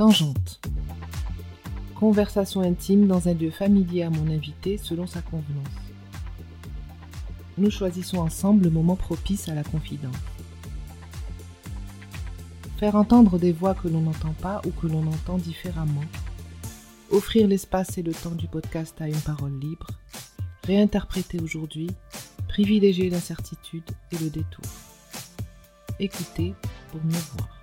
Tangente. 0.00 0.62
Conversation 1.94 2.62
intime 2.62 3.06
dans 3.06 3.28
un 3.28 3.34
lieu 3.34 3.50
familier 3.50 4.02
à 4.02 4.08
mon 4.08 4.30
invité 4.32 4.78
selon 4.78 5.06
sa 5.06 5.20
convenance. 5.20 5.68
Nous 7.58 7.70
choisissons 7.70 8.16
ensemble 8.16 8.64
le 8.64 8.70
moment 8.70 8.96
propice 8.96 9.50
à 9.50 9.54
la 9.54 9.62
confidence. 9.62 10.16
Faire 12.78 12.96
entendre 12.96 13.38
des 13.38 13.52
voix 13.52 13.74
que 13.74 13.88
l'on 13.88 14.00
n'entend 14.00 14.32
pas 14.40 14.62
ou 14.66 14.70
que 14.70 14.86
l'on 14.86 15.06
entend 15.06 15.36
différemment. 15.36 16.06
Offrir 17.10 17.46
l'espace 17.46 17.98
et 17.98 18.02
le 18.02 18.14
temps 18.14 18.30
du 18.30 18.48
podcast 18.48 18.98
à 19.02 19.06
une 19.06 19.20
parole 19.20 19.60
libre. 19.60 19.88
Réinterpréter 20.64 21.42
aujourd'hui. 21.42 21.90
Privilégier 22.48 23.10
l'incertitude 23.10 23.90
et 24.12 24.16
le 24.16 24.30
détour. 24.30 24.64
Écouter 25.98 26.54
pour 26.90 27.04
mieux 27.04 27.20
voir. 27.36 27.59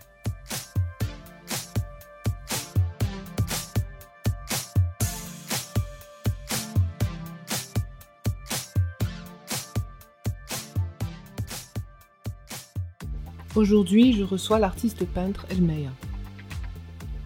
Aujourd'hui, 13.58 14.14
je 14.14 14.24
reçois 14.24 14.60
l'artiste 14.60 15.04
peintre 15.04 15.48
Elmeya. 15.50 15.92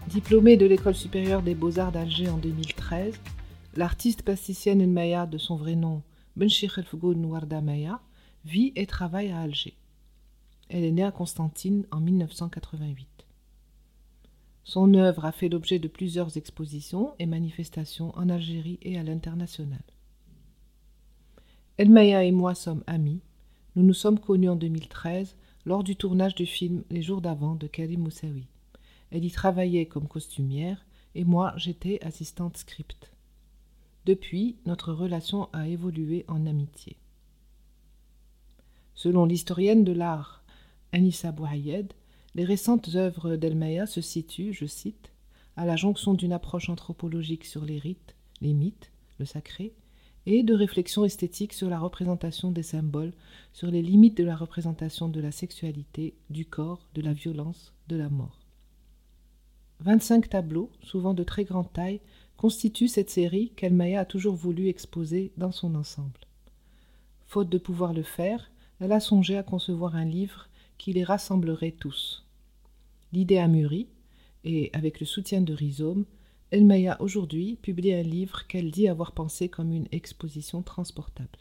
Diplômée 0.08 0.56
de 0.56 0.64
l'École 0.64 0.94
supérieure 0.94 1.42
des 1.42 1.54
beaux-arts 1.54 1.92
d'Alger 1.92 2.30
en 2.30 2.38
2013, 2.38 3.20
l'artiste 3.76 4.22
plasticienne 4.22 4.80
Elmeya, 4.80 5.26
de 5.26 5.36
son 5.36 5.56
vrai 5.56 5.74
nom 5.74 6.00
Benchir 6.36 6.78
El 6.78 6.86
Nouarda 7.18 7.60
Maya, 7.60 8.00
vit 8.46 8.72
et 8.76 8.86
travaille 8.86 9.30
à 9.30 9.40
Alger. 9.40 9.76
Elle 10.70 10.84
est 10.84 10.92
née 10.92 11.04
à 11.04 11.12
Constantine 11.12 11.84
en 11.90 12.00
1988. 12.00 13.06
Son 14.64 14.94
œuvre 14.94 15.26
a 15.26 15.32
fait 15.32 15.50
l'objet 15.50 15.78
de 15.78 15.88
plusieurs 15.88 16.38
expositions 16.38 17.12
et 17.18 17.26
manifestations 17.26 18.16
en 18.16 18.30
Algérie 18.30 18.78
et 18.80 18.98
à 18.98 19.02
l'international. 19.02 19.84
Elmeya 21.76 22.24
et 22.24 22.32
moi 22.32 22.54
sommes 22.54 22.84
amis. 22.86 23.20
Nous 23.76 23.82
nous 23.82 23.92
sommes 23.92 24.18
connus 24.18 24.48
en 24.48 24.56
2013 24.56 25.36
lors 25.64 25.84
du 25.84 25.96
tournage 25.96 26.34
du 26.34 26.46
film 26.46 26.84
Les 26.90 27.02
jours 27.02 27.20
d'avant 27.20 27.54
de 27.54 27.66
Karim 27.66 28.02
Moussaoui. 28.02 28.46
Elle 29.10 29.24
y 29.24 29.30
travaillait 29.30 29.86
comme 29.86 30.08
costumière 30.08 30.84
et 31.14 31.24
moi 31.24 31.52
j'étais 31.56 32.02
assistante 32.02 32.56
script. 32.56 33.12
Depuis, 34.04 34.56
notre 34.66 34.92
relation 34.92 35.48
a 35.52 35.68
évolué 35.68 36.24
en 36.26 36.46
amitié. 36.46 36.96
Selon 38.94 39.24
l'historienne 39.24 39.84
de 39.84 39.92
l'art 39.92 40.42
Anissa 40.92 41.30
Bouhayed, 41.30 41.92
les 42.34 42.44
récentes 42.44 42.94
œuvres 42.94 43.36
d'Elmaya 43.36 43.86
se 43.86 44.00
situent, 44.00 44.52
je 44.52 44.66
cite, 44.66 45.12
à 45.56 45.66
la 45.66 45.76
jonction 45.76 46.14
d'une 46.14 46.32
approche 46.32 46.68
anthropologique 46.68 47.44
sur 47.44 47.64
les 47.64 47.78
rites, 47.78 48.16
les 48.40 48.54
mythes, 48.54 48.90
le 49.18 49.26
sacré, 49.26 49.74
et 50.26 50.42
de 50.42 50.54
réflexion 50.54 51.04
esthétique 51.04 51.52
sur 51.52 51.68
la 51.68 51.78
représentation 51.78 52.50
des 52.50 52.62
symboles, 52.62 53.12
sur 53.52 53.70
les 53.70 53.82
limites 53.82 54.16
de 54.16 54.24
la 54.24 54.36
représentation 54.36 55.08
de 55.08 55.20
la 55.20 55.32
sexualité, 55.32 56.14
du 56.30 56.44
corps, 56.44 56.86
de 56.94 57.02
la 57.02 57.12
violence, 57.12 57.72
de 57.88 57.96
la 57.96 58.08
mort. 58.08 58.38
25 59.80 60.28
tableaux, 60.28 60.70
souvent 60.82 61.12
de 61.12 61.24
très 61.24 61.44
grande 61.44 61.72
taille, 61.72 62.00
constituent 62.36 62.88
cette 62.88 63.10
série 63.10 63.52
qu'Elmaya 63.56 64.00
a 64.00 64.04
toujours 64.04 64.34
voulu 64.34 64.68
exposer 64.68 65.32
dans 65.36 65.52
son 65.52 65.74
ensemble. 65.74 66.20
Faute 67.26 67.48
de 67.48 67.58
pouvoir 67.58 67.92
le 67.92 68.02
faire, 68.02 68.50
elle 68.80 68.92
a 68.92 69.00
songé 69.00 69.36
à 69.36 69.42
concevoir 69.42 69.96
un 69.96 70.04
livre 70.04 70.48
qui 70.78 70.92
les 70.92 71.04
rassemblerait 71.04 71.72
tous. 71.72 72.24
L'idée 73.12 73.38
a 73.38 73.48
mûri, 73.48 73.88
et 74.44 74.70
avec 74.72 75.00
le 75.00 75.06
soutien 75.06 75.40
de 75.40 75.52
Rhizome, 75.52 76.04
Elmaya 76.52 77.00
aujourd'hui 77.00 77.56
publie 77.62 77.94
un 77.94 78.02
livre 78.02 78.46
qu'elle 78.46 78.70
dit 78.70 78.86
avoir 78.86 79.12
pensé 79.12 79.48
comme 79.48 79.72
une 79.72 79.88
exposition 79.90 80.62
transportable. 80.62 81.38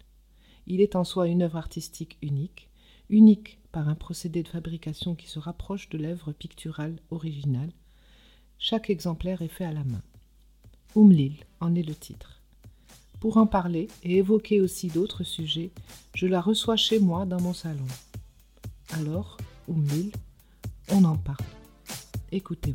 Il 0.68 0.80
est 0.80 0.96
en 0.96 1.04
soi 1.04 1.28
une 1.28 1.42
œuvre 1.42 1.58
artistique 1.58 2.18
unique, 2.22 2.70
unique 3.10 3.60
par 3.74 3.90
un 3.90 3.96
procédé 3.96 4.42
de 4.42 4.48
fabrication 4.48 5.14
qui 5.16 5.28
se 5.28 5.38
rapproche 5.38 5.90
de 5.90 5.98
l'œuvre 5.98 6.32
picturale 6.32 6.96
originale. 7.10 7.74
Chaque 8.58 8.90
exemplaire 8.90 9.42
est 9.42 9.50
fait 9.50 9.66
à 9.66 9.74
la 9.74 9.84
main. 9.84 10.02
Oumlil 10.96 11.44
en 11.60 11.76
est 11.76 11.84
le 11.84 11.96
titre. 11.96 12.42
Pour 13.20 13.36
en 13.36 13.48
parler 13.48 13.90
et 14.04 14.18
évoquer 14.18 14.62
aussi 14.62 14.88
d'autres 14.88 15.26
sujets, 15.26 15.72
je 16.16 16.26
la 16.26 16.40
reçois 16.40 16.78
chez 16.78 17.00
moi 17.00 17.26
dans 17.26 17.42
mon 17.42 17.54
salon. 17.54 17.88
Alors, 18.92 19.36
Oumlil, 19.68 20.14
on 20.90 21.04
en 21.04 21.18
parle. 21.18 21.46
Écoutez 22.32 22.74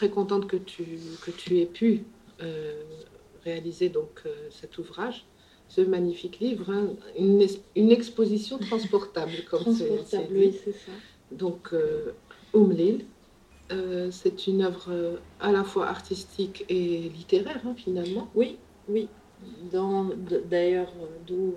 très 0.00 0.08
contente 0.08 0.46
que 0.46 0.56
tu, 0.56 0.84
que 1.26 1.30
tu 1.30 1.58
aies 1.58 1.66
pu 1.66 2.04
euh, 2.42 2.82
réaliser 3.44 3.90
donc 3.90 4.22
euh, 4.24 4.48
cet 4.50 4.78
ouvrage, 4.78 5.26
ce 5.68 5.82
magnifique 5.82 6.40
livre, 6.40 6.70
hein. 6.70 6.88
une, 7.18 7.46
une, 7.76 7.90
exposition 7.90 8.56
transportable 8.70 9.44
comme 9.50 9.60
transportable, 9.60 10.26
oui, 10.30 10.58
c'est 10.64 10.72
ça. 10.72 10.92
Donc 11.32 11.74
euh, 11.74 12.12
Umlil, 12.54 13.04
c'est 14.10 14.46
une 14.46 14.62
œuvre 14.62 15.20
à 15.38 15.52
la 15.52 15.62
fois 15.62 15.86
artistique 15.86 16.64
et 16.70 17.10
littéraire 17.18 17.60
hein, 17.66 17.74
finalement. 17.76 18.28
Oui, 18.34 18.56
oui, 18.88 19.06
D'ailleurs, 20.50 20.92
euh, 21.00 21.06
d'où 21.26 21.54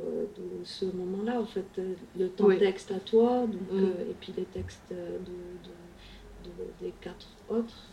ce 0.63 0.85
moment-là, 0.85 1.41
en 1.41 1.45
fait, 1.45 1.65
euh, 1.79 1.93
le 2.17 2.29
temps 2.29 2.49
texte 2.57 2.91
à 2.91 2.99
toi, 2.99 3.45
donc, 3.47 3.71
mm. 3.71 3.77
euh, 3.77 4.11
et 4.11 4.13
puis 4.19 4.33
les 4.37 4.45
textes 4.45 4.91
de, 4.91 5.69
des 6.81 6.93
quatre 7.01 7.27
autres 7.49 7.91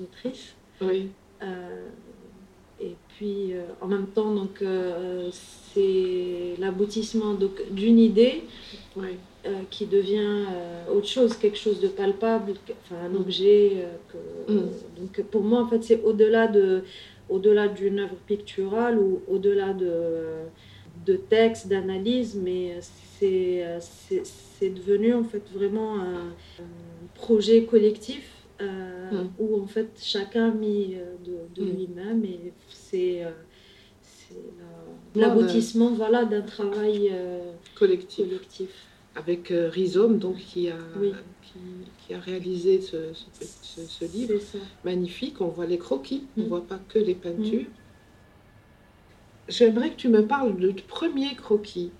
autrices. 0.00 0.54
Oui. 0.80 1.08
et 2.80 2.94
puis, 3.08 3.52
en 3.80 3.86
même 3.86 4.08
temps, 4.08 4.34
donc, 4.34 4.62
c'est 5.32 6.54
l'aboutissement 6.58 7.36
d'une 7.70 7.98
idée 7.98 8.42
qui 9.70 9.86
devient 9.86 10.44
autre 10.92 11.08
chose, 11.08 11.36
quelque 11.36 11.58
chose 11.58 11.80
de 11.80 11.88
palpable, 11.88 12.54
enfin, 12.82 12.96
un 13.10 13.14
objet. 13.14 13.86
Que, 14.08 14.52
mm. 14.52 14.70
Donc, 14.98 15.22
pour 15.30 15.42
moi, 15.42 15.62
en 15.62 15.68
fait, 15.68 15.82
c'est 15.82 16.02
au-delà 16.02 16.46
de 16.46 16.82
au-delà 17.28 17.68
d'une 17.68 18.00
œuvre 18.00 18.16
picturale 18.26 18.98
ou 18.98 19.20
au-delà 19.28 19.72
de, 19.72 20.46
de 21.04 21.16
textes, 21.16 21.68
d'analyse, 21.68 22.38
mais 22.40 22.76
c'est, 22.80 23.64
c'est, 23.80 24.70
devenu 24.70 25.14
en 25.14 25.24
fait 25.24 25.42
vraiment 25.52 26.00
un, 26.00 26.32
projet 27.16 27.64
collectif 27.64 28.30
euh, 28.60 29.10
hmm. 29.10 29.28
où 29.38 29.60
en 29.60 29.66
fait 29.66 29.90
chacun 30.02 30.48
a 30.48 30.54
mis 30.54 30.94
euh, 30.94 31.14
de, 31.24 31.60
de 31.60 31.68
hmm. 31.70 31.76
lui-même 31.76 32.24
et 32.24 32.52
c'est, 32.70 33.24
euh, 33.24 33.30
l'aboutissement 35.14 35.90
voilà, 35.92 36.24
d'un 36.24 36.42
travail 36.42 37.12
collectif. 37.74 38.26
collectif. 38.26 38.70
Avec 39.14 39.50
Rhizome, 39.50 40.18
donc, 40.18 40.36
qui 40.36 40.68
a, 40.68 40.76
qui, 42.06 42.12
a 42.12 42.20
réalisé 42.20 42.82
ce, 42.82 43.14
ce, 43.62 44.04
livre 44.04 44.38
magnifique. 44.84 45.40
On 45.40 45.48
voit 45.48 45.64
les 45.64 45.78
croquis, 45.78 46.24
on 46.36 46.40
ne 46.40 46.44
mm. 46.44 46.48
voit 46.50 46.66
pas 46.66 46.78
que 46.90 46.98
les 46.98 47.14
peintures. 47.14 47.62
Mm. 47.62 49.48
J'aimerais 49.48 49.90
que 49.90 49.96
tu 49.96 50.10
me 50.10 50.26
parles 50.26 50.54
du 50.54 50.82
premier 50.82 51.34
croquis, 51.34 51.92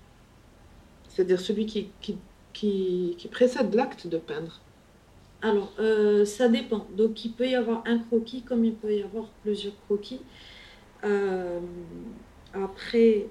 c'est-à-dire 1.09 1.39
celui 1.39 1.65
qui, 1.65 1.87
qui, 2.01 2.17
qui, 2.53 3.27
précède 3.31 3.73
l'acte 3.73 4.05
de 4.05 4.17
peindre. 4.17 4.61
Alors, 5.41 5.71
euh, 5.79 6.25
ça 6.25 6.49
dépend. 6.49 6.87
Donc, 6.95 7.23
il 7.25 7.31
peut 7.31 7.47
y 7.47 7.55
avoir 7.55 7.83
un 7.85 7.99
croquis 7.99 8.41
comme 8.41 8.65
il 8.65 8.73
peut 8.73 8.93
y 8.93 9.03
avoir 9.03 9.25
plusieurs 9.43 9.73
croquis. 9.85 10.21
Euh, 11.03 11.59
après, 12.53 13.27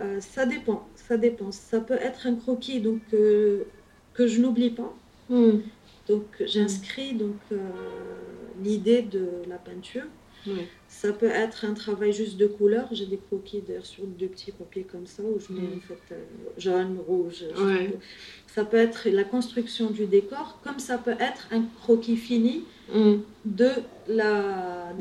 euh, 0.00 0.20
ça 0.20 0.46
dépend. 0.46 0.86
Ça 0.94 1.16
dépend. 1.16 1.52
Ça 1.52 1.80
peut 1.80 1.94
être 1.94 2.26
un 2.26 2.34
croquis 2.34 2.80
donc 2.80 3.00
que 3.10 3.66
je 4.18 4.40
n'oublie 4.40 4.70
pas. 4.70 4.92
Hmm. 5.28 5.58
Donc 6.08 6.24
j'inscris 6.44 7.14
donc 7.14 7.36
l'idée 8.62 9.02
de 9.02 9.42
la 9.48 9.56
peinture. 9.56 10.04
Ça 10.88 11.12
peut 11.12 11.30
être 11.30 11.64
un 11.64 11.74
travail 11.74 12.12
juste 12.12 12.36
de 12.36 12.46
couleur. 12.46 12.88
J'ai 12.92 13.06
des 13.06 13.18
croquis 13.18 13.62
d'ailleurs 13.66 13.84
sur 13.84 14.04
deux 14.04 14.28
petits 14.28 14.52
papiers 14.52 14.84
comme 14.84 15.06
ça 15.06 15.22
où 15.22 15.38
je 15.38 15.52
mets 15.52 15.68
en 15.68 15.80
fait 15.80 16.16
jaune, 16.58 16.98
rouge. 17.06 17.44
Ça 18.46 18.64
peut 18.64 18.78
être 18.78 19.08
la 19.10 19.24
construction 19.24 19.90
du 19.90 20.06
décor, 20.06 20.58
comme 20.64 20.78
ça 20.78 20.96
peut 20.96 21.16
être 21.20 21.46
un 21.52 21.62
croquis 21.82 22.16
fini 22.16 22.64
mm. 22.92 23.16
de 23.44 23.70
la. 24.08 24.94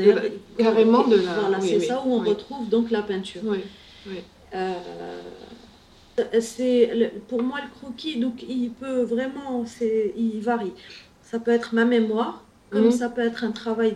carrément 0.58 1.08
de 1.08 1.16
la. 1.16 1.40
Voilà, 1.40 1.62
c'est 1.62 1.80
ça 1.80 2.04
où 2.06 2.12
on 2.12 2.20
retrouve 2.20 2.68
donc 2.70 2.92
la 2.92 3.02
peinture. 3.02 3.42
Euh, 4.54 4.74
c'est 6.40 7.12
pour 7.28 7.42
moi 7.42 7.60
le 7.62 7.70
croquis, 7.80 8.20
donc 8.20 8.44
il 8.48 8.72
peut 8.72 9.02
vraiment, 9.02 9.66
c'est, 9.66 10.14
il 10.18 10.40
varie. 10.42 10.74
Ça 11.22 11.40
peut 11.40 11.52
être 11.52 11.74
ma 11.74 11.86
mémoire, 11.86 12.44
comme 12.70 12.88
mm. 12.88 12.92
ça 12.92 13.10
peut 13.10 13.22
être 13.22 13.44
un 13.44 13.52
travail 13.52 13.96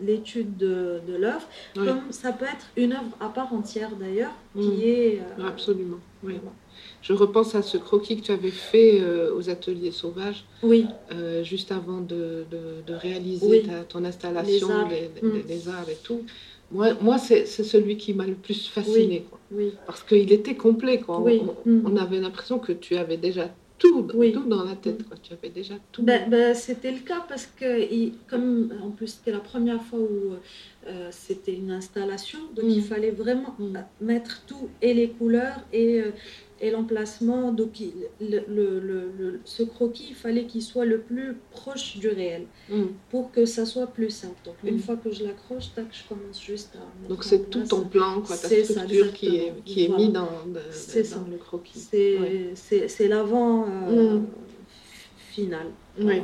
l'étude 0.00 0.56
de, 0.56 1.00
de 1.06 1.16
l'œuvre, 1.16 1.46
comme 1.74 2.10
ça 2.10 2.32
peut 2.32 2.44
être 2.44 2.66
une 2.76 2.92
œuvre 2.92 3.16
à 3.20 3.28
part 3.28 3.52
entière 3.52 3.90
d'ailleurs, 3.98 4.32
qui 4.54 4.68
mm. 4.68 4.82
est... 4.82 5.20
Euh, 5.38 5.48
Absolument, 5.48 5.98
oui. 6.22 6.34
Je 7.02 7.12
repense 7.12 7.54
à 7.54 7.62
ce 7.62 7.76
croquis 7.76 8.20
que 8.20 8.26
tu 8.26 8.32
avais 8.32 8.50
fait 8.50 9.00
euh, 9.00 9.34
aux 9.34 9.48
ateliers 9.48 9.90
sauvages, 9.90 10.44
oui. 10.62 10.86
Euh, 11.12 11.42
juste 11.42 11.72
avant 11.72 12.00
de, 12.00 12.44
de, 12.50 12.94
réaliser 12.94 13.64
ton 13.88 14.04
installation, 14.04 14.68
les 15.48 15.68
arts. 15.68 15.88
et 15.88 15.98
tout. 16.02 16.22
Moi, 16.72 16.94
moi 17.00 17.18
c'est 17.18 17.46
celui 17.46 17.96
qui 17.96 18.14
m'a 18.14 18.26
le 18.26 18.34
plus 18.34 18.68
fasciné, 18.68 19.26
oui. 19.50 19.72
parce 19.86 20.02
qu'il 20.02 20.30
était 20.32 20.54
complet. 20.54 21.00
Quoi. 21.00 21.20
On, 21.20 21.54
on, 21.84 21.96
avait 21.96 22.20
l'impression 22.20 22.58
que 22.58 22.72
tu 22.72 22.96
avais 22.96 23.16
déjà 23.16 23.48
tout, 23.80 24.02
tout 24.02 24.44
dans 24.44 24.62
la 24.62 24.76
tête. 24.76 25.08
Quoi. 25.08 25.16
Tu 25.20 25.32
avais 25.32 25.48
déjà 25.48 25.74
tout. 25.90 26.02
Ben, 26.02 26.28
ben, 26.28 26.54
c'était 26.54 26.92
le 26.92 27.00
cas 27.00 27.24
parce 27.28 27.46
que, 27.46 28.10
comme 28.28 28.72
en 28.82 28.90
plus 28.90 29.08
c'était 29.08 29.32
la 29.32 29.40
première 29.40 29.82
fois 29.82 29.98
où 29.98 30.34
euh, 30.86 31.08
c'était 31.10 31.54
une 31.54 31.70
installation, 31.72 32.38
donc 32.54 32.66
il 32.68 32.80
mm. 32.80 32.82
fallait 32.82 33.10
vraiment 33.10 33.56
mm. 33.58 33.78
mettre 34.02 34.44
tout 34.46 34.68
et 34.82 34.94
les 34.94 35.08
couleurs 35.08 35.60
et 35.72 36.00
euh, 36.00 36.12
et 36.60 36.70
l'emplacement. 36.70 37.52
Donc, 37.52 37.80
le, 38.20 38.40
le, 38.48 38.80
le, 38.80 39.40
ce 39.44 39.62
croquis, 39.62 40.08
il 40.10 40.14
fallait 40.14 40.44
qu'il 40.44 40.62
soit 40.62 40.84
le 40.84 41.00
plus 41.00 41.36
proche 41.50 41.98
du 41.98 42.08
réel 42.08 42.46
mm. 42.68 42.84
pour 43.10 43.30
que 43.32 43.44
ça 43.46 43.66
soit 43.66 43.86
plus 43.86 44.10
simple. 44.10 44.36
Donc, 44.44 44.56
une 44.64 44.76
mm. 44.76 44.80
fois 44.80 44.96
que 44.96 45.10
je 45.10 45.24
l'accroche, 45.24 45.72
tac, 45.74 45.86
je 45.92 46.08
commence 46.08 46.40
juste 46.40 46.76
à. 46.76 47.08
Donc, 47.08 47.24
c'est 47.24 47.50
tout 47.50 47.64
ton 47.64 47.84
plan, 47.84 48.20
quoi, 48.20 48.36
ta 48.36 48.48
structure 48.48 49.12
qui 49.12 49.36
est, 49.36 49.52
qui 49.64 49.84
est 49.84 49.88
mise 49.88 50.12
dans, 50.12 50.24
dans 50.24 51.26
le 51.30 51.38
croquis. 51.38 51.78
C'est 51.78 53.08
l'avant 53.08 53.66
euh, 53.88 54.16
mm. 54.16 54.26
final, 55.30 55.66
on 55.98 56.04
va 56.04 56.14
dire. 56.14 56.22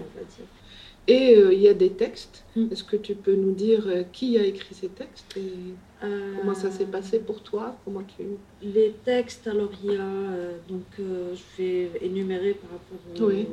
Et 1.08 1.36
euh, 1.36 1.52
il 1.52 1.60
y 1.60 1.68
a 1.68 1.74
des 1.74 1.90
textes. 1.90 2.44
Est-ce 2.70 2.82
que 2.82 2.96
tu 2.96 3.14
peux 3.14 3.34
nous 3.34 3.52
dire 3.52 3.84
euh, 3.86 4.02
qui 4.12 4.38
a 4.38 4.44
écrit 4.44 4.74
ces 4.74 4.88
textes 4.88 5.38
Comment 6.00 6.54
ça 6.54 6.70
s'est 6.70 6.84
passé 6.84 7.18
pour 7.20 7.42
toi 7.42 7.74
Comment 7.84 8.02
tu... 8.02 8.24
Les 8.62 8.94
textes, 9.04 9.46
alors 9.46 9.70
il 9.82 9.92
y 9.92 9.96
a, 9.96 10.02
euh, 10.02 10.52
donc 10.68 10.84
euh, 11.00 11.34
je 11.34 11.62
vais 11.62 11.90
énumérer 12.02 12.54
par 12.54 12.70
rapport 12.70 13.28
oui. 13.28 13.46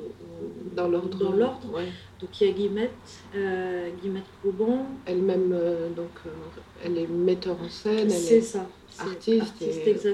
dans 0.76 0.90
l'ordre. 0.90 1.18
Dans 1.18 1.32
l'ordre. 1.32 1.82
Donc 2.20 2.42
il 2.42 2.48
y 2.48 2.50
a 2.50 2.54
Guillemette, 2.54 2.92
euh, 3.36 3.90
Guillemette 4.02 4.24
Coubon. 4.42 4.80
Elle-même, 5.06 5.56
donc 5.96 6.12
elle 6.84 6.98
est 6.98 7.08
metteur 7.08 7.58
en 7.62 7.70
scène, 7.70 8.12
elle 8.12 8.34
est, 8.34 8.42
ça, 8.42 8.68
artiste, 9.00 9.64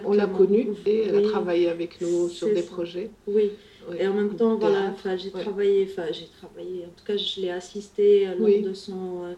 on 0.05 0.13
l'a 0.13 0.27
connue 0.27 0.69
et 0.85 1.07
elle 1.07 1.25
a 1.25 1.29
travaillé 1.29 1.67
avec 1.67 1.99
nous 1.99 2.29
sur 2.29 2.47
des 2.47 2.63
projets. 2.63 3.09
Oui. 3.27 3.51
Et 3.97 4.07
en 4.07 4.13
même 4.13 4.35
temps, 4.35 4.55
voilà, 4.55 4.93
j'ai 5.17 5.31
travaillé, 5.31 5.87
enfin 5.91 6.11
j'ai 6.11 6.27
travaillé, 6.27 6.85
en 6.85 6.89
tout 6.89 7.05
cas 7.05 7.17
je 7.17 7.41
l'ai 7.41 7.51
assisté 7.51 8.27
lors 8.37 8.61
de 8.63 8.73
son 8.73 9.35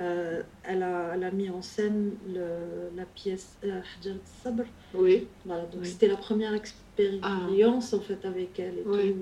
euh, 0.00 0.42
elle, 0.62 0.82
a, 0.84 1.12
elle, 1.14 1.24
a, 1.24 1.30
mis 1.32 1.50
en 1.50 1.60
scène 1.60 2.12
le, 2.32 2.96
la 2.96 3.04
pièce 3.04 3.56
euh, 3.64 3.80
Hajar 4.00 4.14
Sabr. 4.42 4.64
Oui. 4.94 5.26
Voilà, 5.44 5.64
donc 5.64 5.84
c'était 5.84 6.06
la 6.06 6.16
première 6.16 6.54
expérience 6.54 7.92
en 7.92 8.00
fait 8.00 8.24
avec 8.24 8.60
elle. 8.60 8.78
Et 8.78 8.82
oui. 8.86 9.16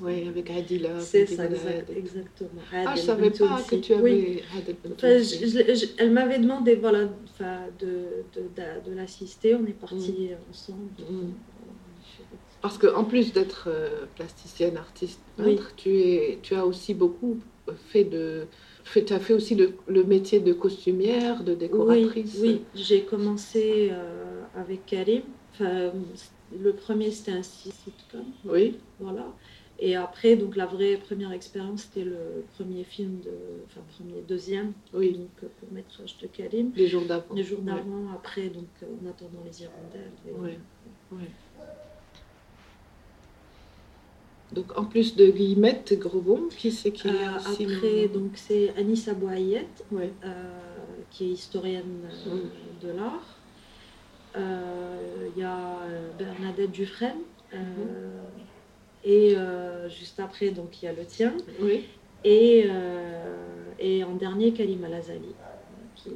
oui, 0.00 0.26
avec 0.26 0.50
Adila. 0.50 1.00
C'est 1.00 1.26
ça, 1.26 1.44
exactement. 1.94 2.62
Ah, 2.72 2.94
je 2.94 3.00
ne 3.02 3.06
savais 3.06 3.30
pas 3.30 3.62
que 3.68 3.76
tu 3.76 3.92
avais 3.92 4.02
oui. 4.02 4.42
enfin, 4.86 5.18
Elle 5.98 6.12
m'avait 6.12 6.38
demandé 6.38 6.76
voilà, 6.76 7.04
de, 7.78 7.86
de, 7.86 8.42
de, 8.56 8.90
de 8.90 8.96
l'assister. 8.96 9.54
On 9.54 9.66
est 9.66 9.78
partis 9.78 10.30
mm. 10.30 10.50
ensemble. 10.50 10.88
Mm. 10.98 11.32
Parce 12.64 12.78
qu'en 12.78 13.04
plus 13.04 13.34
d'être 13.34 13.68
euh, 13.68 14.06
plasticienne, 14.14 14.78
artiste, 14.78 15.20
peintre, 15.36 15.74
tu, 15.76 15.98
es, 15.98 16.38
tu 16.42 16.54
as 16.54 16.64
aussi 16.64 16.94
beaucoup 16.94 17.36
fait 17.88 18.04
de 18.04 18.46
tu 18.94 19.12
as 19.12 19.18
fait 19.18 19.34
aussi 19.34 19.54
le, 19.54 20.04
métier 20.04 20.40
de 20.40 20.54
costumière, 20.54 21.44
de 21.44 21.52
décoratrice 21.52 22.38
Oui, 22.40 22.62
j'ai 22.74 23.02
commencé 23.02 23.90
euh, 23.92 24.40
avec 24.56 24.86
Karim. 24.86 25.24
Enfin, 25.52 25.92
le 26.58 26.72
premier, 26.72 27.10
c'était 27.10 27.32
un 27.32 27.42
sitcom. 27.42 28.24
Oui. 28.46 28.78
Voilà. 28.98 29.26
Et 29.78 29.94
après, 29.94 30.34
donc 30.36 30.56
la 30.56 30.64
vraie 30.64 30.96
première 30.96 31.32
expérience, 31.32 31.82
c'était 31.82 32.08
le 32.08 32.46
premier 32.56 32.84
film, 32.84 33.20
de, 33.20 33.32
enfin 33.66 33.82
premier, 33.98 34.22
deuxième, 34.26 34.72
oui. 34.94 35.12
donc 35.12 35.50
pour 35.60 35.70
métrage 35.70 36.16
de 36.16 36.28
Karim. 36.28 36.72
Les 36.74 36.86
jours 36.86 37.04
d'avant. 37.04 37.34
Les 37.34 37.44
jours 37.44 37.60
d'avant, 37.60 38.10
après, 38.14 38.48
donc 38.48 38.68
en 38.82 39.06
attendant 39.06 39.42
les 39.44 39.60
hirondelles. 39.60 40.12
Oui. 40.40 40.52
oui. 41.12 41.24
Donc 44.54 44.78
en 44.78 44.84
plus 44.84 45.16
de 45.16 45.26
Guillemette 45.26 45.98
Grobon, 45.98 46.48
qui 46.56 46.70
c'est 46.70 46.92
qui 46.92 47.08
euh, 47.08 47.12
Après, 47.36 48.08
donc 48.08 48.32
c'est 48.34 48.72
Anissa 48.76 49.12
Boayet, 49.12 49.66
euh, 49.92 50.06
qui 51.10 51.24
est 51.24 51.32
historienne 51.32 52.02
euh, 52.28 52.86
de 52.86 52.96
l'art. 52.96 53.38
Il 54.36 55.40
y 55.40 55.44
a 55.44 55.78
Bernadette 56.18 56.70
Dufresne. 56.70 57.22
Mm-hmm. 57.52 57.58
Et 59.04 59.36
juste 59.88 60.20
après, 60.20 60.50
donc 60.50 60.82
il 60.82 60.86
y 60.86 60.88
a 60.88 60.92
le 60.92 61.04
tien. 61.04 61.34
Oui. 61.60 61.84
Et, 62.24 62.66
et 63.78 64.04
en 64.04 64.14
dernier, 64.14 64.52
Kalima 64.52 64.88
Lazali. 64.88 65.34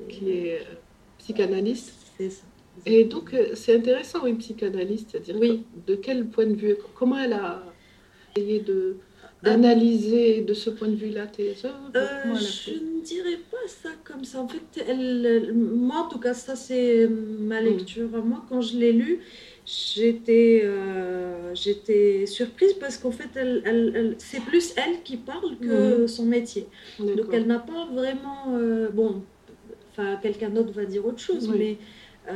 Qui 0.09 0.31
est, 0.31 0.67
psychanalyste. 1.19 1.93
C'est 2.17 2.31
ça. 2.31 2.45
Et 2.87 3.05
donc, 3.05 3.35
c'est 3.55 3.77
intéressant, 3.77 4.27
une 4.27 4.39
psychanalyste, 4.39 5.11
c'est-à-dire 5.11 5.37
oui. 5.39 5.65
de 5.87 5.95
quel 5.97 6.27
point 6.27 6.47
de 6.47 6.55
vue, 6.55 6.77
comment 6.95 7.19
elle 7.19 7.33
a 7.33 7.63
de 8.41 8.97
d'analyser 9.43 10.41
de 10.41 10.55
ce 10.55 10.71
point 10.71 10.89
de 10.89 10.97
vue-là 10.97 11.27
tes 11.27 11.55
œuvres? 11.65 11.91
Euh, 11.95 12.35
Je 12.35 12.73
ne 12.73 13.01
dirais 13.03 13.39
pas 13.51 13.69
ça 13.69 13.91
comme 14.05 14.25
ça. 14.25 14.41
En 14.41 14.49
fait, 14.49 14.85
elle, 14.89 15.53
moi, 15.55 16.07
en 16.07 16.09
tout 16.09 16.19
cas, 16.19 16.35
ça, 16.35 16.57
c'est 16.57 17.09
ma 17.09 17.61
mm. 17.61 17.65
lecture. 17.65 18.09
Moi, 18.25 18.43
quand 18.49 18.61
je 18.61 18.77
l'ai 18.77 18.93
lu, 18.93 19.21
j'étais 19.65 20.63
euh, 20.65 21.55
j'étais 21.55 22.27
surprise 22.27 22.75
parce 22.75 22.99
qu'en 22.99 23.13
fait, 23.13 23.29
elle, 23.37 23.63
elle, 23.65 24.15
c'est 24.19 24.41
plus 24.41 24.73
elle 24.77 25.03
qui 25.05 25.17
parle 25.17 25.57
que 25.59 26.05
mm. 26.05 26.09
son 26.09 26.25
métier. 26.25 26.67
Donc, 26.99 27.27
elle 27.33 27.47
n'a 27.47 27.61
pas 27.61 27.87
vraiment... 27.93 28.57
Euh, 28.57 28.89
bon, 28.89 29.23
enfin, 29.93 30.19
quelqu'un 30.21 30.51
d'autre 30.51 30.73
va 30.73 30.85
dire 30.85 31.07
autre 31.07 31.21
chose, 31.21 31.49
mais 31.49 31.79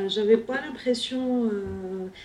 j'avais 0.07 0.39
pas 0.39 0.59
l'impression... 0.65 1.51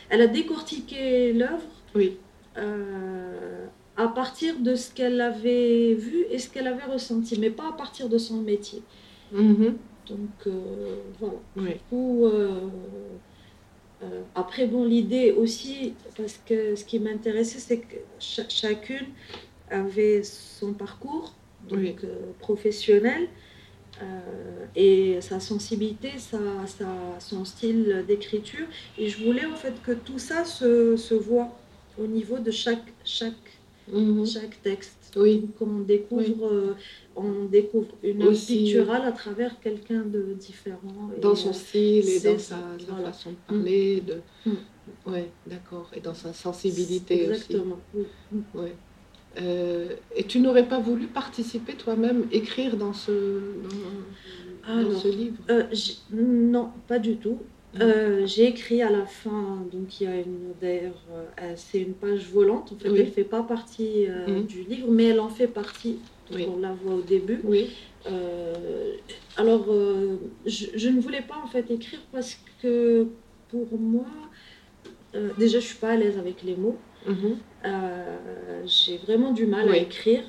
elle 0.10 0.22
a 0.22 0.27
décortiqué 0.27 1.34
l'œuvre. 1.34 1.65
Oui 1.96 2.17
euh, 2.57 3.65
à 3.95 4.07
partir 4.07 4.59
de 4.59 4.75
ce 4.75 4.93
qu'elle 4.93 5.19
avait 5.21 5.95
vu 5.95 6.25
et 6.29 6.37
ce 6.37 6.49
qu'elle 6.49 6.67
avait 6.67 6.83
ressenti, 6.83 7.39
mais 7.39 7.49
pas 7.49 7.69
à 7.69 7.71
partir 7.71 8.09
de 8.09 8.17
son 8.19 8.41
métier. 8.41 8.83
Mm-hmm. 9.33 9.73
Donc 10.07 10.47
euh, 10.47 10.97
voilà. 11.19 11.37
Euh, 14.03 14.21
après, 14.35 14.67
bon, 14.67 14.85
l'idée 14.85 15.31
aussi, 15.31 15.95
parce 16.15 16.39
que 16.45 16.75
ce 16.75 16.85
qui 16.85 16.99
m'intéressait, 16.99 17.57
c'est 17.57 17.79
que 17.79 17.95
chacune 18.19 19.07
avait 19.71 20.21
son 20.21 20.73
parcours 20.73 21.33
donc, 21.67 22.05
professionnel 22.37 23.27
et 24.75 25.17
sa 25.21 25.39
sensibilité, 25.39 26.11
sa, 26.19 26.37
son 27.17 27.43
style 27.43 28.05
d'écriture. 28.07 28.67
Et 28.99 29.09
je 29.09 29.25
voulais 29.25 29.47
en 29.47 29.55
fait 29.55 29.73
que 29.81 29.93
tout 29.93 30.19
ça 30.19 30.45
se, 30.45 30.95
se 30.95 31.15
voit 31.15 31.49
au 31.98 32.08
niveau 32.08 32.38
de 32.39 32.51
chaque, 32.51 32.94
chaque, 33.04 33.34
mhm. 33.92 34.25
chaque 34.25 34.62
texte. 34.62 35.13
Oui. 35.16 35.50
Comme 35.58 35.77
on 35.77 35.84
découvre, 35.84 36.48
euh, 36.48 36.75
on 37.16 37.46
découvre 37.46 37.88
une 38.04 38.22
œuvre 38.24 38.38
picturale 38.38 39.04
à 39.06 39.12
travers 39.12 39.60
quelqu'un 39.60 40.01
de 40.01 40.34
différent. 40.34 41.12
dans 41.22 41.36
son 41.36 41.50
euh, 41.50 41.54
style 41.54 42.10
et 42.10 42.20
dans 42.20 42.38
sa, 42.38 42.58
façon 43.04 43.32
de 43.32 43.36
parler. 43.48 44.01
De... 44.01 44.22
Mm. 44.46 45.12
Ouais, 45.12 45.30
d'accord. 45.48 45.89
Et 45.96 46.00
dans 46.00 46.13
sa 46.13 46.34
sensibilité 46.34 47.24
Exactement. 47.24 47.80
aussi. 47.94 48.06
Exactement. 48.32 48.63
Ouais. 48.63 48.75
Euh, 49.39 49.89
et 50.16 50.24
tu 50.24 50.39
n'aurais 50.39 50.68
pas 50.68 50.80
voulu 50.80 51.08
participer 51.08 51.74
toi-même, 51.74 52.25
écrire 52.32 52.75
dans 52.75 52.94
ce, 52.94 53.12
dans, 54.68 55.00
ce 55.00 55.08
livre? 55.08 55.38
Non, 56.12 56.72
pas 56.88 57.00
du 57.00 57.18
tout. 57.18 57.39
Euh, 57.81 58.25
j'ai 58.25 58.48
écrit 58.48 58.81
à 58.81 58.89
la 58.89 59.05
fin, 59.05 59.65
donc 59.72 60.00
il 60.00 60.03
y 60.05 60.07
a 60.07 60.15
une, 60.15 60.53
d'ailleurs, 60.62 61.01
euh, 61.12 61.53
c'est 61.55 61.79
une 61.79 61.93
page 61.93 62.27
volante. 62.31 62.72
En 62.74 62.77
fait, 62.77 62.88
elle 62.88 63.05
ne 63.05 63.05
fait 63.05 63.24
pas 63.24 63.43
partie 63.43 64.07
euh, 64.07 64.41
du 64.41 64.63
livre, 64.63 64.88
mais 64.89 65.05
elle 65.05 65.19
en 65.19 65.29
fait 65.29 65.48
partie. 65.48 66.00
On 66.31 66.60
la 66.60 66.74
voit 66.74 66.96
au 66.96 67.01
début. 67.01 67.39
Oui. 67.43 67.69
alors, 69.38 69.65
je, 70.46 70.89
ne 70.89 71.00
voulais 71.00 71.22
pas 71.22 71.38
en 71.43 71.48
fait 71.48 71.69
écrire 71.72 72.01
parce 72.12 72.38
que 72.62 73.07
pour 73.50 73.79
moi, 73.79 74.07
déjà, 75.38 75.60
je 75.60 75.65
suis 75.65 75.77
pas 75.77 75.91
à 75.91 75.96
l'aise 75.96 76.17
avec 76.17 76.43
les 76.43 76.55
mots. 76.55 76.77
Mhm. 77.05 77.38
j'ai 78.65 78.98
vraiment 78.98 79.31
du 79.31 79.46
mal 79.46 79.69
à 79.69 79.77
écrire. 79.77 80.24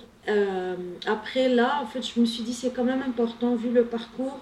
après 1.07 1.49
là, 1.49 1.81
en 1.83 1.87
fait, 1.87 2.03
je 2.03 2.21
me 2.21 2.27
suis 2.27 2.45
dit 2.45 2.53
c'est 2.53 2.71
quand 2.71 2.85
même 2.85 3.03
important 3.03 3.57
vu 3.57 3.71
le 3.71 3.85
parcours 3.85 4.39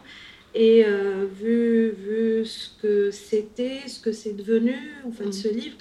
et 0.58 0.84
euh, 0.86 1.26
vu, 1.30 1.90
vu 1.90 2.46
ce 2.46 2.70
que 2.80 3.10
c'était, 3.10 3.86
ce 3.86 4.00
que 4.00 4.10
c'est 4.10 4.32
devenu, 4.32 4.75
en 5.06 5.12
fait, 5.12 5.26
mm. 5.26 5.32
ce 5.32 5.48
livre, 5.48 5.76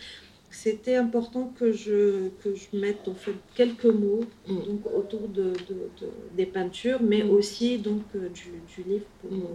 c'était 0.50 0.98
important 0.98 1.54
que 1.58 1.72
je, 1.72 2.28
que 2.44 2.54
je 2.56 2.78
mette 2.78 3.08
en 3.08 3.14
fait 3.14 3.36
quelques 3.56 3.86
mots 3.86 4.26
mm. 4.48 4.54
donc, 4.54 4.86
autour 4.94 5.30
de, 5.30 5.54
de, 5.70 6.10
des 6.36 6.46
peintures, 6.46 7.00
mais 7.02 7.24
mm. 7.24 7.30
aussi 7.30 7.78
donc, 7.78 8.02
euh, 8.16 8.28
du, 8.28 8.52
du, 8.76 8.90
livre, 8.90 9.06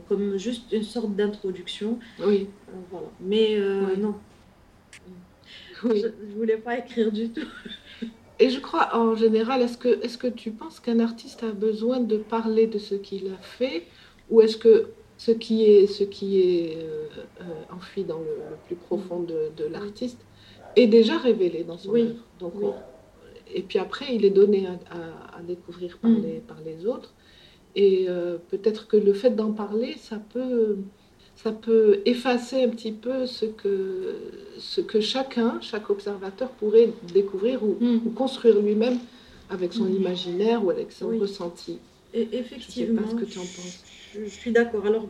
comme 0.09 0.39
juste 0.39 0.73
une 0.73 0.85
sorte 0.85 1.15
d'introduction. 1.15 1.99
Oui. 2.19 2.49
Euh, 2.71 2.73
voilà. 2.91 3.09
Mais 3.21 3.59
non, 3.99 4.15
oui. 5.85 6.01
je 6.03 6.07
ne 6.07 6.35
voulais 6.35 6.57
pas 6.57 6.79
écrire 6.79 7.13
du 7.13 7.29
tout. 7.29 7.47
Et 8.39 8.49
je 8.49 8.59
crois, 8.59 8.97
en 8.97 9.17
général, 9.17 9.61
est-ce 9.61 9.77
que, 9.77 10.03
est-ce 10.03 10.17
que 10.17 10.29
tu 10.29 10.51
penses 10.51 10.81
qu'un 10.81 10.99
artiste 10.99 11.43
a 11.43 11.53
besoin 11.53 12.01
de 12.01 12.17
parler 12.17 12.67
de 12.67 12.79
ce 12.79 12.95
qu'il 12.95 13.27
a 13.27 13.37
fait 13.37 13.87
Ou 14.31 14.41
est-ce 14.41 14.57
que 14.57 14.87
ce 15.21 15.33
qui 15.33 15.65
est, 15.65 15.87
ce 15.87 16.03
qui 16.03 16.41
est 16.41 16.79
euh, 16.79 17.07
euh, 17.43 17.77
enfui 17.77 18.05
dans 18.05 18.21
le, 18.21 18.39
plus 18.67 18.75
profond 18.75 19.21
de, 19.21 19.65
l'artiste 19.67 20.19
est 20.77 20.87
déjà 20.87 21.19
révélé 21.19 21.63
dans 21.63 21.77
son 21.77 21.95
œuvre. 21.95 22.15
Donc, 22.39 22.55
et 23.55 23.61
puis 23.61 23.79
après, 23.79 24.15
il 24.15 24.25
est 24.25 24.31
donné 24.31 24.67
à, 24.67 25.43
découvrir 25.43 25.99
par, 25.99 26.11
mm. 26.11 26.23
les, 26.23 26.39
par 26.39 26.57
les 26.65 26.87
autres. 26.87 27.13
Et 27.77 28.07
euh, 28.09 28.39
peut-être 28.49 28.89
que 28.89 28.97
le 28.97 29.13
fait 29.13 29.33
d'en 29.33 29.53
parler, 29.53 29.95
ça 29.99 30.17
peut, 30.33 30.79
ça 31.37 31.53
peut 31.53 32.01
effacer 32.07 32.65
un 32.65 32.71
petit 32.71 32.93
peu 32.93 33.27
ce 33.27 33.45
que, 33.45 34.15
ce 34.57 34.81
que 34.81 35.01
chacun, 35.01 35.61
chaque 35.61 35.91
observateur 35.91 36.49
pourrait 36.49 36.93
découvrir 37.13 37.63
ou, 37.63 37.77
mm. 37.79 38.15
construire 38.15 38.59
lui-même 38.59 38.99
avec 39.51 39.75
son 39.75 39.85
mm. 39.85 39.97
imaginaire 39.97 40.65
ou 40.65 40.71
avec 40.71 40.93
son 40.93 41.09
ressenti. 41.19 41.79
Et 42.13 42.29
effectivement. 42.33 43.03
Je 43.03 43.09
sais 43.09 43.15
pas 43.15 43.21
ce 43.21 43.25
que 43.25 43.31
tu 43.31 43.39
en 43.39 43.43
penses 43.43 43.85
je, 44.15 44.25
suis 44.29 44.53
d'accord. 44.53 44.87
Alors, 44.87 45.07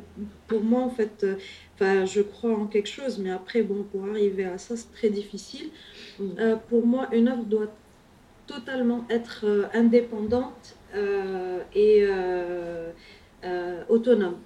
pour 0.47 0.63
moi, 0.63 0.83
en 0.83 0.91
fait, 0.91 1.25
euh, 1.81 2.07
je 2.07 2.21
crois 2.21 2.53
en 2.53 2.67
quelque 2.67 2.89
chose, 2.89 3.19
mais 3.19 3.31
après, 3.31 3.63
bon, 3.63 3.85
pour 3.85 4.07
arriver 4.07 4.45
à 4.45 4.59
ça, 4.59 4.77
c'est 4.77 4.93
très 4.93 5.11
difficile. 5.11 5.71
Mm. 6.19 6.25
Euh, 6.39 6.57
pour 6.57 6.87
moi, 6.87 7.09
une 7.13 7.29
œuvre 7.29 7.45
doit 7.45 7.73
totalement 8.47 9.07
être 9.09 9.45
euh, 9.45 9.67
indépendante 9.75 10.77
et 11.75 12.05
autonome. 13.89 14.39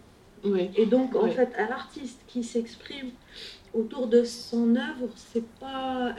Et 0.77 0.87
donc, 0.87 1.17
en 1.17 1.29
fait, 1.29 1.55
à 1.57 1.69
l'artiste 1.69 2.21
qui 2.27 2.45
s'exprime 2.45 3.11
autour 3.73 4.09
de 4.09 4.25
son 4.25 4.77
œuvre, 4.77 5.09
c'est 5.17 5.47
pas, 5.59 6.15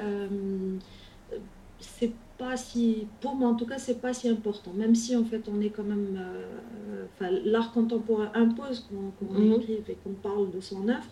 c'est 1.80 2.12
pas 2.38 2.58
si, 2.58 3.08
pour 3.22 3.36
moi 3.36 3.50
en 3.50 3.56
tout 3.56 3.66
cas, 3.66 3.78
c'est 3.78 4.02
pas 4.02 4.14
si 4.14 4.28
important. 4.28 4.72
Même 4.74 4.96
si 4.96 5.16
en 5.16 5.24
fait 5.24 5.44
on 5.48 5.62
est 5.62 5.70
quand 5.70 5.84
même, 5.84 6.20
euh, 6.20 7.40
l'art 7.46 7.72
contemporain 7.72 8.32
impose 8.34 8.88
qu'on 8.90 9.26
mhm. 9.26 9.54
écrive 9.54 9.84
et 9.90 9.98
qu'on 10.04 10.14
parle 10.14 10.52
de 10.52 10.60
son 10.60 10.88
œuvre. 10.88 11.08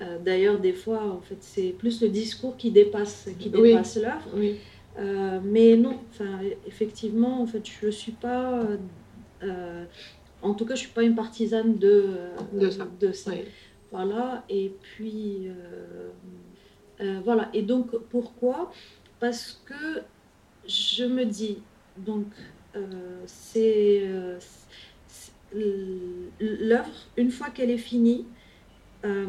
Euh, 0.00 0.18
d'ailleurs, 0.18 0.58
des 0.58 0.74
fois, 0.74 1.10
en 1.10 1.20
fait, 1.20 1.38
c'est 1.40 1.74
plus 1.78 2.02
le 2.02 2.08
discours 2.08 2.56
qui 2.56 2.70
dépasse, 2.70 3.28
qui 3.38 3.48
dépasse 3.48 3.96
l'œuvre. 3.96 4.28
Oui. 4.34 4.56
Euh, 4.98 5.40
mais 5.42 5.76
non, 5.76 5.98
enfin, 6.10 6.38
effectivement, 6.66 7.40
en 7.42 7.46
fait, 7.46 7.62
je 7.64 7.88
suis 7.88 8.12
pas, 8.12 8.62
en 10.42 10.54
tout 10.54 10.66
cas, 10.66 10.74
je 10.74 10.80
suis 10.80 10.90
pas 10.90 11.02
une 11.02 11.14
partisane 11.14 11.78
de 11.78 12.08
de 12.52 12.70
ça. 12.70 12.86
De 13.00 13.12
ça. 13.12 13.32
Voilà. 13.90 14.44
Et 14.50 14.72
puis, 14.80 15.48
voilà. 17.24 17.48
Et 17.54 17.62
donc, 17.62 17.96
pourquoi? 18.10 18.70
Parce 19.18 19.62
que 19.64 20.02
je 20.68 21.04
me 21.04 21.24
dis, 21.24 21.58
donc, 21.96 22.26
euh, 22.76 23.22
c'est 23.26 24.02
euh, 24.04 24.38
l'œuvre, 26.40 26.90
une 27.16 27.30
fois 27.30 27.50
qu'elle 27.50 27.70
est 27.70 27.78
finie, 27.78 28.26
euh, 29.04 29.26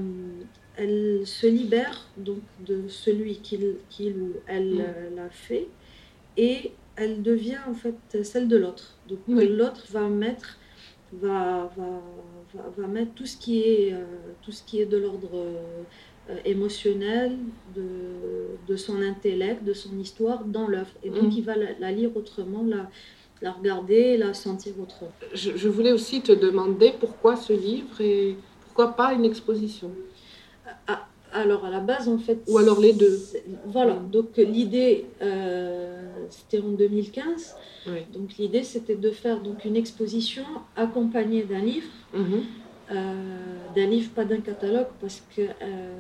elle 0.76 1.22
se 1.26 1.48
libère 1.48 2.08
donc 2.18 2.42
de 2.66 2.88
celui 2.88 3.40
qui, 3.40 3.58
ou 3.58 4.34
elle 4.48 4.76
mm. 4.76 5.16
l'a 5.16 5.30
fait 5.30 5.68
et 6.36 6.72
elle 6.96 7.22
devient 7.22 7.60
en 7.68 7.74
fait 7.74 8.24
celle 8.24 8.48
de 8.48 8.58
l'autre. 8.58 8.98
Donc 9.08 9.20
l'autre 9.28 9.86
va 9.90 10.08
mettre 10.10 10.58
va, 11.14 11.72
va, 11.78 12.70
va, 12.78 12.88
mettre 12.88 13.14
tout 13.14 13.26
ce 13.26 13.38
qui 13.38 13.62
est, 13.62 13.96
tout 14.42 14.52
ce 14.52 14.64
qui 14.64 14.82
est 14.82 14.86
de 14.86 14.98
l'ordre 14.98 15.48
euh, 16.30 16.36
émotionnel 16.44 17.38
de, 17.74 17.84
de, 18.68 18.76
son 18.76 19.02
intellect, 19.02 19.64
de 19.64 19.74
son 19.74 19.98
histoire 19.98 20.44
dans 20.44 20.68
l'œuvre. 20.68 20.92
Et 21.02 21.10
donc, 21.10 21.24
mm. 21.24 21.38
il 21.38 21.44
va 21.44 21.54
la, 21.56 21.92
lire 21.94 22.10
autrement, 22.16 22.64
la, 22.68 22.90
la, 23.42 23.54
regarder, 23.54 24.18
la 24.18 24.34
sentir 24.34 24.74
autrement. 24.82 25.12
Je, 25.34 25.70
voulais 25.70 25.94
aussi 25.94 26.20
te 26.22 26.34
demander 26.34 26.94
pourquoi 27.00 27.38
ce 27.38 27.54
livre 27.54 28.02
et 28.02 28.36
pourquoi 28.66 28.94
pas 28.94 29.14
une 29.14 29.24
exposition? 29.24 29.92
Ah, 30.88 31.08
Alors, 31.32 31.64
à 31.64 31.70
la 31.70 31.80
base, 31.80 32.10
en 32.10 32.18
fait. 32.18 32.40
Ou 32.48 32.58
alors 32.58 32.82
les 32.82 32.92
deux. 32.92 33.18
Voilà, 33.66 33.94
donc 33.94 34.36
l'idée, 34.36 35.06
euh, 35.22 36.10
c'était 36.30 36.60
en 36.60 36.72
2015. 36.72 37.56
Donc, 38.14 38.38
l'idée, 38.38 38.64
c'était 38.64 38.96
de 38.96 39.12
faire 39.12 39.40
donc, 39.40 39.64
une 39.64 39.78
exposition 39.78 40.44
accompagnée 40.76 41.44
d'un 41.44 41.62
livre. 41.62 41.88
Mm-hmm. 42.14 42.44
Euh, 42.90 43.14
d'un 43.76 43.86
livre, 43.86 44.12
pas 44.12 44.24
d'un 44.24 44.40
catalogue, 44.40 44.88
parce 45.02 45.22
que 45.36 45.42
euh, 45.42 45.94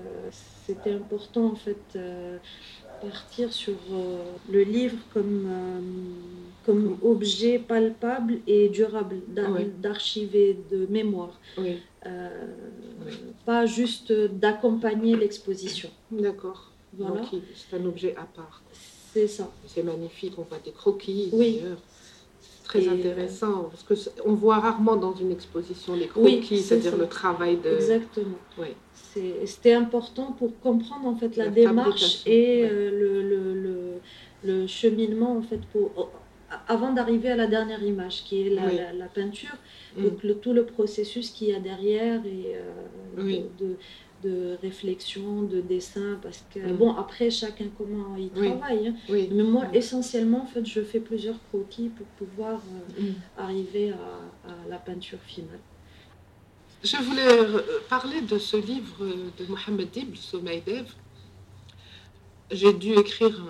c'était 0.65 0.94
important 0.94 1.48
en 1.48 1.56
fait 1.56 1.75
euh, 1.98 2.38
partir 3.01 3.51
sur 3.51 3.75
le 4.50 4.63
livre 4.63 4.98
comme, 5.13 5.50
comme 6.65 6.98
objet 7.03 7.60
palpable 7.60 8.39
et 8.48 8.70
durable 8.70 9.17
d'archiver, 9.79 10.58
de 10.72 10.88
mémoire. 10.89 11.39
Pas 13.46 13.65
juste 13.65 14.12
d'accompagner 14.13 15.15
l'exposition. 15.17 15.89
D'accord. 16.10 16.72
Voilà. 16.98 17.22
c'est 17.53 17.75
un 17.75 17.86
objet 17.86 18.15
à 18.15 18.24
part. 18.24 18.63
C'est 19.13 19.27
ça. 19.27 19.51
C'est 19.67 19.84
magnifique, 19.84 20.34
on 20.38 20.44
voit 20.44 20.60
des 20.63 20.72
croquis. 20.72 21.29
Oui 21.34 21.62
très 22.67 22.88
intéressant, 22.88 23.69
parce 23.71 23.83
parce 23.83 24.09
qu'on 24.09 24.33
voit 24.33 24.59
rarement 24.59 24.95
dans 24.95 25.15
une 25.15 25.31
exposition 25.31 25.95
les 25.95 26.07
croquis, 26.07 26.59
c'est-à-dire 26.59 26.97
le 26.97 27.07
travail 27.07 27.57
de... 27.57 27.69
Exactement. 27.69 28.39
Oui. 28.57 28.67
C'était 29.45 29.74
important 29.74 30.33
pour 30.33 30.59
comprendre 30.59 31.07
en 31.07 31.15
fait 31.15 31.36
la, 31.38 31.47
démarche 31.47 32.21
et 32.27 32.65
euh, 32.65 32.91
le, 32.91 33.24
le, 33.24 34.00
le, 34.43 34.67
cheminement 34.67 35.38
en 35.38 35.41
fait 35.41 35.62
pour, 35.71 36.12
avant 36.67 36.93
d'arriver 36.93 37.31
à 37.31 37.36
la 37.36 37.47
dernière 37.47 37.81
image 37.81 38.24
qui 38.25 38.45
est 38.45 38.50
la, 38.51 38.93
la, 38.93 39.05
peinture, 39.05 39.57
mm. 39.97 40.03
donc 40.03 40.24
le, 40.24 40.36
tout 40.36 40.53
le 40.53 40.65
processus 40.65 41.31
qu'il 41.31 41.47
y 41.50 41.53
a 41.53 41.59
derrière 41.59 42.21
et 42.25 42.55
euh, 42.55 43.24
de 43.24 43.65
de 43.65 43.75
réflexion, 44.62 45.43
de 45.43 45.62
dessin, 45.62 46.19
parce 46.21 46.43
que, 46.53 46.59
mm. 46.59 46.77
bon, 46.77 46.93
après, 46.95 47.29
chacun 47.29 47.67
comment 47.77 48.15
il 48.17 48.29
travaille. 48.29 48.88
Hein. 48.88 48.95
Mais 49.09 49.43
moi, 49.43 49.65
essentiellement, 49.74 50.43
en 50.43 50.45
fait, 50.45 50.65
je 50.65 50.81
fais 50.81 51.00
plusieurs 51.00 51.38
croquis 51.50 51.89
pour 51.89 52.07
pouvoir 52.07 52.62
euh, 53.00 53.01
mm. 53.01 53.13
arriver 53.38 53.91
à, 53.91 54.69
la 54.69 54.77
peinture 54.77 55.19
finale. 55.25 55.59
Je 56.83 56.97
voulais 56.97 57.27
euh, 57.27 57.62
parler 57.89 58.21
de 58.21 58.38
ce 58.38 58.57
livre 58.57 59.05
de 59.38 59.45
Mohamed 59.47 59.89
Dib, 59.89 60.15
Dev. 60.65 60.86
J'ai 62.51 62.74
dû 62.74 62.93
écrire 62.93 63.43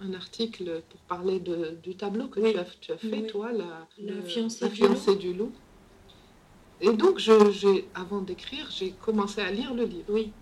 un, 0.00 0.12
article 0.12 0.82
pour 0.90 1.00
parler 1.00 1.40
de, 1.40 1.78
du 1.82 1.96
tableau 1.96 2.28
que 2.28 2.40
tu, 2.40 2.58
as, 2.58 2.66
tu, 2.78 2.92
as, 2.92 2.98
fait, 2.98 3.26
toi, 3.26 3.52
la, 3.52 3.88
la, 3.98 4.22
fiancée, 4.22 5.16
du 5.16 5.32
loup. 5.32 5.50
Et 6.80 6.92
donc, 6.92 7.18
je, 7.18 7.82
avant 7.94 8.20
d'écrire, 8.20 8.68
j'ai 8.70 8.90
commencé 8.90 9.40
à 9.40 9.50
lire 9.50 9.74
le 9.74 9.84
livre. 9.84 10.04
Oui. 10.08 10.32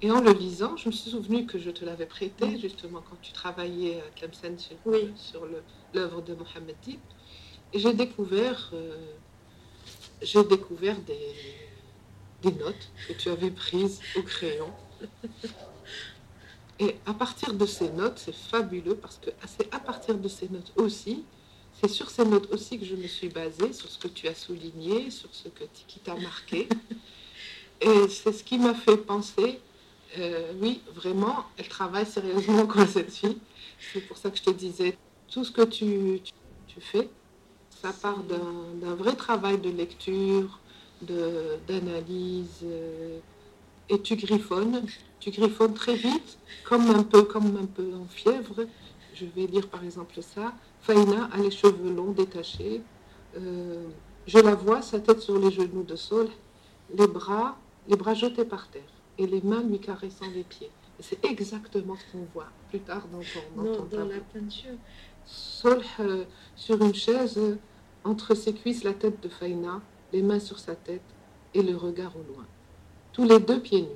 Et 0.00 0.10
en 0.10 0.20
le 0.20 0.32
lisant, 0.32 0.76
je 0.76 0.88
me 0.88 0.92
suis 0.92 1.10
souvenu 1.10 1.44
que 1.46 1.58
je 1.58 1.70
te 1.70 1.84
l'avais 1.84 2.06
prêté, 2.06 2.58
justement, 2.58 3.02
quand 3.08 3.16
tu 3.20 3.32
travaillais 3.32 4.00
à 4.00 4.10
Tlemcen 4.18 4.56
sur, 4.58 4.76
oui. 4.86 5.10
sur 5.16 5.46
l'œuvre 5.92 6.22
de 6.22 6.34
Mohamed 6.34 6.76
Dib. 6.82 7.00
Et 7.72 7.78
j'ai 7.78 7.92
découvert, 7.92 8.70
euh, 8.72 8.96
j'ai 10.22 10.44
découvert 10.44 10.96
des, 11.00 11.34
des 12.42 12.52
notes 12.52 12.90
que 13.08 13.12
tu 13.12 13.28
avais 13.28 13.50
prises 13.50 14.00
au 14.16 14.22
crayon. 14.22 14.72
Et 16.78 16.96
à 17.06 17.14
partir 17.14 17.54
de 17.54 17.66
ces 17.66 17.90
notes, 17.90 18.18
c'est 18.18 18.34
fabuleux 18.34 18.94
parce 18.94 19.18
que 19.18 19.30
c'est 19.46 19.72
à 19.74 19.80
partir 19.80 20.16
de 20.16 20.28
ces 20.28 20.48
notes 20.48 20.72
aussi 20.76 21.24
c'est 21.80 21.88
sur 21.88 22.10
ces 22.10 22.24
notes 22.24 22.52
aussi 22.52 22.78
que 22.78 22.84
je 22.84 22.94
me 22.94 23.06
suis 23.06 23.28
basée, 23.28 23.72
sur 23.72 23.88
ce 23.88 23.98
que 23.98 24.08
tu 24.08 24.26
as 24.28 24.34
souligné, 24.34 25.10
sur 25.10 25.28
ce 25.32 25.48
que, 25.48 25.64
qui 25.86 26.00
t'a 26.00 26.14
marqué. 26.14 26.68
Et 27.80 28.08
c'est 28.08 28.32
ce 28.32 28.42
qui 28.42 28.58
m'a 28.58 28.74
fait 28.74 28.96
penser, 28.96 29.60
euh, 30.18 30.52
oui, 30.60 30.80
vraiment, 30.94 31.44
elle 31.56 31.68
travaille 31.68 32.06
sérieusement, 32.06 32.66
quoi, 32.66 32.86
cette 32.86 33.12
fille. 33.12 33.38
C'est 33.92 34.00
pour 34.00 34.16
ça 34.16 34.30
que 34.30 34.38
je 34.38 34.42
te 34.42 34.50
disais, 34.50 34.96
tout 35.28 35.44
ce 35.44 35.52
que 35.52 35.62
tu, 35.62 36.20
tu, 36.66 36.80
fais, 36.80 37.08
ça 37.82 37.92
part 37.92 38.18
d'un 38.24 38.94
vrai 38.94 39.14
travail 39.14 39.58
de 39.58 39.70
lecture, 39.70 40.58
d'analyse, 41.02 42.62
euh, 42.64 43.18
et 43.88 44.02
tu 44.02 44.16
griffonnes, 44.16 44.84
tu 45.20 45.30
griffonnes 45.30 45.74
très 45.74 45.94
vite, 45.94 46.38
comme 46.64 46.90
un 46.90 47.04
peu, 47.04 47.22
comme 47.22 47.56
un 47.56 47.66
peu 47.66 47.94
en 47.94 48.06
fièvre. 48.06 48.66
Je 49.14 49.24
vais 49.24 49.46
lire 49.46 49.68
par 49.68 49.84
exemple 49.84 50.20
ça. 50.22 50.52
Faina 50.80 51.28
a 51.32 51.38
les 51.38 51.50
cheveux 51.50 51.92
longs 51.92 52.12
détachés. 52.12 52.82
Euh, 53.36 53.88
je 54.26 54.38
la 54.38 54.54
vois, 54.54 54.82
sa 54.82 55.00
tête 55.00 55.20
sur 55.20 55.38
les 55.38 55.50
genoux 55.50 55.82
de 55.82 55.96
Sol, 55.96 56.28
les 56.94 57.06
bras, 57.06 57.56
les 57.88 57.96
bras 57.96 58.14
jetés 58.14 58.44
par 58.44 58.68
terre 58.68 58.82
et 59.18 59.26
les 59.26 59.40
mains 59.42 59.62
lui 59.62 59.78
caressant 59.78 60.26
les 60.34 60.44
pieds. 60.44 60.70
C'est 61.00 61.24
exactement 61.24 61.96
ce 61.96 62.12
qu'on 62.12 62.26
voit 62.34 62.48
plus 62.70 62.80
tard 62.80 63.06
dans 63.12 63.20
ton, 63.20 63.62
dans, 63.62 63.84
dans 63.84 64.04
la 64.04 64.20
peinture. 64.32 64.74
Sol 65.24 65.82
euh, 66.00 66.24
sur 66.56 66.82
une 66.82 66.94
chaise, 66.94 67.38
entre 68.04 68.34
ses 68.34 68.54
cuisses, 68.54 68.84
la 68.84 68.94
tête 68.94 69.22
de 69.22 69.28
Faina, 69.28 69.80
les 70.12 70.22
mains 70.22 70.40
sur 70.40 70.58
sa 70.58 70.74
tête 70.74 71.02
et 71.54 71.62
le 71.62 71.76
regard 71.76 72.12
au 72.16 72.32
loin. 72.32 72.46
Tous 73.12 73.24
les 73.24 73.38
deux 73.38 73.60
pieds 73.60 73.82
nus. 73.82 73.88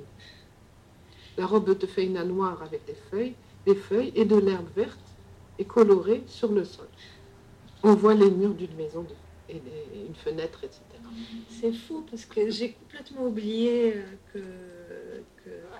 La 1.37 1.45
robe 1.45 1.77
de 1.77 1.87
Faina 1.87 2.23
noire 2.23 2.61
avec 2.61 2.85
des 2.85 2.97
feuilles, 3.09 3.33
des 3.65 3.75
feuilles 3.75 4.11
et 4.15 4.25
de 4.25 4.35
l'herbe 4.35 4.67
verte 4.75 4.99
et 5.59 5.65
colorée 5.65 6.23
sur 6.27 6.51
le 6.51 6.63
sol. 6.63 6.87
On 7.83 7.95
voit 7.95 8.13
les 8.13 8.31
murs 8.31 8.53
d'une 8.53 8.75
maison 8.75 9.05
et 9.49 9.61
une 10.07 10.15
fenêtre, 10.15 10.63
etc. 10.63 10.81
C'est 11.49 11.73
fou 11.73 12.05
parce 12.09 12.25
que 12.25 12.49
j'ai 12.49 12.71
complètement 12.71 13.27
oublié 13.27 13.93
euh, 13.95 14.03
que, 14.33 14.39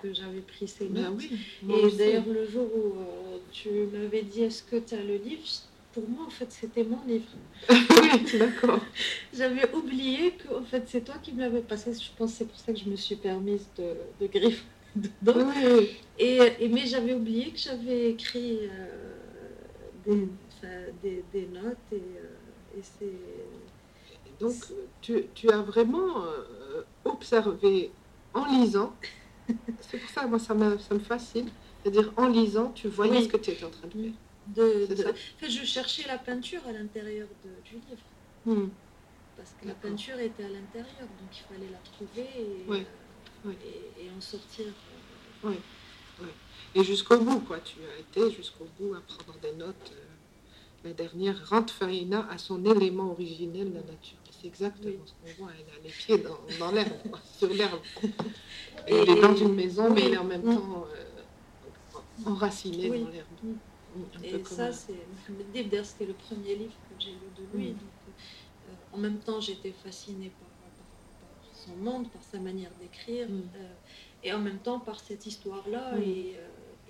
que, 0.01 0.13
j'avais 0.13 0.41
pris 0.41 0.67
ces 0.67 0.85
ben 0.85 1.11
notes. 1.11 1.23
et 1.23 1.97
d'ailleurs, 1.97 2.27
le 2.27 2.45
jour 2.45 2.69
où 2.75 2.99
euh, 2.99 3.37
tu 3.51 3.69
m'avais 3.91 4.21
dit 4.23 4.43
est-ce 4.43 4.63
que 4.63 4.75
tu 4.75 4.95
as 4.95 5.03
le 5.03 5.15
livre, 5.15 5.43
pour 5.93 6.07
moi, 6.09 6.25
en 6.25 6.29
fait, 6.29 6.51
c'était 6.51 6.83
mon 6.83 6.99
livre. 7.07 7.25
oui, 7.69 8.39
d'accord. 8.39 8.79
J'avais 9.33 9.71
oublié 9.73 10.31
que, 10.31 10.53
en 10.53 10.63
fait, 10.63 10.83
c'est 10.87 11.05
toi 11.05 11.15
qui 11.21 11.31
me 11.33 11.41
l'avais 11.41 11.61
passé. 11.61 11.93
Je 11.93 12.09
pense 12.17 12.31
que 12.31 12.37
c'est 12.39 12.47
pour 12.47 12.57
ça 12.57 12.73
que 12.73 12.79
je 12.79 12.89
me 12.89 12.95
suis 12.95 13.15
permise 13.15 13.67
de, 13.77 13.93
de 14.19 14.27
griffer 14.27 14.63
dedans. 14.95 15.51
Et, 16.17 16.39
et, 16.59 16.67
mais 16.67 16.85
j'avais 16.87 17.13
oublié 17.13 17.51
que 17.51 17.59
j'avais 17.59 18.09
écrit 18.09 18.59
euh, 18.63 19.02
des, 20.05 21.23
des, 21.31 21.47
notes 21.47 21.77
et, 21.91 21.95
et 22.77 22.81
c'est 22.81 23.11
donc, 24.39 24.55
tu, 25.01 25.25
tu 25.33 25.49
as 25.49 25.61
vraiment 25.61 26.25
euh, 26.25 26.83
observé 27.05 27.91
en 28.33 28.45
lisant. 28.45 28.93
C'est 29.81 29.97
pour 29.97 30.09
ça, 30.09 30.25
moi, 30.25 30.39
ça 30.39 30.53
me, 30.53 30.77
ça 30.79 30.93
me 30.95 30.99
fascine. 30.99 31.49
C'est-à-dire, 31.81 32.11
en 32.17 32.27
lisant, 32.27 32.71
tu 32.71 32.87
voyais 32.87 33.21
ce 33.23 33.27
que 33.27 33.37
tu 33.37 33.51
étais 33.51 33.65
en 33.65 33.69
train 33.69 33.87
de 33.87 33.93
faire. 33.93 34.11
De, 34.47 34.87
je 35.47 35.63
cherchais 35.63 36.07
la 36.07 36.17
peinture 36.17 36.61
à 36.67 36.71
l'intérieur 36.71 37.27
du 37.63 37.75
livre. 37.75 38.03
Hmm. 38.45 38.69
Parce 39.37 39.55
que 39.61 39.67
la 39.67 39.73
peinture 39.73 40.19
était 40.19 40.43
à 40.43 40.49
l'intérieur, 40.49 40.99
donc 40.99 41.31
il 41.31 41.43
fallait 41.53 41.71
la 41.71 41.77
trouver 41.77 42.27
et, 42.37 42.71
euh, 42.71 43.51
et, 43.99 44.09
en 44.15 44.21
sortir. 44.21 44.65
Euh. 45.45 45.53
Et 46.75 46.83
jusqu'au 46.83 47.19
bout, 47.19 47.39
quoi. 47.41 47.59
Tu 47.59 47.77
as 47.95 47.99
été 47.99 48.35
jusqu'au 48.35 48.67
bout 48.79 48.95
à 48.95 49.01
prendre 49.01 49.37
des 49.39 49.53
notes. 49.53 49.91
la 50.83 50.93
dernière, 50.93 51.47
rente 51.49 51.71
Farina 51.71 52.27
à 52.29 52.37
son 52.37 52.65
élément 52.65 53.11
originel, 53.11 53.71
la 53.73 53.81
nature 53.81 54.17
c'est 54.43 54.49
exactement 54.49 55.05
ce 55.05 55.13
qu'on 55.13 55.43
voit. 55.43 55.53
Elle 55.57 55.79
a 55.79 55.83
les 55.83 55.89
pieds 55.89 56.17
dans, 56.17 56.37
dans 56.59 56.71
l'herbe, 56.71 56.91
sur 57.37 57.47
l'herbe. 57.49 57.79
Elle 58.87 59.09
est 59.09 59.21
dans 59.21 59.35
une 59.35 59.53
maison, 59.53 59.93
mais 59.93 60.01
elle 60.01 60.13
est 60.13 60.17
en 60.17 60.25
même 60.25 60.41
mm. 60.41 60.55
temps 60.55 60.85
euh, 60.93 62.29
enracinée 62.29 62.89
dans 62.89 63.09
l'herbe. 63.09 63.27
Mm. 63.41 63.49
Mm, 63.49 64.23
et 64.23 64.43
ça, 64.43 64.71
c'est. 64.71 64.93
D'ailleurs, 65.53 65.85
c'était 65.85 66.05
le 66.05 66.13
premier 66.13 66.55
livre 66.55 66.73
que 66.89 67.03
j'ai 67.03 67.11
lu 67.11 67.17
de 67.37 67.57
lui. 67.57 67.69
Donc, 67.69 67.79
euh, 67.79 68.95
en 68.95 68.97
même 68.97 69.19
temps, 69.19 69.39
j'étais 69.39 69.73
fascinée 69.83 70.31
par, 70.39 70.49
son 71.53 71.75
monde, 71.77 72.09
par 72.09 72.21
sa 72.23 72.39
manière 72.39 72.71
d'écrire, 72.81 73.27
euh, 73.29 73.73
et 74.23 74.33
en 74.33 74.39
même 74.39 74.59
temps 74.59 74.79
par 74.79 74.99
cette 74.99 75.25
histoire-là 75.25 75.93
et, 75.99 76.35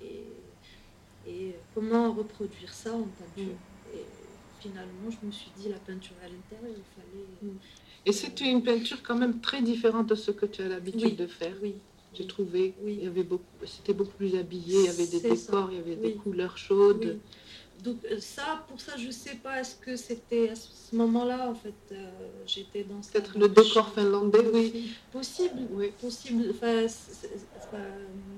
et, 0.01 0.23
et, 1.27 1.55
comment 1.73 2.13
reproduire 2.13 2.73
ça 2.73 2.93
en 2.93 3.03
peinture. 3.03 3.55
Finalement, 4.59 5.09
je 5.09 5.25
me 5.25 5.31
suis 5.31 5.51
dit, 5.57 5.67
la 5.67 5.77
peinture 5.77 6.15
à 6.23 6.29
l'intérieur, 6.29 6.77
il 6.77 7.01
fallait... 7.01 7.53
Et 8.05 8.13
c'était 8.13 8.49
une 8.49 8.63
peinture 8.63 9.03
quand 9.03 9.17
même 9.17 9.41
très 9.41 9.61
différente 9.61 10.07
de 10.07 10.15
ce 10.15 10.31
que 10.31 10.45
tu 10.45 10.61
as 10.61 10.69
l'habitude 10.69 11.17
de 11.17 11.27
faire. 11.27 11.55
Oui. 11.61 11.75
J'ai 12.13 12.27
trouvé, 12.27 12.75
oui. 12.83 12.97
il 12.99 13.03
y 13.05 13.07
avait 13.07 13.23
beaucoup, 13.23 13.43
c'était 13.65 13.93
beaucoup 13.93 14.15
plus 14.15 14.35
habillé, 14.35 14.79
il 14.79 14.85
y 14.85 14.89
avait 14.89 15.07
des 15.07 15.19
décors, 15.19 15.69
il 15.71 15.77
y 15.77 15.79
avait 15.79 15.95
des 15.95 16.13
couleurs 16.13 16.57
chaudes. 16.57 17.19
Donc 17.83 17.97
euh, 18.05 18.17
ça, 18.19 18.63
pour 18.69 18.79
ça, 18.79 18.93
je 18.97 19.11
sais 19.11 19.35
pas, 19.35 19.59
est-ce 19.59 19.75
que 19.75 19.97
c'était 19.97 20.49
à 20.49 20.55
ce 20.55 20.95
moment-là, 20.95 21.49
en 21.49 21.55
fait, 21.55 21.73
euh, 21.91 22.09
j'étais 22.45 22.83
dans... 22.85 23.01
Peut-être 23.01 23.37
le 23.37 23.49
décor 23.49 23.93
finlandais, 23.93 24.45
oui. 24.53 24.93
Possible, 25.11 25.67
oui. 25.71 25.91
Possible. 25.99 26.45
Enfin, 26.51 26.87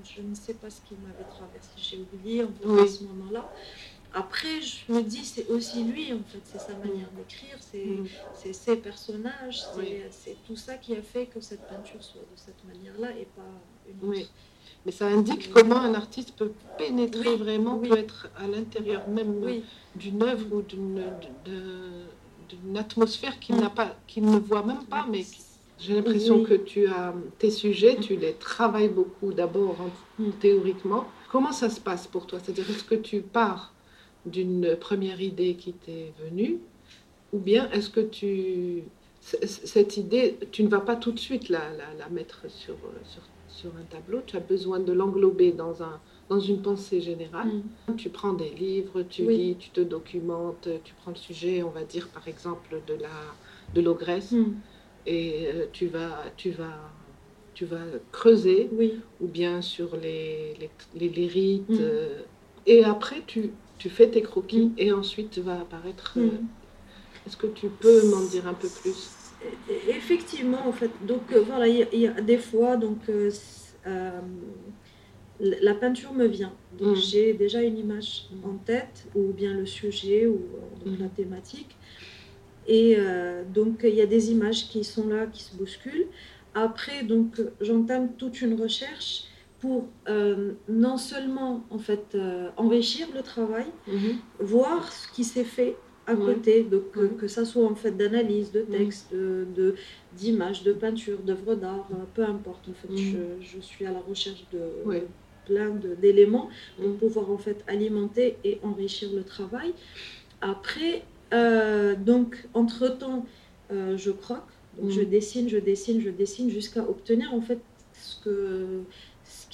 je 0.04 0.22
ne 0.22 0.34
sais 0.34 0.54
pas 0.54 0.68
ce 0.68 0.80
qui 0.80 0.94
m'avait 0.94 1.30
traversé, 1.30 1.70
j'ai 1.76 1.98
oublié 1.98 2.42
en 2.42 2.48
fait, 2.48 2.82
à 2.82 2.88
ce 2.88 3.04
moment-là. 3.04 3.52
Après, 4.12 4.62
je 4.62 4.92
me 4.92 5.02
dis, 5.02 5.24
c'est 5.24 5.46
aussi 5.48 5.84
lui, 5.84 6.12
en 6.12 6.22
fait, 6.26 6.40
c'est 6.44 6.58
sa 6.58 6.74
manière 6.78 7.10
d'écrire, 7.16 7.58
c'est 7.60 7.84
mm. 7.84 8.52
ses 8.52 8.76
personnages, 8.76 9.64
c'est 10.10 10.36
tout 10.46 10.56
ça 10.56 10.74
qui 10.76 10.96
a 10.96 11.02
fait 11.02 11.26
que 11.26 11.40
cette 11.40 11.68
peinture 11.68 12.02
soit 12.02 12.22
de 12.22 12.36
cette 12.36 12.64
manière-là 12.64 13.10
et 13.16 13.26
pas 13.26 13.42
une 13.88 14.10
autre. 14.10 14.30
Mais 14.86 14.92
ça 14.92 15.06
indique 15.08 15.52
comment 15.52 15.80
un 15.80 15.94
artiste 15.94 16.32
peut 16.36 16.52
pénétrer 16.78 17.34
vraiment, 17.34 17.76
peut 17.78 17.98
être 17.98 18.28
à 18.38 18.46
l'intérieur 18.46 19.08
même 19.08 19.44
d'une 19.96 20.22
œuvre 20.22 20.46
ou 20.52 20.62
d'une 20.62 21.02
atmosphère 22.78 23.40
qu'il 23.40 23.56
n'a 23.56 23.68
pas, 23.68 23.96
qu'il 24.06 24.24
ne 24.24 24.38
voit 24.38 24.62
même 24.62 24.84
pas, 24.84 25.04
mais 25.10 25.24
j'ai 25.80 25.94
l'impression 25.94 26.44
que 26.44 26.54
tu 26.54 26.86
as 26.86 27.12
tes 27.38 27.50
sujets, 27.50 27.96
tu 27.96 28.14
les 28.16 28.34
travailles 28.34 28.88
beaucoup 28.88 29.32
d'abord 29.32 29.76
mm. 30.20 30.30
théoriquement. 30.40 31.04
Comment 31.32 31.52
ça 31.52 31.68
se 31.68 31.80
passe 31.80 32.06
pour 32.06 32.28
toi? 32.28 32.38
C'est-à-dire, 32.40 32.70
est-ce 32.70 32.84
que 32.84 32.94
tu 32.94 33.20
pars 33.20 33.74
d'une 34.24 34.76
première 34.76 35.20
idée 35.20 35.54
qui 35.54 35.72
t'est 35.72 36.12
venue 36.24 36.58
Ou 37.32 37.40
bien 37.40 37.68
est-ce 37.72 37.90
que 37.90 38.00
tu, 38.00 38.84
cette 39.20 39.96
idée, 39.96 40.38
tu 40.52 40.62
ne 40.62 40.68
vas 40.68 40.80
pas 40.80 40.94
tout 40.94 41.10
de 41.10 41.18
suite 41.18 41.48
la, 41.48 41.72
la, 41.98 42.08
mettre 42.08 42.48
sur, 42.48 42.76
sur, 43.04 43.22
sur, 43.48 43.70
un 43.70 43.84
tableau, 43.90 44.20
tu 44.26 44.36
as 44.36 44.40
besoin 44.40 44.80
de 44.80 44.92
l'englober 44.92 45.52
dans, 45.52 45.82
un, 45.82 46.00
dans 46.28 46.40
une 46.40 46.62
pensée 46.62 47.00
générale. 47.00 47.48
Mm. 47.88 47.96
Tu 47.96 48.08
prends 48.08 48.32
des 48.32 48.50
livres, 48.50 49.02
tu 49.02 49.28
lis, 49.28 49.56
tu 49.58 49.70
te 49.70 49.80
documentes, 49.80 50.68
tu 50.84 50.94
prends 51.02 51.10
le 51.12 51.16
sujet, 51.16 51.62
on 51.62 51.70
va 51.70 51.84
dire 51.84 52.08
par 52.08 52.26
exemple 52.28 52.80
de 52.86 52.94
la 52.94 53.08
de 53.74 53.80
l'ogresse, 53.80 54.32
mm. 54.32 54.54
et 55.06 55.48
euh, 55.48 55.66
tu 55.72 55.86
vas, 55.86 56.24
tu 56.36 56.50
vas 56.50 56.78
tu 57.54 57.64
vas 57.64 57.84
creuser, 58.12 58.68
oui. 58.72 59.00
ou 59.18 59.26
bien 59.26 59.62
sur 59.62 59.96
les, 59.96 60.52
les, 60.94 61.08
les, 61.08 61.26
rites, 61.26 61.70
mm. 61.70 61.78
euh, 61.80 62.20
et 62.66 62.84
après 62.84 63.22
tu, 63.26 63.50
tu 63.78 63.88
fais 63.88 64.10
tes 64.10 64.20
croquis 64.20 64.72
et 64.76 64.92
ensuite 64.92 65.38
va 65.38 65.60
apparaître. 65.60 66.14
Euh, 66.18 66.28
est-ce 67.26 67.36
que 67.36 67.46
tu 67.46 67.68
peux 67.68 68.10
m'en 68.10 68.20
dire 68.26 68.46
un 68.46 68.54
peu 68.54 68.68
plus? 68.68 69.10
Effectivement, 69.88 70.66
en 70.66 70.72
fait. 70.72 70.90
Donc 71.02 71.32
euh, 71.32 71.40
voilà, 71.40 71.68
il 71.68 72.00
y, 72.00 72.06
a 72.06 72.20
des 72.20 72.38
fois, 72.38 72.76
donc 72.76 72.98
euh, 73.08 73.30
la 75.40 75.74
peinture 75.74 76.12
me 76.12 76.26
vient. 76.26 76.52
Donc 76.78 76.96
mm. 76.96 77.00
j'ai 77.00 77.34
déjà 77.34 77.62
une 77.62 77.78
image 77.78 78.28
en 78.44 78.56
tête, 78.56 79.06
ou 79.14 79.32
bien 79.32 79.54
le 79.54 79.66
sujet, 79.66 80.26
ou 80.26 80.40
la 80.98 81.08
thématique. 81.08 81.76
Et 82.68 82.96
donc 83.54 83.80
il 83.84 83.94
y 83.94 84.00
a 84.00 84.06
des 84.06 84.32
images 84.32 84.68
qui 84.68 84.82
sont 84.82 85.06
là, 85.06 85.26
qui 85.26 85.42
se 85.42 85.54
bousculent. 85.54 86.08
Après, 86.54 87.04
donc 87.04 87.40
j'entame 87.60 88.14
toute 88.16 88.40
une 88.40 88.60
recherche 88.60 89.28
pour 89.60 89.88
euh, 90.08 90.52
non 90.68 90.96
seulement 90.96 91.64
en 91.70 91.78
fait 91.78 92.14
euh, 92.14 92.48
enrichir 92.56 93.08
le 93.14 93.22
travail, 93.22 93.66
mhm. 93.86 94.16
voir 94.40 94.92
ce 94.92 95.10
qui 95.12 95.24
s'est 95.24 95.44
fait 95.44 95.76
à 96.06 96.14
côté, 96.14 96.62
donc, 96.62 96.92
que, 97.18 97.28
ça 97.28 97.44
soit 97.44 97.64
en 97.64 97.74
fait 97.74 97.90
d'analyse, 97.90 98.52
de 98.52 98.60
texte, 98.60 99.12
de 99.12 99.74
d'images, 100.16 100.62
de, 100.62 100.72
peinture, 100.72 101.18
d'œuvres 101.18 101.54
d'art, 101.54 101.88
euh, 101.92 101.96
peu 102.14 102.24
importe. 102.24 102.68
En 102.68 102.74
fait, 102.74 102.88
mhm. 102.88 103.38
je, 103.40 103.60
suis 103.60 103.86
à 103.86 103.92
la 103.92 104.00
recherche 104.00 104.44
de 104.52 104.60
plein 105.46 105.70
d'éléments 106.00 106.48
pour 106.80 106.96
pouvoir 106.96 107.30
en 107.30 107.38
fait 107.38 107.62
alimenter 107.66 108.36
et 108.44 108.58
enrichir 108.62 109.10
le 109.14 109.22
travail. 109.22 109.74
Après, 110.40 111.02
donc 112.04 112.46
entre 112.54 112.88
temps, 112.88 113.26
je 113.70 114.10
croque, 114.10 114.50
donc 114.80 114.90
je 114.90 115.02
dessine, 115.02 115.48
je 115.48 115.58
dessine, 115.58 116.00
je 116.00 116.10
dessine 116.10 116.50
jusqu'à 116.50 116.82
obtenir 116.82 117.32
en 117.34 117.40
fait 117.40 117.58
ce 117.92 118.22
que 118.22 118.82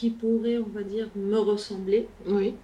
qui 0.03 0.11
pourrait, 0.11 0.59
on 0.59 0.69
va 0.69 0.83
dire, 0.83 1.09
me 1.15 1.39
ressembler. 1.39 2.09
Oui. 2.27 2.55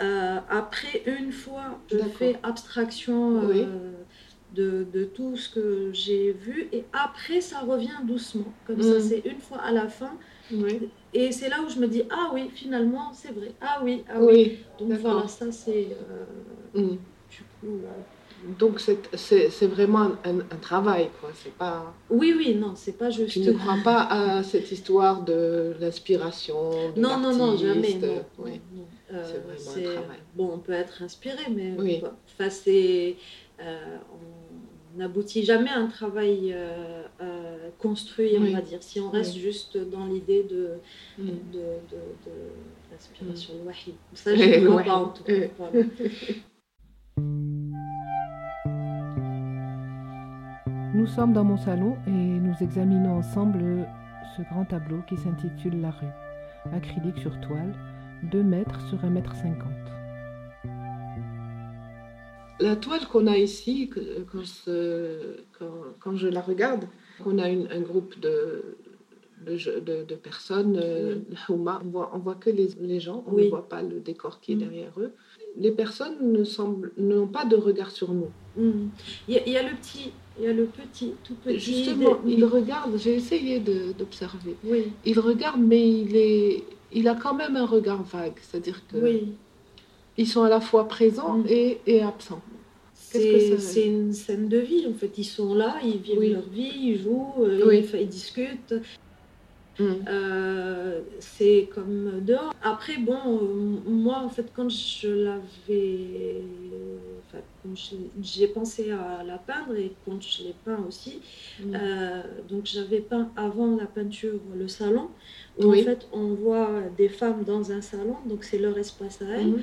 Euh, 0.00 0.38
après, 0.50 1.02
une 1.06 1.30
fois, 1.32 1.78
je 1.90 1.98
fais 1.98 2.36
abstraction 2.42 3.42
euh, 3.48 3.64
de, 4.54 4.86
de 4.92 5.04
tout 5.04 5.36
ce 5.36 5.48
que 5.54 5.90
j'ai 5.92 6.32
vu. 6.32 6.68
Et 6.72 6.84
après, 6.92 7.40
ça 7.40 7.60
revient 7.60 7.98
doucement. 8.04 8.52
Comme 8.66 8.82
ça, 8.82 8.98
Mm. 8.98 9.00
c'est 9.00 9.22
une 9.24 9.38
fois 9.38 9.58
à 9.62 9.72
la 9.72 9.88
fin. 9.88 10.12
Oui. 10.52 10.88
Et 11.12 11.30
c'est 11.32 11.48
là 11.48 11.56
où 11.64 11.70
je 11.70 11.78
me 11.78 11.86
dis, 11.86 12.02
ah 12.10 12.30
oui, 12.34 12.50
finalement, 12.54 13.12
c'est 13.12 13.32
vrai. 13.32 13.52
Ah 13.60 13.80
oui, 13.84 14.04
ah 14.08 14.20
oui. 14.20 14.58
Oui. 14.80 14.88
Donc 14.88 14.98
voilà, 14.98 15.28
ça 15.28 15.50
c'est 15.52 15.88
euh, 16.76 16.80
Mm. 16.80 16.96
du 17.30 17.42
coup. 17.60 17.78
Donc 18.58 18.80
c'est- 18.80 19.66
vraiment 19.66 20.12
un, 20.24 20.38
travail, 20.60 21.08
quoi. 21.20 21.30
C'est 21.34 21.52
pas. 21.54 21.94
Oui, 22.10 22.34
oui, 22.36 22.54
non, 22.54 22.72
c'est 22.76 22.96
pas 22.98 23.10
juste. 23.10 23.32
Tu 23.32 23.40
ne 23.40 23.52
crois 23.52 23.76
pas 23.82 24.02
à 24.02 24.42
cette 24.42 24.70
histoire 24.70 25.22
de 25.22 25.74
l'inspiration 25.80 26.70
Non, 26.96 27.18
non, 27.18 27.34
non, 27.34 27.56
jamais. 27.56 27.94
Non, 27.94 28.24
oui. 28.38 28.60
non, 28.74 28.82
non. 28.82 28.86
Euh, 29.12 29.22
C'est 29.24 29.38
vraiment 29.38 29.54
un 29.54 29.74
c'est- 29.74 29.82
travail. 29.94 30.18
Bon, 30.34 30.50
on 30.54 30.58
peut 30.58 30.72
être 30.72 31.02
inspiré, 31.02 31.42
mais 31.50 31.74
Oui. 31.78 32.02
enfin, 32.26 32.50
c'est, 32.50 33.16
euh, 33.60 33.96
on 34.12 34.98
n'aboutit 34.98 35.44
jamais 35.44 35.70
à 35.70 35.78
un 35.78 35.86
travail 35.86 36.54
euh, 36.54 37.02
construit, 37.78 38.36
Oui. 38.38 38.48
on 38.50 38.56
va 38.56 38.60
dire. 38.62 38.78
Si 38.82 39.00
on 39.00 39.10
reste 39.10 39.36
juste 39.36 39.76
dans 39.76 40.06
l'idée 40.06 40.42
de, 40.44 40.70
Mm. 41.18 41.26
de, 41.52 41.58
de, 41.58 42.02
de 42.26 42.32
l'inspiration 42.90 43.54
Mm. 43.64 43.92
Ça, 44.14 44.34
je 44.34 44.42
ne 44.60 44.68
crois 44.68 44.82
pas 44.82 44.94
en 44.96 45.08
tout 45.08 45.22
cas. 45.24 45.32
Nous 50.94 51.06
sommes 51.06 51.32
dans 51.32 51.44
mon 51.44 51.56
salon 51.56 51.96
et 52.06 52.10
nous 52.10 52.54
examinons 52.60 53.18
ensemble 53.18 53.86
ce 54.36 54.42
grand 54.42 54.64
tableau 54.64 54.98
qui 55.08 55.16
s'intitule 55.16 55.80
La 55.80 55.90
rue, 55.90 56.72
acrylique 56.72 57.18
sur 57.18 57.38
toile, 57.40 57.74
2 58.30 58.42
mètres 58.42 58.80
sur 58.88 59.04
1 59.04 59.10
mètre 59.10 59.34
50. 59.34 59.56
La 62.60 62.76
toile 62.76 63.06
qu'on 63.08 63.26
a 63.26 63.36
ici, 63.36 63.90
quand, 64.30 64.44
ce- 64.44 65.38
quand- 65.58 65.64
quand 65.98 66.14
je 66.16 66.28
la 66.28 66.40
regarde, 66.40 66.84
on 67.26 67.38
a 67.38 67.48
une- 67.48 67.66
un 67.72 67.80
groupe 67.80 68.18
de, 68.20 68.76
de, 69.44 69.56
de- 69.80 70.04
de 70.04 70.14
personnes, 70.14 70.78
euh, 70.80 71.16
on 71.48 71.56
voit, 71.56 72.10
on 72.14 72.18
voit 72.18 72.36
que 72.36 72.50
les, 72.50 72.68
les 72.80 73.00
gens, 73.00 73.24
on 73.26 73.34
Oui. 73.34 73.46
ne 73.46 73.50
voit 73.50 73.68
pas 73.68 73.82
le 73.82 73.98
décor 73.98 74.40
qui 74.40 74.52
est 74.52 74.56
Mm. 74.56 74.58
derrière 74.60 74.92
eux. 74.98 75.12
Les 75.56 75.72
personnes 75.72 76.16
n'ont 76.96 77.26
pas 77.26 77.44
de 77.44 77.56
regard 77.56 77.90
sur 77.90 78.12
nous. 78.14 78.30
Mm. 78.56 78.88
Il 79.28 79.34
y, 79.34 79.38
a- 79.38 79.46
il 79.46 79.52
y 79.52 79.56
a 79.56 79.62
le 79.68 79.74
petit, 79.76 80.12
il 80.38 80.44
y 80.44 80.46
a 80.48 80.52
le 80.52 80.64
petit, 80.64 81.12
tout 81.22 81.34
petit. 81.34 81.58
Justement, 81.60 82.16
des- 82.24 82.32
il 82.32 82.44
regarde, 82.44 82.96
j'ai 82.98 83.14
essayé 83.14 83.60
d'observer. 83.60 84.56
Oui, 84.64 84.84
Il 85.04 85.18
regarde, 85.20 85.60
mais 85.60 85.88
il, 85.88 86.16
est, 86.16 86.64
il 86.92 87.06
a 87.08 87.14
quand 87.14 87.34
même 87.34 87.56
un 87.56 87.66
regard 87.66 88.02
vague, 88.02 88.34
c'est-à-dire 88.42 88.82
que 88.88 88.96
oui. 88.96 89.32
ils 90.16 90.26
sont 90.26 90.42
à 90.42 90.48
la 90.48 90.60
fois 90.60 90.88
présents 90.88 91.38
Mm. 91.38 91.46
et, 91.48 91.80
et 91.86 92.02
absents. 92.02 92.42
Qu'est-ce 93.12 93.24
que 93.24 93.56
C'est 93.56 93.58
c'est 93.58 93.86
une 93.86 94.12
scène 94.12 94.48
de 94.48 94.58
vie, 94.58 94.86
en 94.88 94.94
fait. 94.94 95.16
Ils 95.18 95.24
sont 95.24 95.54
là, 95.54 95.76
ils 95.84 95.98
vivent 95.98 96.18
Oui. 96.18 96.30
leur 96.30 96.48
vie, 96.48 96.72
ils 96.82 96.98
jouent, 97.00 97.32
euh, 97.40 97.64
Oui. 97.68 97.86
ils, 97.94 98.00
ils 98.00 98.08
discutent. 98.08 98.74
Mm. 99.78 99.84
Euh, 100.08 101.00
c'est 101.20 101.68
comme 101.74 102.20
dehors. 102.24 102.52
Après, 102.62 102.96
bon, 102.98 103.18
euh, 103.26 103.90
moi, 103.90 104.18
en 104.24 104.28
fait, 104.28 104.46
quand 104.54 104.68
je 104.68 105.08
l'avais. 105.08 106.42
Enfin, 107.64 107.74
j'ai 108.22 108.48
pensé 108.48 108.90
à 108.90 109.22
la 109.24 109.38
peindre 109.38 109.74
et 109.76 109.92
quand 110.04 110.20
je 110.22 110.44
l'ai 110.44 110.54
peint 110.64 110.82
aussi, 110.88 111.20
Mm. 111.60 111.74
euh, 111.74 112.22
donc 112.48 112.66
j'avais 112.66 113.00
peint 113.00 113.30
avant 113.36 113.76
la 113.76 113.86
peinture 113.86 114.40
le 114.56 114.68
salon, 114.68 115.08
où 115.58 115.66
Oui. 115.66 115.80
en 115.80 115.84
fait 115.84 116.06
on 116.12 116.28
voit 116.34 116.70
des 116.96 117.08
femmes 117.08 117.42
dans 117.44 117.70
un 117.72 117.80
salon, 117.80 118.16
donc 118.26 118.44
c'est 118.44 118.58
leur 118.58 118.76
espace 118.78 119.22
à 119.22 119.26
elles. 119.38 119.46
Mhm. 119.48 119.62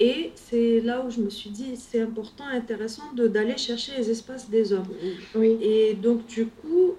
Et 0.00 0.32
c'est 0.34 0.80
là 0.80 1.04
où 1.04 1.10
je 1.10 1.20
me 1.20 1.30
suis 1.30 1.50
dit, 1.50 1.76
c'est 1.76 2.00
important, 2.00 2.44
intéressant 2.46 3.12
de- 3.14 3.28
d'aller 3.28 3.56
chercher 3.56 3.92
les 3.98 4.10
espaces 4.10 4.48
des 4.50 4.72
hommes. 4.72 4.88
Oui. 5.34 5.58
Et 5.60 5.94
donc 5.94 6.26
du 6.26 6.46
coup, 6.46 6.94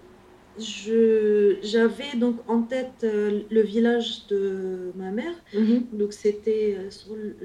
je- 0.59 1.57
j'avais 1.63 2.15
donc 2.17 2.35
en 2.47 2.61
tête 2.61 3.01
euh, 3.03 3.41
le 3.49 3.61
village 3.61 4.27
de 4.27 4.91
ma 4.95 5.11
mère. 5.11 5.33
Mhm. 5.53 5.85
Donc 5.93 6.13
c'était 6.13 6.75
euh, 6.77 6.91
sur 6.91 7.15
le 7.15 7.35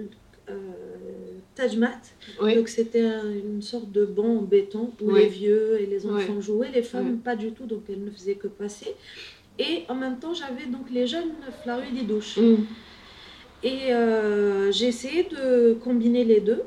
Tajmat. 1.55 2.01
Oui. 2.43 2.55
Donc 2.55 2.69
c'était 2.69 3.05
un- 3.05 3.33
une 3.33 3.63
sorte 3.63 3.91
de 3.91 4.05
banc 4.05 4.39
en 4.39 4.43
béton 4.43 4.93
où 5.01 5.11
Oui. 5.13 5.21
les 5.23 5.29
vieux 5.29 5.81
et 5.81 5.87
les 5.87 6.07
enfants 6.07 6.41
jouaient, 6.41 6.71
les 6.71 6.83
femmes 6.83 7.19
pas 7.19 7.35
du 7.37 7.53
tout, 7.53 7.67
donc 7.67 7.83
elles 7.89 8.05
ne 8.05 8.11
faisaient 8.11 8.37
que 8.37 8.49
passer. 8.49 8.95
Et 9.59 9.83
en 9.89 9.95
même 9.97 10.19
temps, 10.21 10.35
j'avais 10.35 10.67
donc 10.67 10.89
les 10.91 11.07
jeunes 11.09 11.33
Flarue 11.63 11.91
des 11.93 12.03
douches. 12.03 12.39
Mm. 12.39 12.57
Et 13.65 13.93
euh, 13.93 14.71
j'ai 14.71 14.87
essayé 14.87 15.25
de 15.25 15.75
combiner 15.83 16.25
les 16.25 16.41
deux 16.41 16.63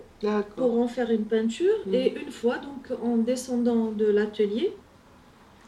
pour 0.58 0.78
en 0.78 0.88
faire 0.90 1.10
une 1.10 1.24
peinture. 1.24 1.74
Mm. 1.86 1.94
Et 1.94 2.14
une 2.26 2.32
fois, 2.32 2.58
donc 2.58 2.92
en 3.02 3.16
descendant 3.16 3.92
de 3.92 4.06
l'atelier, 4.08 4.74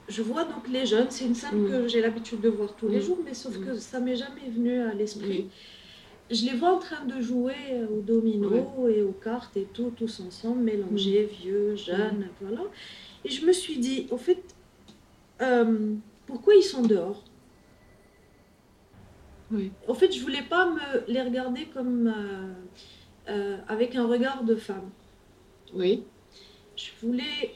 je 0.10 0.22
vois 0.22 0.44
donc 0.44 0.68
les 0.70 0.86
jeunes. 0.86 1.08
C'est 1.10 1.24
une 1.24 1.36
scène 1.36 1.62
Mm. 1.62 1.70
que 1.72 1.88
j'ai 1.88 2.02
l'habitude 2.02 2.42
de 2.42 2.50
voir 2.50 2.76
tous 2.76 2.90
les 2.90 3.00
jours, 3.00 3.20
mais 3.24 3.34
sauf 3.34 3.58
que 3.58 3.76
ça 3.76 4.02
m'est 4.02 4.18
jamais 4.18 4.50
venu 4.54 4.82
à 4.82 4.94
l'esprit. 4.94 5.46
Oui. 6.30 6.36
Je 6.36 6.46
les 6.46 6.58
vois 6.58 6.74
en 6.74 6.80
train 6.80 7.06
de 7.06 7.22
jouer 7.22 7.84
au 7.92 8.02
domino 8.02 8.88
et 8.88 9.02
aux 9.02 9.12
cartes 9.12 9.56
et 9.58 9.68
tout, 9.74 9.92
tous 9.96 10.20
ensemble, 10.20 10.64
mélangés, 10.64 11.26
vieux, 11.26 11.76
jeunes, 11.76 12.28
voilà. 12.42 12.64
Et 13.26 13.30
je 13.30 13.46
me 13.46 13.54
suis 13.54 13.78
dit, 13.78 14.08
au 14.12 14.18
fait, 14.18 14.44
euh, 15.42 15.94
pourquoi 16.26 16.56
ils 16.56 16.64
sont 16.64 16.82
dehors? 16.82 17.24
Oui. 19.52 19.72
En 19.88 19.94
fait, 19.94 20.12
je 20.12 20.22
voulais 20.22 20.42
pas 20.42 20.70
me 20.70 21.04
les 21.08 21.22
regarder 21.22 21.66
comme 21.66 22.08
euh, 22.08 22.54
euh, 23.30 23.58
avec 23.68 23.96
un 23.96 24.08
regard 24.08 24.44
de 24.44 24.56
femme. 24.56 24.90
Oui. 25.74 26.04
Je 26.76 26.90
voulais 27.02 27.54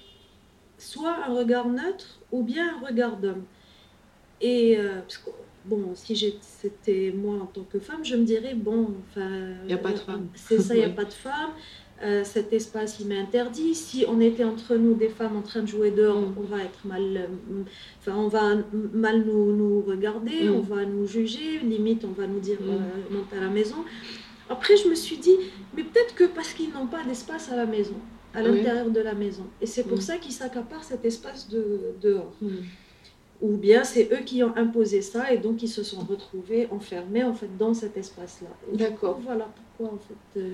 soit 0.78 1.26
un 1.26 1.34
regard 1.34 1.68
neutre 1.68 2.20
ou 2.32 2.44
bien 2.44 2.78
un 2.78 2.86
regard 2.86 3.18
d'homme. 3.18 3.46
Et 4.42 4.78
parce 4.78 5.18
que, 5.18 5.32
bon, 5.68 5.92
si 5.96 6.36
c'était 6.42 7.14
moi 7.16 7.36
en 7.42 7.46
tant 7.46 7.64
que 7.72 7.80
femme, 7.80 8.04
je 8.04 8.16
me 8.16 8.24
dirais 8.24 8.56
bon, 8.56 8.90
enfin, 9.10 9.30
Y 9.68 9.74
a 9.74 9.78
pas 9.78 9.92
de 9.92 9.96
euh, 9.98 10.00
femme. 10.00 10.28
C'est 10.36 10.60
ça, 10.60 10.76
il 10.76 10.80
n'y 10.80 10.86
a 10.86 10.90
pas 10.90 11.06
de 11.06 11.14
femme. 11.14 11.52
Euh, 12.04 12.24
cet 12.24 12.54
espace, 12.54 13.00
il 13.00 13.08
m'est 13.08 13.18
interdit. 13.20 13.74
Si 13.74 14.06
on 14.08 14.20
était 14.22 14.44
entre 14.44 14.76
nous 14.76 14.94
des 14.94 15.10
femmes 15.10 15.36
en 15.36 15.42
train 15.42 15.62
de 15.64 15.68
jouer 15.68 15.90
dehors, 15.90 16.22
Mm. 16.22 16.36
on 16.38 16.42
va 16.44 16.60
être 16.64 16.86
mal, 16.86 17.02
euh, 17.18 17.64
enfin, 18.00 18.16
on 18.16 18.28
va 18.28 18.56
mal 18.94 19.24
nous, 19.26 19.56
nous 19.56 19.82
regarder, 19.82 20.44
Mm. 20.48 20.56
on 20.56 20.62
va 20.62 20.86
nous 20.86 21.08
juger, 21.08 21.60
limite, 21.64 22.06
on 22.06 22.12
va 22.12 22.28
nous 22.28 22.40
dire 22.40 22.60
Mm. 22.62 22.70
euh, 22.70 23.16
monte 23.16 23.34
à 23.36 23.42
la 23.42 23.50
maison. 23.50 23.78
Après, 24.50 24.78
je 24.78 24.88
me 24.88 24.96
suis 24.96 25.18
dit, 25.18 25.36
mais 25.76 25.84
peut-être 25.84 26.14
que 26.14 26.26
parce 26.26 26.54
qu'ils 26.54 26.72
n'ont 26.72 26.86
pas 26.88 27.04
d'espace 27.04 27.52
à 27.52 27.56
la 27.56 27.66
maison, 27.66 27.96
à 28.36 28.44
Oui. 28.44 28.58
l'intérieur 28.58 28.92
de 28.92 29.00
la 29.02 29.16
maison. 29.16 29.46
Et 29.60 29.66
c'est 29.66 29.84
pour 29.84 29.98
Mm. 29.98 30.02
ça 30.02 30.18
qu'ils 30.18 30.34
s'accaparent 30.34 30.84
cet 30.84 31.04
espace 31.04 31.50
de, 31.50 31.64
dehors. 32.00 32.32
Ou 33.42 33.56
bien 33.56 33.84
c'est 33.84 34.12
eux 34.12 34.24
qui 34.26 34.44
ont 34.44 34.56
imposé 34.58 35.02
ça 35.02 35.32
et 35.32 35.38
donc 35.38 35.62
ils 35.62 35.68
se 35.70 35.84
sont 35.84 36.02
retrouvés 36.02 36.68
enfermés 36.72 37.24
en 37.24 37.34
fait 37.36 37.56
dans 37.58 37.74
cet 37.74 37.96
espace-là. 37.96 38.50
D'accord. 38.74 39.20
Voilà 39.24 39.48
pourquoi 39.78 39.96
en 39.96 40.00
fait 40.00 40.40
euh, 40.40 40.54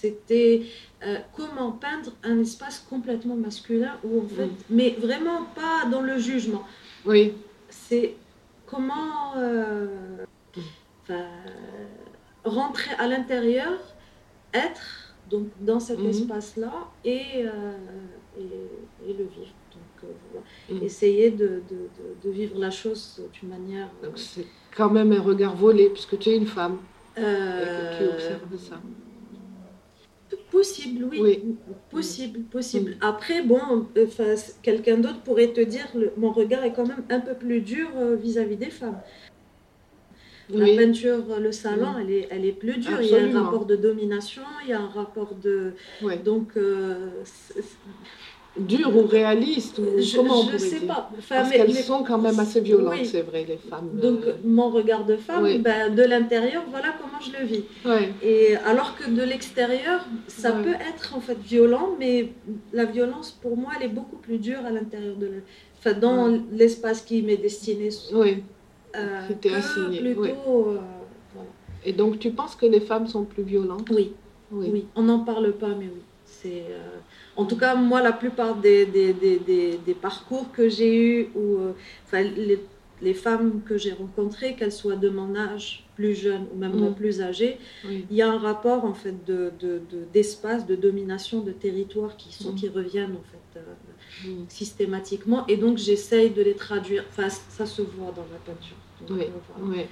c'était 0.00 0.62
euh, 1.04 1.18
comment 1.36 1.72
peindre 1.72 2.12
un 2.22 2.38
espace 2.40 2.78
complètement 2.88 3.34
masculin 3.34 3.96
en 4.04 4.26
fait, 4.28 4.46
Mm. 4.46 4.50
mais 4.70 4.90
vraiment 4.98 5.44
pas 5.54 5.86
dans 5.90 6.00
le 6.00 6.18
jugement. 6.18 6.62
Oui. 7.04 7.34
C'est 7.68 8.14
comment 8.66 9.34
euh, 9.36 9.86
rentrer 12.44 12.92
à 12.98 13.06
l'intérieur, 13.08 13.72
être 14.54 15.14
donc 15.30 15.48
dans 15.60 15.80
cet 15.80 15.98
Mhm. 15.98 16.08
espace-là 16.10 16.72
et, 17.04 17.44
euh, 17.44 17.72
et, 18.38 19.10
et 19.10 19.12
le 19.12 19.24
vivre. 19.24 19.52
Euh, 20.08 20.74
Mm. 20.74 20.82
essayer 20.84 21.30
de, 21.30 21.46
de- 21.70 21.88
de- 21.98 22.14
de 22.24 22.30
vivre 22.30 22.58
la 22.58 22.70
chose 22.70 23.22
d'une 23.34 23.48
manière. 23.48 23.88
Donc 24.02 24.18
c'est 24.18 24.46
quand 24.76 24.90
même 24.90 25.12
un 25.12 25.20
regard 25.20 25.54
volé 25.56 25.88
puisque 25.90 26.18
tu 26.18 26.30
es 26.30 26.36
une 26.36 26.46
femme 26.46 26.78
et 27.16 27.20
que 27.20 27.96
tu 27.96 28.04
euh, 28.04 28.12
observes 28.14 28.58
ça. 28.58 28.80
Possible, 30.50 31.04
oui. 31.10 31.18
Oui. 31.22 31.56
Possible, 31.90 32.40
possible. 32.40 32.96
Après, 33.00 33.42
bon, 33.42 33.86
euh, 33.96 34.06
'fin, 34.06 34.34
c- 34.36 34.54
quelqu'un 34.62 34.96
d'autre 34.98 35.20
pourrait 35.20 35.52
te 35.52 35.60
dire 35.60 35.86
le- 35.94 36.12
mon 36.16 36.32
regard 36.32 36.64
est 36.64 36.72
quand 36.72 36.86
même 36.86 37.04
un 37.10 37.20
peu 37.20 37.34
plus 37.34 37.60
dur 37.60 37.88
euh, 37.96 38.14
vis-à-vis 38.16 38.56
des 38.56 38.70
femmes. 38.70 39.00
La 40.50 40.64
peinture, 40.76 41.24
euh, 41.30 41.40
le 41.40 41.52
salon, 41.52 41.92
Mm. 41.92 42.00
elle, 42.00 42.10
est, 42.10 42.28
elle 42.30 42.44
est 42.46 42.52
plus 42.52 42.78
dure. 42.78 43.00
Il 43.02 43.08
y 43.10 43.14
a 43.16 43.22
un 43.22 43.42
rapport 43.42 43.66
de 43.66 43.76
domination, 43.76 44.42
il 44.64 44.70
y 44.70 44.72
a 44.72 44.80
un 44.80 44.88
rapport 44.88 45.34
de. 45.34 45.72
Donc, 46.24 46.56
euh, 46.56 47.10
c'est- 48.58 48.64
Dur 48.76 48.96
ou 48.96 49.06
réaliste 49.06 49.78
ou 49.78 49.84
je 50.00 50.16
comment 50.16 50.40
on 50.40 50.58
sais 50.58 50.78
dire 50.80 50.86
pas. 50.88 51.10
Enfin, 51.18 51.36
Parce 51.36 51.50
qu'elles 51.50 51.74
sont 51.74 52.02
quand 52.02 52.18
même 52.18 52.38
assez 52.38 52.60
violentes, 52.60 52.94
Oui. 53.00 53.06
c'est 53.06 53.22
vrai, 53.22 53.44
les 53.48 53.56
femmes. 53.56 53.90
Donc, 53.94 54.20
euh, 54.26 54.32
mon 54.44 54.68
regard 54.70 55.04
de 55.04 55.16
femme, 55.16 55.42
Oui. 55.44 55.58
ben, 55.58 55.94
de 55.94 56.02
l'intérieur, 56.02 56.64
voilà 56.70 56.94
comment 57.00 57.20
je 57.20 57.32
le 57.38 57.44
vis. 57.46 57.64
Et 58.22 58.56
alors 58.56 58.96
que 58.96 59.08
de 59.10 59.22
l'extérieur, 59.22 60.04
ça 60.26 60.52
peut 60.52 60.74
être 60.74 61.14
en 61.16 61.20
fait 61.20 61.38
violent, 61.38 61.90
mais 61.98 62.32
la 62.72 62.84
violence 62.84 63.30
pour 63.30 63.56
moi, 63.56 63.72
elle 63.78 63.86
est 63.86 63.94
beaucoup 63.94 64.16
plus 64.16 64.38
dure 64.38 64.64
à 64.66 64.70
l'intérieur 64.70 65.16
de 65.16 65.26
le... 65.26 65.42
enfin, 65.78 65.92
dans 65.98 66.26
l'espace 66.52 67.02
qui 67.02 67.22
m'est 67.22 67.36
destiné. 67.36 67.88
Oui. 68.12 68.42
euh, 68.96 69.28
que 69.40 69.48
assigné, 69.50 70.00
plutôt. 70.00 70.70
euh, 70.70 70.78
voilà. 71.34 71.48
Et 71.84 71.92
donc 71.92 72.18
tu 72.18 72.30
penses 72.30 72.54
que 72.56 72.66
les 72.66 72.80
femmes 72.80 73.06
sont 73.06 73.24
plus 73.24 73.42
violentes? 73.42 73.88
Oui, 73.90 74.12
oui, 74.50 74.86
on 74.96 75.02
n'en 75.02 75.20
parle 75.20 75.52
pas, 75.52 75.68
mais 75.68 75.84
oui. 75.94 76.02
C'est, 76.24 76.64
en 77.38 77.44
tout 77.44 77.56
cas, 77.56 77.74
moi, 77.74 78.02
la 78.02 78.12
plupart 78.12 78.56
des, 78.56 78.84
des, 78.84 79.12
des, 79.12 79.78
des 79.78 79.94
parcours 79.94 80.50
que 80.52 80.68
j'ai 80.68 80.94
eus, 80.94 81.28
ou 81.36 81.58
enfin, 82.04 82.22
les, 82.22 82.58
les, 83.00 83.14
femmes 83.14 83.62
que 83.64 83.78
j'ai 83.78 83.92
rencontrées, 83.92 84.56
qu'elles 84.56 84.72
soient 84.72 84.96
de 84.96 85.08
mon 85.08 85.36
âge, 85.36 85.84
plus 85.94 86.14
jeunes 86.14 86.46
ou 86.52 86.58
même 86.58 86.76
mm. 86.76 86.94
plus 86.94 87.20
âgées, 87.22 87.58
il 87.84 88.12
y 88.12 88.22
a 88.22 88.28
un 88.28 88.38
rapport 88.38 88.84
en 88.84 88.92
fait 88.92 89.24
de, 89.24 89.52
de, 89.60 89.80
d'espace, 90.12 90.66
de, 90.66 90.74
domination, 90.74 91.40
de 91.40 91.52
territoire 91.52 92.16
qui, 92.16 92.32
sont, 92.32 92.52
mm. 92.52 92.56
qui 92.56 92.68
reviennent 92.68 93.16
en 93.16 93.24
fait 93.30 94.28
mm. 94.28 94.44
systématiquement. 94.48 95.46
Et 95.46 95.56
donc, 95.56 95.78
j'essaye 95.78 96.30
de 96.30 96.42
les 96.42 96.54
traduire. 96.54 97.04
Enfin, 97.08 97.28
ça 97.28 97.66
se 97.66 97.82
voit 97.82 98.12
dans 98.16 98.26
la 98.32 98.40
peinture. 98.44 98.76
oui. 99.10 99.26
oui. 99.62 99.86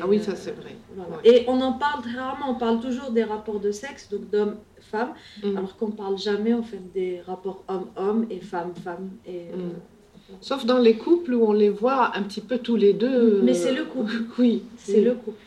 Ah 0.00 0.06
oui, 0.06 0.20
ça 0.20 0.36
c'est 0.36 0.52
vrai. 0.52 0.76
Et 1.24 1.44
on 1.48 1.60
en 1.60 1.72
parle 1.72 2.02
très 2.02 2.18
rarement, 2.18 2.50
on 2.50 2.54
parle 2.54 2.80
toujours 2.80 3.10
des 3.10 3.24
rapports 3.24 3.60
de 3.60 3.70
sexe, 3.70 4.08
donc 4.10 4.28
d'homme-femme, 4.30 5.14
mm. 5.42 5.56
alors 5.56 5.76
qu'on 5.76 5.88
ne 5.88 5.92
parle 5.92 6.18
jamais 6.18 6.54
en 6.54 6.62
fait 6.62 6.80
des 6.92 7.20
rapports 7.26 7.64
homme-homme 7.68 8.26
et 8.30 8.40
femme-femme. 8.40 9.10
Et, 9.26 9.46
mm. 9.46 9.60
euh, 9.60 10.34
Sauf 10.40 10.66
dans 10.66 10.78
les 10.78 10.96
couples 10.98 11.32
où 11.34 11.44
on 11.44 11.52
les 11.52 11.70
voit 11.70 12.14
un 12.16 12.22
petit 12.22 12.42
peu 12.42 12.58
tous 12.58 12.76
les 12.76 12.92
deux. 12.92 13.40
Mais 13.42 13.54
c'est 13.54 13.72
le 13.72 13.84
couple. 13.84 14.12
oui. 14.38 14.62
C'est 14.76 15.00
le 15.00 15.14
couple. 15.14 15.38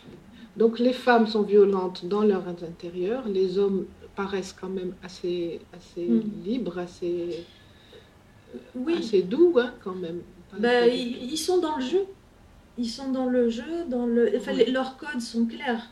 Donc 0.57 0.79
les 0.79 0.93
femmes 0.93 1.27
sont 1.27 1.43
violentes 1.43 2.05
dans 2.05 2.23
leur 2.23 2.47
intérieur, 2.47 3.27
les 3.27 3.57
hommes 3.57 3.85
paraissent 4.15 4.55
quand 4.59 4.69
même 4.69 4.93
assez, 5.03 5.61
assez 5.75 6.05
mm. 6.05 6.23
libres, 6.43 6.77
assez, 6.79 7.45
oui. 8.75 8.95
assez 8.97 9.21
doux 9.21 9.53
hein, 9.57 9.73
quand 9.83 9.95
même. 9.95 10.21
Ben, 10.59 10.89
ils, 10.91 11.31
ils 11.31 11.37
sont 11.37 11.59
dans 11.59 11.77
le 11.77 11.83
jeu 11.83 12.05
ils 12.77 12.89
sont 12.89 13.11
dans 13.11 13.27
le 13.27 13.49
jeu, 13.49 13.85
dans 13.89 14.05
le, 14.05 14.31
enfin, 14.35 14.53
leurs 14.67 14.97
codes 14.97 15.21
sont 15.21 15.45
clairs. 15.45 15.89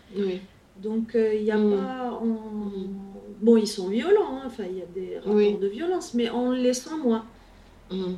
Donc 0.81 1.11
il 1.13 1.19
euh, 1.19 1.41
n'y 1.41 1.51
a 1.51 1.57
mm. 1.57 1.75
pas. 1.75 2.21
Mm. 2.23 2.87
Bon, 3.41 3.57
ils 3.57 3.67
sont 3.67 3.87
violents, 3.87 4.37
hein. 4.37 4.43
enfin 4.45 4.63
il 4.69 4.77
y 4.77 4.81
a 4.81 4.85
des 4.85 5.17
rapports 5.17 5.59
de 5.59 5.67
violence, 5.67 6.13
mais 6.13 6.29
on 6.29 6.51
les 6.51 6.73
sent 6.73 6.97
moins. 7.03 7.25
Mm. 7.91 8.13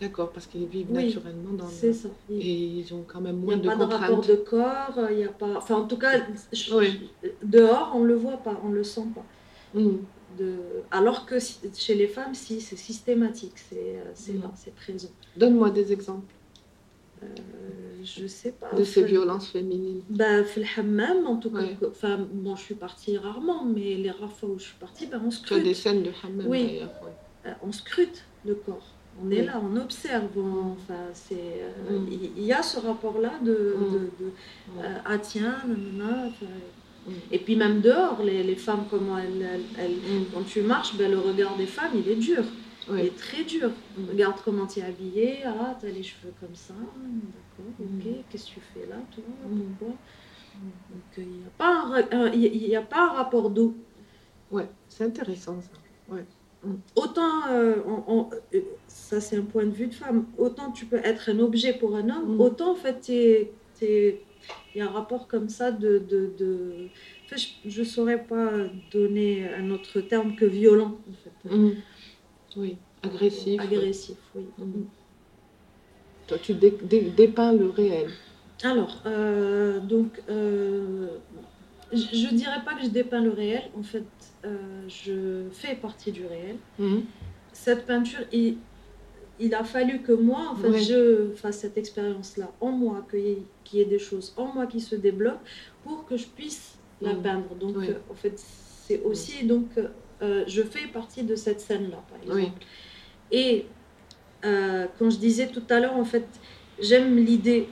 D'accord, 0.00 0.30
parce 0.30 0.46
qu'ils 0.46 0.66
vivent 0.66 0.90
naturellement 0.90 1.52
dans 1.52 1.68
C'est 1.68 1.92
ça. 1.92 2.08
Et 2.30 2.54
ils 2.54 2.94
ont 2.94 3.04
quand 3.06 3.20
même 3.20 3.36
moins 3.36 3.56
de 3.56 3.64
Il 3.64 3.68
n'y 3.68 3.74
a 3.74 3.76
pas 3.76 3.84
de 3.84 3.92
rapport 3.92 4.24
de 4.24 4.34
corps, 4.34 4.98
il 5.10 5.16
n'y 5.18 5.24
a 5.24 5.28
pas. 5.28 5.58
Enfin, 5.58 5.76
en 5.76 5.84
tout 5.84 5.98
cas, 5.98 6.20
dehors, 7.42 7.92
on 7.94 8.00
ne 8.00 8.06
le 8.06 8.14
voit 8.14 8.38
pas, 8.38 8.58
on 8.64 8.70
ne 8.70 8.76
le 8.76 8.84
sent 8.84 9.06
pas. 9.14 9.24
De... 10.38 10.56
Alors 10.90 11.26
que 11.26 11.36
chez 11.74 11.94
les 11.94 12.06
femmes, 12.06 12.34
si, 12.34 12.60
c'est 12.60 12.76
systématique, 12.76 13.58
c'est 13.68 13.98
euh, 13.98 14.44
c'est 14.54 14.74
présent. 14.74 15.08
Donne-moi 15.36 15.70
des 15.70 15.92
exemples. 15.92 16.32
Euh, 17.22 17.26
je 18.02 18.26
sais 18.26 18.52
pas. 18.52 18.72
De 18.74 18.84
ces 18.84 19.04
violences 19.04 19.48
féminines 19.48 20.02
bah, 20.08 20.40
le 20.40 20.78
hammam, 20.78 21.26
en 21.26 21.36
tout 21.36 21.50
cas. 21.50 21.64
Enfin, 21.88 22.26
bon, 22.32 22.56
je 22.56 22.62
suis 22.62 22.74
partie 22.74 23.18
rarement, 23.18 23.64
mais 23.64 23.94
les 23.94 24.10
rares 24.10 24.32
fois 24.32 24.48
où 24.48 24.58
je 24.58 24.64
suis 24.64 24.78
partie, 24.78 25.06
bah, 25.06 25.20
on 25.24 25.30
scrute. 25.30 25.48
Tu 25.48 25.54
as 25.54 25.60
des 25.60 25.74
scènes 25.74 26.02
de 26.02 26.10
hammam 26.22 26.46
oui. 26.48 26.80
Euh, 27.46 27.52
on 27.62 27.72
scrute 27.72 28.24
le 28.44 28.54
corps. 28.54 28.86
On 29.22 29.30
est 29.30 29.42
là, 29.42 29.60
on 29.62 29.76
observe. 29.76 30.28
enfin, 30.36 30.94
c'est, 31.12 31.34
euh, 31.34 31.98
mm. 31.98 32.08
il 32.36 32.44
y, 32.44 32.52
a 32.52 32.62
ce 32.62 32.78
rapport-là 32.78 33.32
de, 33.42 33.52
mm. 33.52 33.92
de, 33.92 33.98
de 33.98 34.30
mm. 34.76 34.82
ah 35.04 35.18
tiens, 35.18 35.56
nanana, 35.66 36.30
et 37.30 37.38
puis 37.38 37.56
même 37.56 37.80
dehors, 37.80 38.22
les, 38.22 38.42
les 38.42 38.56
femmes, 38.56 38.84
comment 38.90 39.18
elles, 39.18 39.60
elles, 39.78 39.96
quand 40.32 40.42
tu 40.42 40.62
marches, 40.62 40.96
ben, 40.96 41.10
le 41.10 41.18
regard 41.18 41.56
des 41.56 41.66
femmes, 41.66 41.92
il 41.94 42.10
est 42.10 42.16
dur. 42.16 42.44
Il 42.92 43.06
est 43.06 43.16
très 43.16 43.44
dur. 43.44 43.70
Regarde 44.08 44.36
comment 44.44 44.66
tu 44.66 44.80
es 44.80 44.82
habillée. 44.82 45.38
Ah, 45.44 45.76
tu 45.80 45.86
as 45.86 45.90
les 45.90 46.02
cheveux 46.02 46.32
comme 46.40 46.54
ça. 46.54 46.74
D'accord, 46.74 47.72
ok. 47.78 48.04
Mm. 48.04 48.22
Qu'est-ce 48.30 48.46
que 48.46 48.54
tu 48.54 48.60
fais 48.74 48.86
là, 48.86 48.96
toi? 49.14 49.24
Mm. 49.48 49.60
Pourquoi? 49.78 49.96
Donc, 50.90 51.02
il 51.18 51.26
n'y 51.26 51.44
a, 51.46 51.50
pas 51.56 51.84
un, 52.12 52.32
il 52.32 52.76
a 52.76 52.82
pas 52.82 53.10
un 53.10 53.12
rapport 53.12 53.50
d'eau. 53.50 53.74
Ouais, 54.50 54.68
c'est 54.88 55.04
intéressant 55.04 55.60
ça. 55.60 56.14
Ouais. 56.14 56.24
Mm. 56.64 56.74
Autant, 56.96 57.46
euh, 57.50 57.76
euh, 58.52 58.60
ça 58.86 59.20
c'est 59.20 59.36
un 59.36 59.42
point 59.42 59.64
de 59.64 59.70
vue 59.70 59.86
de 59.86 59.94
femme, 59.94 60.26
autant 60.36 60.72
tu 60.72 60.84
peux 60.84 61.00
être 61.02 61.30
un 61.30 61.38
objet 61.38 61.72
pour 61.72 61.96
un 61.96 62.10
homme, 62.10 62.38
autant 62.40 62.72
en 62.72 62.74
fait 62.74 63.08
il 63.08 63.48
y 64.74 64.80
a 64.80 64.84
un 64.84 64.90
rapport 64.90 65.26
comme 65.26 65.48
ça 65.48 65.70
de. 65.72 65.98
de, 65.98 66.32
de... 66.38 66.88
je 67.64 67.80
ne 67.80 67.84
saurais 67.84 68.22
pas 68.22 68.50
donner 68.92 69.48
un 69.48 69.70
autre 69.70 70.00
terme 70.02 70.36
que 70.36 70.44
violent 70.44 70.98
en 71.08 71.14
fait. 71.14 71.56
Oui, 72.56 72.76
agressif. 73.02 73.60
Agressif, 73.60 74.16
oui. 74.34 74.44
Mm. 74.58 74.84
Toi, 76.26 76.38
tu 76.38 76.54
dépeins 76.54 77.52
le 77.52 77.70
réel. 77.70 78.10
Alors, 78.62 79.02
euh, 79.06 79.80
donc, 79.80 80.20
euh, 80.28 81.08
je 81.92 82.26
ne 82.26 82.36
dirais 82.36 82.62
pas 82.64 82.74
que 82.74 82.84
je 82.84 82.88
dépeins 82.88 83.22
le 83.22 83.30
réel. 83.30 83.62
En 83.76 83.82
fait, 83.82 84.04
euh, 84.44 84.82
je 84.86 85.48
fais 85.50 85.74
partie 85.74 86.12
du 86.12 86.26
réel. 86.26 86.56
Mm. 86.78 87.00
Cette 87.52 87.86
peinture, 87.86 88.20
il, 88.32 88.58
il, 89.38 89.54
a 89.54 89.64
fallu 89.64 90.02
que 90.02 90.12
moi, 90.12 90.52
en 90.52 90.56
fait, 90.56 90.78
je 90.78 91.30
fasse 91.34 91.58
cette 91.58 91.78
expérience-là 91.78 92.52
en 92.60 92.70
moi, 92.70 93.04
qu'il 93.10 93.38
y, 93.72 93.80
ait 93.80 93.86
des 93.86 93.98
choses 93.98 94.34
en 94.36 94.52
moi 94.52 94.66
qui 94.66 94.80
se 94.80 94.94
débloquent 94.94 95.40
pour 95.84 96.04
que 96.06 96.16
je 96.16 96.26
puisse 96.26 96.78
la 97.00 97.14
mm. 97.14 97.22
peindre. 97.22 97.54
Donc, 97.58 97.76
en 98.10 98.14
fait, 98.14 98.34
c'est 98.36 99.02
aussi 99.02 99.46
donc 99.46 99.68
euh, 100.22 100.44
je 100.46 100.62
fais 100.62 100.86
partie 100.86 101.22
de 101.22 101.34
cette 101.34 101.60
scène-là, 101.60 102.02
par 102.08 102.20
exemple. 102.22 102.56
Et 103.32 103.66
euh, 104.44 104.86
quand 104.98 105.10
je 105.10 105.18
disais 105.18 105.48
tout 105.48 105.62
à 105.70 105.80
l'heure, 105.80 105.96
en 105.96 106.04
fait, 106.04 106.26
j'aime 106.80 107.16
l'idée 107.16 107.68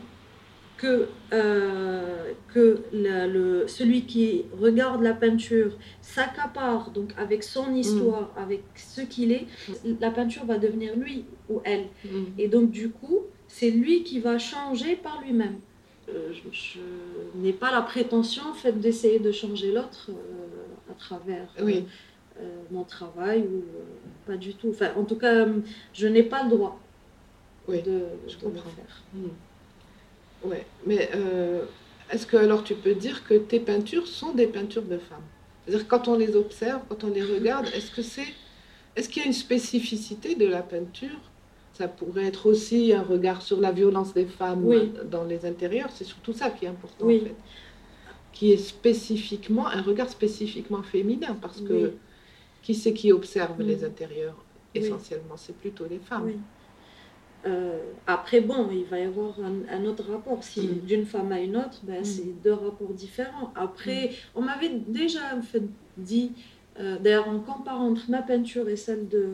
que, 0.77 1.09
euh, 1.33 2.33
que 2.55 2.83
le, 2.93 3.67
celui 3.67 4.07
qui 4.07 4.45
regarde 4.59 5.03
la 5.03 5.13
peinture 5.13 5.77
s'accapare 6.01 6.93
donc 6.93 7.13
avec 7.19 7.43
son 7.43 7.75
histoire, 7.75 8.33
mm. 8.37 8.43
avec 8.43 8.63
ce 8.77 9.01
qu'il 9.01 9.33
est, 9.33 9.47
la 10.01 10.11
peinture 10.11 10.45
va 10.47 10.57
devenir 10.59 10.97
lui 10.97 11.25
ou 11.51 11.61
elle. 11.65 11.87
Mm. 12.05 12.25
Et 12.39 12.49
donc 12.49 12.71
du 12.71 12.91
coup, 12.91 13.23
c'est 13.49 13.71
lui 13.71 14.05
qui 14.05 14.21
va 14.21 14.39
changer 14.39 14.95
par 14.95 15.21
lui-même. 15.21 15.59
je, 16.07 16.79
n'ai 17.35 17.53
pas 17.53 17.73
la 17.73 17.83
prétention 17.83 18.45
en 18.49 18.55
fait 18.55 18.79
d'essayer 18.79 19.19
de 19.19 19.33
changer 19.33 19.73
l'autre 19.73 20.11
à 20.89 20.95
travers 20.95 21.49
oui. 21.61 21.85
Euh, 22.41 22.45
mon 22.71 22.85
travail 22.85 23.41
ou 23.41 23.57
euh, 23.57 23.83
pas 24.25 24.37
du 24.37 24.55
tout. 24.55 24.69
Enfin, 24.71 24.91
en 24.97 25.03
tout 25.03 25.17
cas, 25.17 25.47
je 25.93 26.07
n'ai 26.07 26.23
pas 26.23 26.45
le 26.45 26.51
droit 26.51 26.79
oui, 27.67 27.83
de, 27.83 28.03
je 28.29 28.37
le 28.47 28.53
faire. 28.53 29.03
Ouais, 30.45 30.65
mais 30.87 31.11
euh, 31.17 31.65
est-ce 32.13 32.27
que 32.27 32.37
alors 32.37 32.63
tu 32.63 32.75
peux 32.75 32.95
dire 32.95 33.25
que 33.25 33.35
tes 33.35 33.59
peintures 33.59 34.07
sont 34.07 34.35
des 34.35 34.47
peintures 34.47 34.85
de 34.85 34.99
femmes? 34.99 35.25
C'est-à-dire 35.67 35.89
quand 35.89 36.07
on 36.07 36.17
les 36.17 36.37
observe, 36.37 36.83
quand 36.89 37.03
on 37.03 37.11
les 37.11 37.25
regarde, 37.25 37.67
est-ce 37.75 37.91
que 37.91 38.03
c'est, 38.03 38.29
est-ce 38.95 39.09
qu'il 39.09 39.23
y 39.23 39.25
a 39.25 39.27
une 39.27 39.35
spécificité 39.35 40.37
de 40.37 40.47
la 40.47 40.63
peinture? 40.63 41.19
Ça 41.73 41.89
pourrait 41.89 42.27
être 42.27 42.47
aussi 42.47 42.93
un 42.93 43.03
regard 43.03 43.43
sur 43.43 43.61
la 43.61 43.73
violence 43.73 44.15
des 44.15 44.27
femmes 44.27 44.65
dans 45.11 45.25
les 45.25 45.45
intérieurs. 45.45 45.91
C'est 45.93 46.05
surtout 46.05 46.33
ça 46.33 46.51
qui 46.51 46.67
est 46.67 46.69
important 46.69 47.07
en 47.07 47.09
fait, 47.09 47.35
qui 48.33 48.53
est 48.53 48.59
spécifiquement 48.59 49.67
un 49.67 49.83
regard 49.83 50.09
spécifiquement 50.09 50.85
féminin 50.85 51.37
parce 51.41 51.61
que 51.61 51.95
qui 52.63 52.75
c'est 52.75 52.93
qui 52.93 53.13
observe 53.13 53.61
les 53.63 53.77
mm. 53.77 53.85
intérieurs 53.85 54.45
Essentiellement, 54.75 55.37
c'est 55.37 55.57
plutôt 55.57 55.87
les 55.89 55.99
femmes. 55.99 56.33
Euh, 57.47 57.79
après, 58.07 58.41
bon, 58.41 58.69
il 58.71 58.85
va 58.85 58.99
y 58.99 59.05
avoir 59.05 59.35
un, 59.41 59.85
autre 59.85 60.05
rapport. 60.11 60.43
Si 60.43 60.67
mm. 60.67 60.81
d'une 60.81 61.07
femme 61.07 61.33
à 61.33 61.41
une 61.41 61.57
autre, 61.57 61.81
ben, 61.83 62.01
mm. 62.01 62.05
c'est 62.05 62.43
deux 62.43 62.53
rapports 62.53 62.93
différents. 62.93 63.53
Après, 63.55 64.11
on 64.35 64.43
m'avait 64.43 64.71
déjà 64.87 65.37
en 65.37 65.43
fait, 65.43 65.63
dit, 65.97 66.33
euh, 66.81 66.99
d'ailleurs 66.99 67.29
en 67.29 67.41
comparant 67.41 67.89
entre 67.89 68.11
ma 68.11 68.23
peinture 68.23 68.69
et 68.69 68.77
celle 68.77 69.09
de 69.09 69.27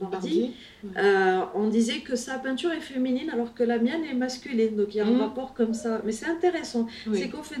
Bardi, 0.00 0.54
euh, 0.96 1.40
on 1.54 1.68
disait 1.68 2.00
que 2.00 2.14
sa 2.14 2.38
peinture 2.38 2.70
est 2.72 2.80
féminine 2.80 3.28
alors 3.30 3.54
que 3.54 3.64
la 3.64 3.78
mienne 3.78 4.04
est 4.04 4.14
masculine. 4.14 4.76
Donc 4.76 4.94
il 4.94 4.98
y 4.98 5.00
a 5.00 5.06
un 5.06 5.18
rapport 5.18 5.54
comme 5.54 5.74
ça. 5.74 6.02
Mais 6.04 6.12
c'est 6.12 6.26
intéressant. 6.26 6.86
C'est 7.12 7.28
qu'en 7.28 7.42
fait, 7.42 7.60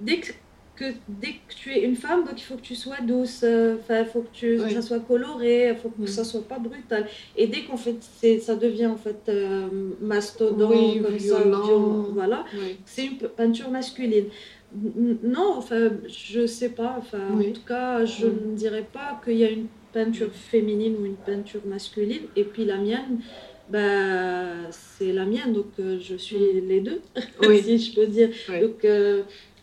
dès 0.00 0.20
que 0.20 0.32
que 0.74 0.84
dès 1.08 1.32
que 1.32 1.54
tu 1.54 1.70
es 1.72 1.82
une 1.82 1.96
femme, 1.96 2.24
donc 2.24 2.40
il 2.40 2.42
faut 2.42 2.56
que 2.56 2.62
tu 2.62 2.74
sois 2.74 3.00
douce, 3.02 3.42
euh, 3.44 3.76
il 3.90 4.06
faut 4.06 4.22
que 4.22 4.32
tu, 4.32 4.58
ça 4.58 4.80
soit 4.80 5.00
coloré, 5.00 5.68
il 5.68 5.76
faut 5.76 5.90
que 5.90 6.06
ça 6.06 6.22
ça 6.22 6.30
soit 6.30 6.46
pas 6.46 6.58
brutal. 6.58 7.06
Et 7.36 7.46
dès 7.46 7.62
qu'en 7.64 7.76
fait, 7.76 7.96
ça 8.40 8.56
devient 8.56 8.86
en 8.86 8.96
fait 8.96 9.28
euh, 9.28 9.68
mastodon, 10.00 10.68
comme 11.02 11.16
violent. 11.16 12.06
voilà, 12.12 12.44
c'est 12.84 13.06
une 13.06 13.16
peinture 13.16 13.70
masculine. 13.70 14.26
Non, 14.74 15.54
enfin, 15.56 15.90
je 16.08 16.46
sais 16.46 16.70
pas, 16.70 16.96
enfin, 16.98 17.18
en 17.34 17.52
tout 17.52 17.64
cas, 17.66 18.04
je 18.06 18.26
ne 18.26 18.54
dirais 18.54 18.86
pas 18.90 19.20
qu'il 19.22 19.36
y 19.36 19.44
a 19.44 19.50
une 19.50 19.66
peinture 19.92 20.32
féminine 20.32 20.96
ou 20.98 21.04
une 21.04 21.16
peinture 21.16 21.60
masculine, 21.66 22.22
et 22.36 22.44
puis 22.44 22.64
la 22.64 22.78
mienne, 22.78 23.20
bah, 23.68 24.70
c'est 24.70 25.12
la 25.12 25.26
mienne, 25.26 25.52
donc 25.52 25.66
euh, 25.78 25.98
je 26.00 26.16
suis 26.16 26.38
les 26.66 26.80
deux, 26.80 27.02
si 27.62 27.78
je 27.78 27.94
peux 27.94 28.06
dire. 28.06 28.30
Donc, 28.62 28.86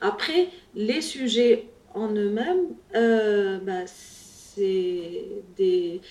après, 0.01 0.47
les 0.75 1.01
sujets 1.01 1.69
en 1.93 2.13
eux-mêmes, 2.13 2.75
euh, 2.95 3.59
bah, 3.59 3.85
c'est 3.87 5.43
des, 5.57 6.01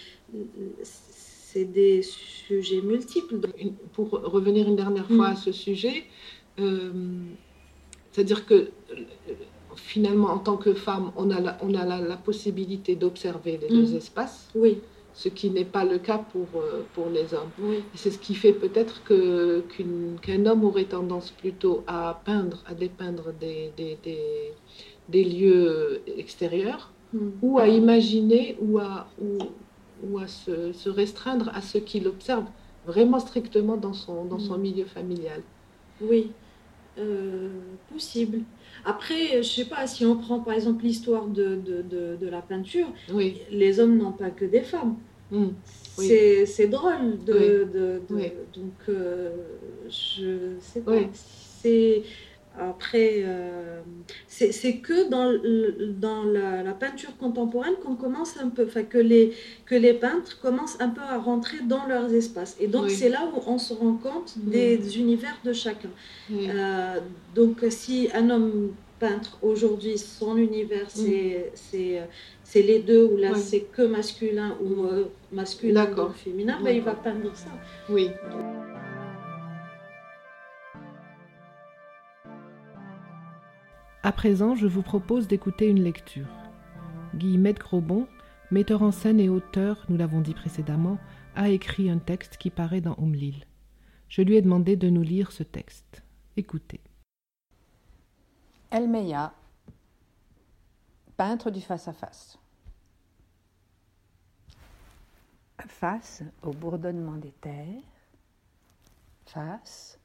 des 1.55 2.03
sujets 2.03 2.81
multiples. 2.83 3.41
Pour 3.93 4.11
revenir 4.11 4.69
une 4.69 4.77
dernière 4.77 5.07
fois 5.07 5.29
à 5.29 5.33
mm. 5.33 5.37
ce 5.37 5.53
sujet, 5.53 6.05
euh, 6.59 6.91
c'est-à-dire 8.13 8.47
que 8.47 8.71
finalement, 9.77 10.29
en 10.29 10.39
tant 10.39 10.57
que 10.57 10.75
femme, 10.75 11.13
on 11.17 11.31
a 11.31 11.41
la, 11.41 11.59
on 11.63 11.75
a 11.75 11.85
la, 11.85 12.17
possibilité 12.17 12.97
d'observer 12.97 13.59
les 13.59 13.69
deux 13.69 13.93
mm. 13.93 13.97
espaces. 13.97 14.51
Oui. 14.55 14.79
Ce 15.19 15.29
qui 15.29 15.51
n'est 15.51 15.65
pas 15.65 15.85
le 15.85 15.99
cas 15.99 16.19
pour, 16.19 16.47
euh, 16.55 16.85
pour 16.95 17.11
les 17.11 17.35
hommes. 17.35 17.51
Oui. 17.59 17.83
C'est 17.97 18.13
ce 18.13 18.21
qui 18.21 18.37
fait 18.37 18.53
peut-être 18.53 19.03
que, 19.03 19.65
qu'un 20.23 20.47
homme 20.47 20.63
aurait 20.63 20.85
tendance 20.85 21.33
plutôt 21.33 21.83
à 21.89 22.23
peindre, 22.25 22.63
à 22.69 22.75
dépeindre 22.75 23.33
des, 23.33 23.73
des, 23.77 23.99
des, 24.05 24.53
des 25.09 25.25
lieux 25.25 26.03
extérieurs, 26.17 26.93
mm. 27.13 27.31
ou 27.43 27.59
à 27.59 27.67
imaginer, 27.67 28.57
ou 28.61 28.79
à, 28.79 29.09
ou, 29.21 29.39
ou 30.05 30.19
à 30.21 30.29
se, 30.29 30.73
se, 30.73 30.89
restreindre 30.89 31.51
à 31.53 31.63
ce 31.63 31.79
qu'il 31.79 32.07
observe 32.07 32.45
vraiment 32.87 33.19
strictement 33.19 33.77
dans 33.77 33.95
son, 33.95 34.25
dans 34.25 34.39
son 34.39 34.57
mm. 34.57 34.61
milieu 34.61 34.85
familial. 34.85 35.43
Oui, 36.01 36.31
euh, 36.97 37.49
possible. 37.93 38.43
Après, 38.85 39.43
je 39.43 39.49
sais 39.49 39.65
pas, 39.65 39.89
si 39.89 40.07
on 40.07 40.17
prend 40.17 40.39
par 40.39 40.55
exemple 40.55 40.85
l'histoire 40.85 41.27
de, 41.27 41.57
de, 41.57 42.17
de, 42.17 42.29
la 42.29 42.41
peinture, 42.41 42.87
oui. 43.13 43.41
les 43.51 43.81
hommes 43.81 43.99
n'ont 43.99 44.13
pas 44.13 44.31
que 44.31 44.45
des 44.45 44.61
femmes. 44.63 44.95
Mm. 45.31 45.49
C'est 45.97 46.69
drôle. 46.69 47.25
De, 47.25 48.01
Donc, 48.55 48.73
euh, 48.89 49.31
je 49.89 50.57
sais 50.61 50.81
pas. 50.81 50.93
C'est 51.61 52.03
après, 52.61 53.23
euh, 53.25 53.81
c'est 54.27 54.77
que 54.77 55.09
dans, 55.09 55.33
dans 56.01 56.25
la, 56.25 56.73
peinture 56.73 57.17
contemporaine 57.17 57.75
qu'on 57.85 57.95
commence 57.95 58.37
un 58.39 58.49
peu, 58.49 58.67
enfin 58.67 58.83
que 58.83 58.99
les, 58.99 59.33
que 59.67 59.75
les 59.75 59.95
peintres 59.95 60.41
commencent 60.41 60.81
un 60.81 60.89
peu 60.89 61.01
à 61.01 61.19
rentrer 61.19 61.59
dans 61.67 61.87
leurs 61.87 62.13
espaces. 62.13 62.57
Et 62.61 62.67
donc 62.67 62.91
c'est 62.91 63.09
là 63.09 63.29
où 63.33 63.41
on 63.47 63.59
se 63.59 63.75
rend 63.75 63.95
compte 63.95 64.37
mm. 64.37 64.51
des 64.51 64.99
univers 64.99 65.39
de 65.45 65.53
chacun. 65.53 65.91
Euh, 66.33 66.99
donc 67.35 67.65
si 67.71 68.09
un 68.15 68.31
homme 68.31 68.73
peintre 68.99 69.39
aujourd'hui, 69.43 69.99
son 69.99 70.37
univers, 70.37 70.87
mm. 70.97 71.07
C'est 72.49 72.63
les 72.63 72.79
deux, 72.79 73.05
ou 73.05 73.19
là 73.19 73.35
c'est 73.35 73.61
que 73.61 73.83
masculin 73.83 74.57
ou 74.63 74.85
euh, 74.85 75.05
masculin 75.31 75.87
ou 75.93 76.13
féminin, 76.13 76.59
ben, 76.65 76.75
il 76.75 76.83
va 76.83 76.95
peindre 76.95 77.31
ça. 77.37 77.51
Oui. 77.91 78.09
À 84.03 84.13
présent, 84.13 84.55
je 84.55 84.67
vous 84.67 84.81
propose 84.81 85.29
d'écouter 85.29 85.67
une 85.67 85.83
lecture. 85.83 86.27
Guillemette 87.15 87.59
Grobon, 87.59 88.07
metteur 88.51 88.81
en 88.81 88.93
scène 88.93 89.21
et 89.21 89.29
auteur, 89.29 89.85
nous 89.91 89.99
l'avons 89.99 90.23
dit 90.23 90.33
précédemment, 90.33 90.97
a 91.37 91.51
écrit 91.51 91.91
un 91.91 91.99
texte 91.99 92.39
qui 92.39 92.49
paraît 92.49 92.81
dans 92.81 92.97
Oumlil. 92.97 93.45
Je 94.09 94.23
lui 94.23 94.37
ai 94.37 94.43
demandé 94.43 94.77
de 94.77 94.89
nous 94.89 95.03
lire 95.03 95.33
ce 95.33 95.43
texte. 95.43 96.03
Écoutez. 96.39 96.81
Elmeya, 98.71 99.35
peintre 101.19 101.51
du 101.51 101.61
face-à-face. 101.61 102.39
Face 105.67 106.23
au 106.43 106.53
bourdonnement 106.53 107.17
des 107.17 107.33
terres, 107.33 107.83
face 109.27 109.99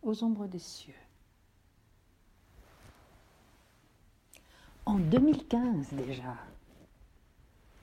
aux 0.00 0.24
ombres 0.24 0.46
des 0.46 0.58
cieux. 0.58 0.94
en 4.86 4.98
2015 4.98 5.92
déjà. 5.92 6.36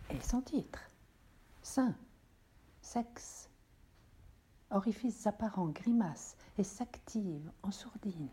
Et 0.09 0.19
son 0.21 0.41
titre 0.41 0.79
Sein, 1.63 1.95
sexe, 2.81 3.49
orifices 4.69 5.25
apparents, 5.27 5.67
grimaces 5.67 6.35
et 6.57 6.63
s'active 6.63 7.49
en 7.63 7.71
sourdine. 7.71 8.29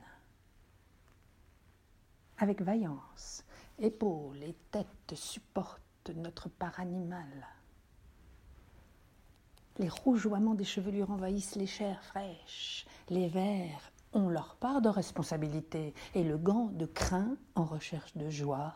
Avec 2.39 2.63
vaillance, 2.63 3.45
épaules 3.79 4.43
et 4.43 4.55
têtes 4.71 5.15
supportent 5.15 6.11
notre 6.15 6.49
part 6.49 6.81
animale. 6.81 7.47
Les 9.79 9.89
rougeoiements 9.89 10.55
des 10.55 10.65
chevelures 10.65 11.11
envahissent 11.11 11.55
les 11.55 11.67
chairs 11.67 12.03
fraîches, 12.03 12.87
les 13.09 13.29
vers 13.29 13.93
ont 14.13 14.29
leur 14.29 14.57
part 14.57 14.81
de 14.81 14.89
responsabilité 14.89 15.95
et 16.15 16.25
le 16.25 16.39
gant 16.39 16.71
de 16.73 16.87
crin 16.87 17.37
en 17.55 17.65
recherche 17.65 18.17
de 18.17 18.29
joie. 18.31 18.75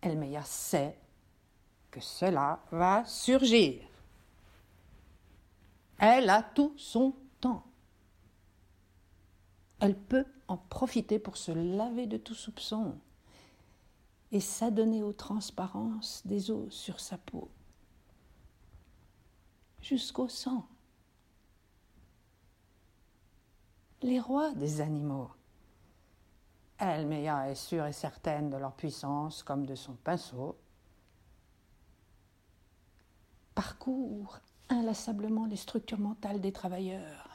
Elmeya 0.00 0.42
sait 0.42 0.98
que 1.90 2.00
cela 2.00 2.60
va 2.72 3.04
surgir. 3.04 3.82
Elle 5.98 6.30
a 6.30 6.42
tout 6.42 6.74
son 6.76 7.14
temps. 7.40 7.64
Elle 9.78 9.96
peut 9.96 10.26
en 10.48 10.56
profiter 10.56 11.18
pour 11.18 11.36
se 11.36 11.52
laver 11.52 12.06
de 12.06 12.16
tout 12.16 12.34
soupçon 12.34 12.96
et 14.32 14.40
s'adonner 14.40 15.02
aux 15.02 15.12
transparences 15.12 16.22
des 16.24 16.50
eaux 16.50 16.68
sur 16.70 16.98
sa 16.98 17.18
peau, 17.18 17.48
jusqu'au 19.80 20.28
sang. 20.28 20.66
les 24.02 24.20
rois 24.20 24.52
des 24.52 24.80
animaux. 24.80 25.30
Elmeya 26.78 27.50
est 27.50 27.54
sûre 27.54 27.86
et 27.86 27.92
certaine 27.92 28.50
de 28.50 28.56
leur 28.56 28.72
puissance 28.72 29.42
comme 29.42 29.66
de 29.66 29.74
son 29.74 29.94
pinceau. 29.94 30.56
Parcourt 33.54 34.40
inlassablement 34.68 35.46
les 35.46 35.56
structures 35.56 36.00
mentales 36.00 36.40
des 36.40 36.52
travailleurs 36.52 37.28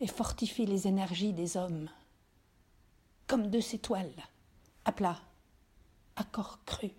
et 0.00 0.06
fortifie 0.06 0.66
les 0.66 0.86
énergies 0.86 1.32
des 1.32 1.56
hommes. 1.56 1.88
Comme 3.26 3.48
de 3.48 3.60
ces 3.60 3.78
toiles, 3.78 4.12
à 4.84 4.92
plat, 4.92 5.20
à 6.20 6.24
corps 6.24 6.62
cru, 6.66 6.90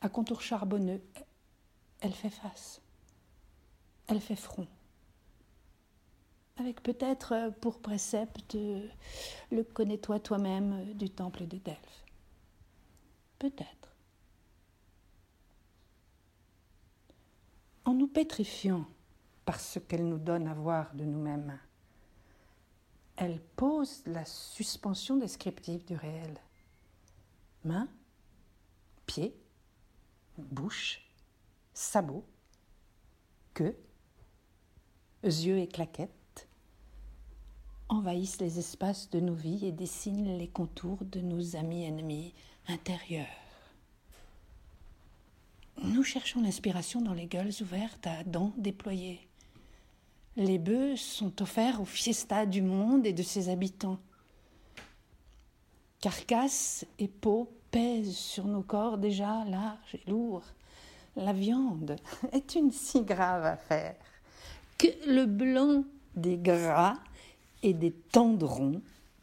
à 0.00 0.08
contour 0.08 0.42
charbonneux, 0.42 1.00
elle 2.00 2.12
fait 2.12 2.30
face, 2.30 2.80
elle 4.08 4.20
fait 4.20 4.34
front 4.34 4.66
avec 6.56 6.82
peut-être 6.82 7.32
euh, 7.32 7.50
pour 7.50 7.80
précepte 7.80 8.54
euh, 8.54 8.88
le 9.50 9.64
connais-toi 9.64 10.20
toi-même 10.20 10.72
euh, 10.72 10.94
du 10.94 11.10
temple 11.10 11.46
de 11.46 11.58
Delphes. 11.58 12.04
Peut-être. 13.38 13.96
En 17.84 17.94
nous 17.94 18.06
pétrifiant 18.06 18.86
par 19.44 19.60
ce 19.60 19.78
qu'elle 19.78 20.08
nous 20.08 20.18
donne 20.18 20.46
à 20.46 20.54
voir 20.54 20.94
de 20.94 21.04
nous-mêmes, 21.04 21.58
elle 23.16 23.40
pose 23.56 24.02
la 24.06 24.24
suspension 24.24 25.16
descriptive 25.16 25.84
du 25.84 25.96
réel. 25.96 26.38
Mains, 27.64 27.88
pieds, 29.06 29.34
bouche, 30.38 31.00
sabots, 31.72 32.24
queue, 33.54 33.76
yeux 35.22 35.58
et 35.58 35.66
claquettes 35.66 36.48
envahissent 37.88 38.40
les 38.40 38.58
espaces 38.58 39.10
de 39.10 39.20
nos 39.20 39.34
vies 39.34 39.66
et 39.66 39.72
dessinent 39.72 40.36
les 40.38 40.48
contours 40.48 41.04
de 41.04 41.20
nos 41.20 41.56
amis 41.56 41.84
ennemis 41.84 42.34
intérieurs. 42.68 43.26
Nous 45.82 46.02
cherchons 46.02 46.40
l'inspiration 46.42 47.00
dans 47.00 47.14
les 47.14 47.26
gueules 47.26 47.52
ouvertes 47.60 48.06
à 48.06 48.24
dents 48.24 48.52
déployées. 48.56 49.26
Les 50.36 50.58
bœufs 50.58 50.96
sont 50.96 51.42
offerts 51.42 51.80
aux 51.80 51.86
fiestas 51.86 52.46
du 52.46 52.62
monde 52.62 53.06
et 53.06 53.12
de 53.12 53.22
ses 53.22 53.48
habitants. 53.48 53.98
Carcasse 56.04 56.84
et 56.98 57.08
peau 57.08 57.50
pèsent 57.70 58.14
sur 58.14 58.44
nos 58.44 58.60
corps 58.60 58.98
déjà 58.98 59.42
larges 59.46 59.94
et 59.94 60.10
lourds. 60.10 60.44
La 61.16 61.32
viande 61.32 61.96
est 62.32 62.56
une 62.56 62.70
si 62.70 63.00
grave 63.00 63.46
affaire 63.46 63.96
que 64.76 64.88
le 65.06 65.24
blanc 65.24 65.82
des 66.14 66.36
gras 66.36 66.98
et 67.62 67.72
des 67.72 67.90
tendrons 67.90 68.82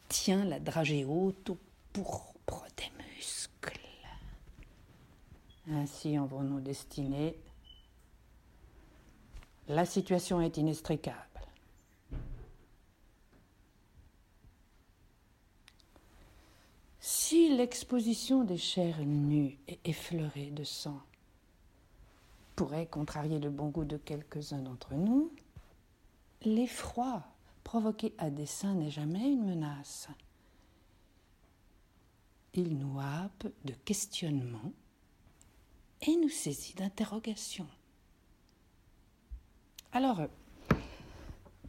tient 0.09 0.43
la 0.43 0.59
dragée 0.59 1.05
haute 1.05 1.51
au 1.51 1.57
pourpre 1.93 2.65
des 2.75 2.89
muscles. 3.05 3.79
Ainsi 5.69 6.17
en 6.17 6.25
vont 6.25 6.41
nos 6.41 6.61
destinées. 6.61 7.35
La 9.67 9.85
situation 9.85 10.41
est 10.41 10.57
inextricable. 10.57 11.30
Si 17.31 17.47
l'exposition 17.55 18.43
des 18.43 18.57
chairs 18.57 18.99
nues 19.05 19.57
et 19.69 19.79
effleurées 19.85 20.51
de 20.51 20.65
sang 20.65 20.99
pourrait 22.57 22.87
contrarier 22.87 23.39
le 23.39 23.49
bon 23.49 23.69
goût 23.69 23.85
de 23.85 23.95
quelques-uns 23.95 24.61
d'entre 24.61 24.95
nous, 24.95 25.31
l'effroi 26.41 27.23
provoquer 27.63 28.13
à 28.17 28.29
dessein 28.29 28.73
n'est 28.73 28.89
jamais 28.89 29.31
une 29.31 29.45
menace. 29.45 30.09
Il 32.53 32.77
nous 32.77 32.99
happe 32.99 33.47
de 33.63 33.75
questionnements 33.85 34.73
et 36.01 36.17
nous 36.17 36.27
saisit 36.27 36.73
d'interrogations. 36.73 37.69
Alors, 39.93 40.19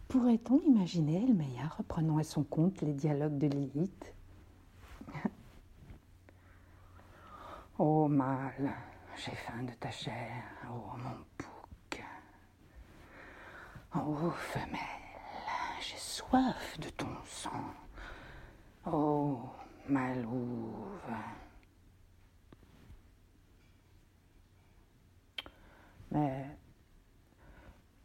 pourrait-on 0.09 0.61
imaginer 0.63 1.23
Elmeya 1.23 1.69
reprenant 1.79 2.19
à 2.19 2.25
son 2.25 2.43
compte 2.43 2.81
les 2.83 2.95
dialogues 2.95 3.39
de 3.39 3.47
Lilith? 3.47 4.13
Oh 7.79 8.07
mâle, 8.07 8.71
j'ai 9.17 9.33
faim 9.35 9.63
de 9.63 9.73
ta 9.73 9.91
chair, 9.91 10.45
oh 10.71 10.97
mon 10.99 11.17
bouc. 11.39 12.05
Oh 13.95 14.31
femelle, 14.31 14.79
j'ai 15.81 15.97
soif 15.97 16.79
de 16.79 16.89
ton 16.91 17.17
sang. 17.25 17.75
Oh 18.87 19.49
malouve. 19.89 21.15
Mais 26.11 26.47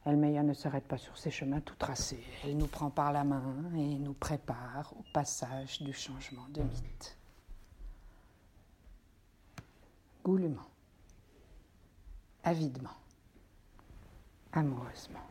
Elmeya 0.05 0.43
ne 0.43 0.53
s'arrête 0.53 0.87
pas 0.87 0.97
sur 0.97 1.17
ses 1.17 1.29
chemins 1.29 1.59
tout 1.59 1.75
tracés. 1.75 2.23
Elle 2.43 2.57
nous 2.57 2.67
prend 2.67 2.89
par 2.89 3.11
la 3.11 3.25
main 3.25 3.53
et 3.75 3.99
nous 3.99 4.13
prépare 4.13 4.93
au 4.97 5.03
passage 5.13 5.81
du 5.81 5.91
changement 5.91 6.47
de 6.49 6.61
mythe. 6.61 7.17
Goulûment, 10.27 10.67
avidement, 12.43 12.97
amoureusement. 14.51 15.23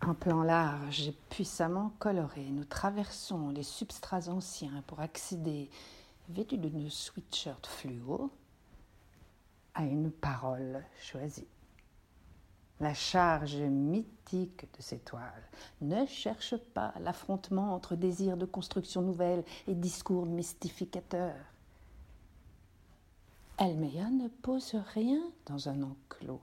Un 0.00 0.14
plan 0.14 0.42
large 0.42 1.06
et 1.06 1.16
puissamment 1.30 1.92
coloré, 2.00 2.42
nous 2.50 2.64
traversons 2.64 3.50
les 3.50 3.62
substrats 3.62 4.28
anciens 4.28 4.82
pour 4.88 4.98
accéder, 4.98 5.70
vêtus 6.30 6.58
d'une 6.58 6.90
sweatshirt 6.90 7.64
fluo, 7.64 8.32
à 9.74 9.84
une 9.84 10.10
parole 10.10 10.84
choisie. 11.00 11.46
La 12.80 12.92
charge 12.92 13.56
mythique 13.56 14.66
de 14.76 14.82
ces 14.82 14.98
toiles 14.98 15.48
ne 15.80 16.04
cherche 16.06 16.56
pas 16.56 16.92
l'affrontement 17.00 17.72
entre 17.74 17.94
désirs 17.94 18.36
de 18.36 18.46
construction 18.46 19.00
nouvelle 19.00 19.44
et 19.68 19.74
discours 19.74 20.26
mystificateurs. 20.26 21.46
Elméa 23.58 24.10
ne 24.10 24.28
pose 24.28 24.74
rien 24.94 25.22
dans 25.46 25.68
un 25.68 25.82
enclos. 25.82 26.42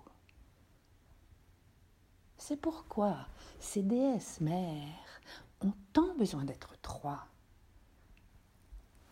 C'est 2.38 2.58
pourquoi 2.58 3.18
ces 3.60 3.84
déesses 3.84 4.40
mères 4.40 5.22
ont 5.64 5.74
tant 5.92 6.16
besoin 6.16 6.46
d'être 6.46 6.76
trois. 6.82 7.28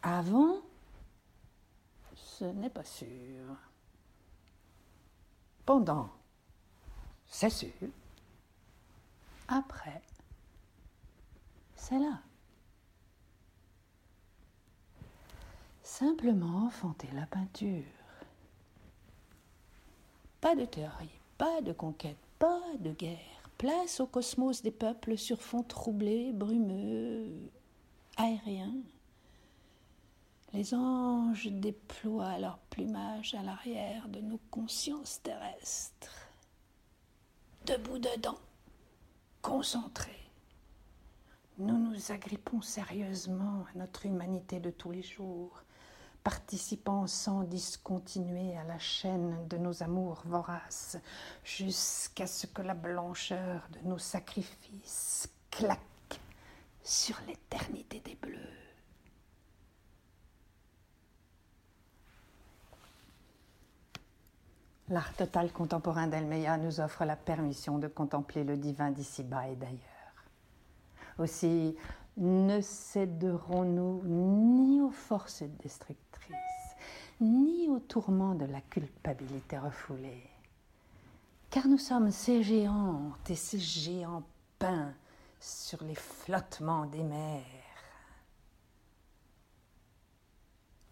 Avant, 0.01 0.61
ce 2.15 2.45
n'est 2.45 2.69
pas 2.69 2.85
sûr. 2.85 3.55
Pendant, 5.65 6.09
c'est 7.29 7.49
sûr. 7.49 7.69
Après, 9.47 10.01
c'est 11.75 11.97
là. 11.97 12.19
Simplement 15.83 16.65
enfanter 16.65 17.09
la 17.13 17.25
peinture. 17.25 17.83
Pas 20.41 20.55
de 20.55 20.65
théorie, 20.65 21.19
pas 21.37 21.61
de 21.61 21.73
conquête, 21.73 22.17
pas 22.37 22.61
de 22.79 22.91
guerre. 22.91 23.17
Place 23.57 23.99
au 23.99 24.07
cosmos 24.07 24.61
des 24.61 24.71
peuples 24.71 25.17
sur 25.17 25.41
fond 25.41 25.63
troublé, 25.63 26.31
brumeux, 26.31 27.49
aérien. 28.15 28.73
Les 30.53 30.73
anges 30.73 31.47
déploient 31.47 32.39
leur 32.39 32.57
plumage 32.69 33.35
à 33.35 33.43
l'arrière 33.43 34.07
de 34.07 34.19
nos 34.19 34.39
consciences 34.49 35.21
terrestres. 35.21 36.18
Debout 37.69 37.99
dedans, 37.99 38.39
concentrés, 39.43 40.31
nous 41.59 41.77
nous 41.77 42.11
agrippons 42.11 42.63
sérieusement 42.63 43.63
à 43.71 43.77
notre 43.77 44.07
humanité 44.07 44.59
de 44.59 44.71
tous 44.71 44.89
les 44.89 45.03
jours, 45.03 45.61
participant 46.23 47.05
sans 47.05 47.43
discontinuer 47.43 48.57
à 48.57 48.63
la 48.63 48.79
chaîne 48.79 49.47
de 49.49 49.57
nos 49.57 49.83
amours 49.83 50.23
voraces, 50.25 50.97
jusqu'à 51.43 52.25
ce 52.25 52.47
que 52.47 52.63
la 52.63 52.73
blancheur 52.73 53.67
de 53.73 53.87
nos 53.87 53.99
sacrifices 53.99 55.29
claque 55.51 56.19
sur 56.81 57.21
l'éternité 57.27 57.99
des 57.99 58.15
bleus. 58.15 58.68
L'art 64.89 65.13
total 65.13 65.51
contemporain 65.51 66.07
d'Elmeya 66.07 66.57
nous 66.57 66.79
offre 66.79 67.05
la 67.05 67.15
permission 67.15 67.77
de 67.77 67.87
contempler 67.87 68.43
le 68.43 68.57
divin 68.57 68.89
d'ici-bas 68.89 69.47
et 69.47 69.55
d'ailleurs. 69.55 69.79
Aussi, 71.19 71.75
ne 72.17 72.59
céderons-nous 72.59 74.01
ni 74.05 74.81
aux 74.81 74.89
forces 74.89 75.43
destructrices, 75.61 76.75
ni 77.21 77.69
aux 77.69 77.79
tourments 77.79 78.33
de 78.33 78.45
la 78.45 78.61
culpabilité 78.61 79.59
refoulée. 79.59 80.27
Car 81.51 81.67
nous 81.67 81.77
sommes 81.77 82.11
ces 82.11 82.41
géantes 82.41 83.29
et 83.29 83.35
ces 83.35 83.59
géants 83.59 84.23
peints 84.57 84.93
sur 85.39 85.83
les 85.83 85.95
flottements 85.95 86.85
des 86.87 87.03
mers. 87.03 87.58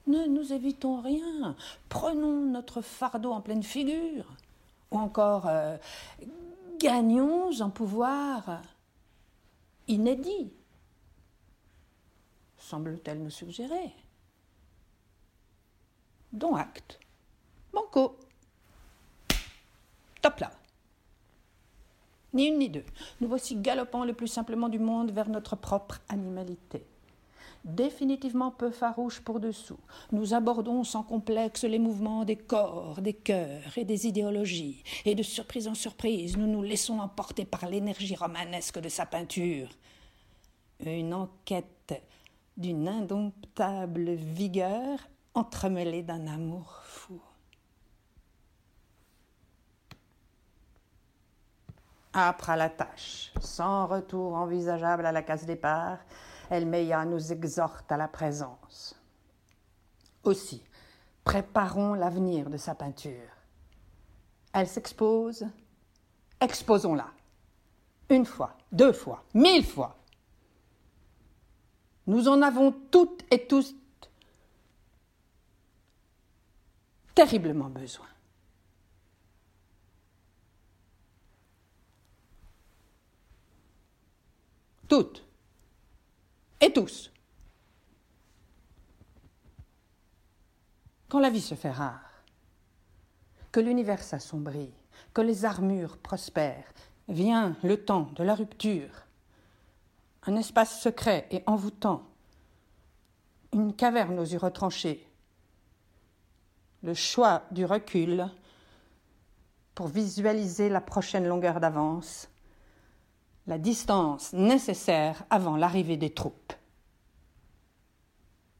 Ne 0.07 0.25
nous 0.25 0.53
évitons 0.53 1.01
rien. 1.01 1.55
Prenons 1.89 2.45
notre 2.45 2.81
fardeau 2.81 3.31
en 3.31 3.41
pleine 3.41 3.63
figure. 3.63 4.25
Ou 4.91 4.97
encore, 4.97 5.47
euh, 5.47 5.77
gagnons 6.79 7.61
en 7.61 7.69
pouvoir 7.69 8.61
inédit, 9.87 10.53
semble-t-elle 12.57 13.21
nous 13.21 13.29
suggérer. 13.29 13.93
Dont 16.31 16.55
acte. 16.55 16.99
Banco. 17.73 18.17
Top 20.21 20.39
là. 20.39 20.51
Ni 22.33 22.47
une 22.47 22.59
ni 22.59 22.69
deux. 22.69 22.85
Nous 23.19 23.27
voici 23.27 23.55
galopant 23.55 24.05
le 24.05 24.13
plus 24.13 24.27
simplement 24.27 24.69
du 24.69 24.79
monde 24.79 25.11
vers 25.11 25.29
notre 25.29 25.55
propre 25.55 25.99
animalité 26.09 26.85
définitivement 27.67 28.51
peu 28.51 28.71
farouche 28.71 29.19
pour 29.19 29.39
dessous. 29.39 29.79
Nous 30.11 30.33
abordons 30.33 30.83
sans 30.83 31.03
complexe 31.03 31.63
les 31.63 31.79
mouvements 31.79 32.25
des 32.25 32.35
corps, 32.35 33.01
des 33.01 33.13
cœurs 33.13 33.77
et 33.77 33.85
des 33.85 34.07
idéologies, 34.07 34.83
et 35.05 35.15
de 35.15 35.23
surprise 35.23 35.67
en 35.67 35.75
surprise, 35.75 36.37
nous 36.37 36.47
nous 36.47 36.63
laissons 36.63 36.99
emporter 36.99 37.45
par 37.45 37.67
l'énergie 37.69 38.15
romanesque 38.15 38.79
de 38.79 38.89
sa 38.89 39.05
peinture. 39.05 39.69
Une 40.85 41.13
enquête 41.13 42.01
d'une 42.55 42.87
indomptable 42.87 44.13
vigueur 44.13 44.99
entremêlée 45.33 46.03
d'un 46.03 46.27
amour 46.27 46.81
fou. 46.83 47.21
À 52.13 52.35
la 52.55 52.69
tâche, 52.69 53.31
sans 53.39 53.85
retour 53.85 54.33
envisageable 54.33 55.05
à 55.05 55.11
la 55.11 55.21
case 55.21 55.45
départ, 55.45 55.99
Elmeya 56.49 57.05
nous 57.05 57.31
exhorte 57.31 57.91
à 57.91 57.97
la 57.97 58.07
présence. 58.07 58.95
Aussi, 60.23 60.63
préparons 61.23 61.93
l'avenir 61.93 62.49
de 62.49 62.57
sa 62.57 62.75
peinture. 62.75 63.29
Elle 64.53 64.67
s'expose, 64.67 65.45
exposons-la. 66.39 67.07
Une 68.09 68.25
fois, 68.25 68.57
deux 68.71 68.93
fois, 68.93 69.23
mille 69.33 69.65
fois. 69.65 69.97
Nous 72.07 72.27
en 72.27 72.41
avons 72.41 72.71
toutes 72.71 73.23
et 73.31 73.45
tous 73.47 73.75
terriblement 77.13 77.69
besoin. 77.69 78.05
Toutes 84.87 85.26
et 86.61 86.71
tous. 86.73 87.11
Quand 91.09 91.19
la 91.19 91.29
vie 91.29 91.41
se 91.41 91.55
fait 91.55 91.71
rare, 91.71 92.23
que 93.51 93.59
l'univers 93.59 94.03
s'assombrit, 94.03 94.73
que 95.13 95.21
les 95.21 95.45
armures 95.45 95.97
prospèrent, 95.97 96.71
vient 97.07 97.55
le 97.63 97.83
temps 97.83 98.09
de 98.15 98.23
la 98.23 98.35
rupture, 98.35 99.05
un 100.23 100.35
espace 100.35 100.81
secret 100.81 101.27
et 101.31 101.43
envoûtant, 101.47 102.03
une 103.53 103.73
caverne 103.73 104.19
aux 104.19 104.25
yeux 104.25 104.37
retranchés, 104.37 105.07
le 106.83 106.93
choix 106.93 107.43
du 107.51 107.65
recul 107.65 108.29
pour 109.73 109.87
visualiser 109.87 110.69
la 110.69 110.81
prochaine 110.81 111.27
longueur 111.27 111.59
d'avance, 111.59 112.29
la 113.47 113.57
distance 113.57 114.33
nécessaire 114.33 115.23
avant 115.29 115.55
l'arrivée 115.55 115.97
des 115.97 116.09
troupes. 116.09 116.53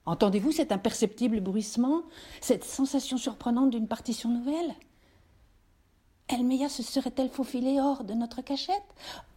Entendez-vous 0.05 0.53
cet 0.53 0.71
imperceptible 0.71 1.41
bruissement, 1.41 2.03
cette 2.39 2.63
sensation 2.63 3.17
surprenante 3.17 3.71
d'une 3.71 3.89
partition 3.89 4.29
nouvelle? 4.29 4.73
Elmeya 6.29 6.69
se 6.69 6.81
serait-elle 6.81 7.29
faufilée 7.29 7.79
hors 7.79 8.05
de 8.05 8.13
notre 8.13 8.41
cachette? 8.41 8.83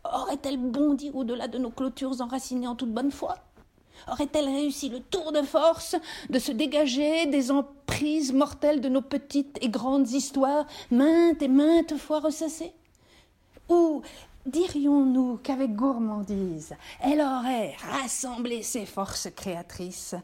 Aurait-elle 0.04 0.58
bondi 0.58 1.10
au-delà 1.12 1.48
de 1.48 1.58
nos 1.58 1.70
clôtures 1.70 2.20
enracinées 2.20 2.68
en 2.68 2.76
toute 2.76 2.92
bonne 2.92 3.10
foi? 3.10 3.36
Aurait-elle 4.08 4.46
réussi 4.46 4.88
le 4.88 5.00
tour 5.00 5.32
de 5.32 5.42
force 5.42 5.96
de 6.30 6.38
se 6.38 6.52
dégager 6.52 7.26
des 7.26 7.50
emprises 7.50 8.32
mortelles 8.32 8.80
de 8.80 8.88
nos 8.88 9.02
petites 9.02 9.58
et 9.60 9.68
grandes 9.68 10.10
histoires, 10.10 10.66
maintes 10.90 11.42
et 11.42 11.48
maintes 11.48 11.96
fois 11.96 12.20
ressassées? 12.20 12.72
Ou 13.68 14.02
dirions-nous 14.46 15.38
qu'avec 15.38 15.74
gourmandise, 15.74 16.74
elle 17.00 17.20
aurait 17.20 17.74
rassemblé 17.76 18.62
ses 18.62 18.86
forces 18.86 19.28
créatrices 19.34 20.14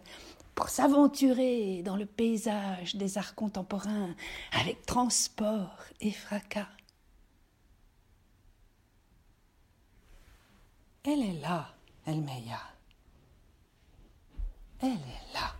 pour 0.54 0.68
s'aventurer 0.68 1.82
dans 1.82 1.96
le 1.96 2.06
paysage 2.06 2.96
des 2.96 3.18
arts 3.18 3.34
contemporains 3.34 4.14
avec 4.52 4.86
transport 4.86 5.78
et 6.00 6.12
fracas? 6.12 6.68
Elle 11.04 11.22
est 11.22 11.40
là, 11.40 11.68
Elmeya. 12.06 12.60
Elle 14.80 14.90
est 14.90 15.34
là. 15.34 15.54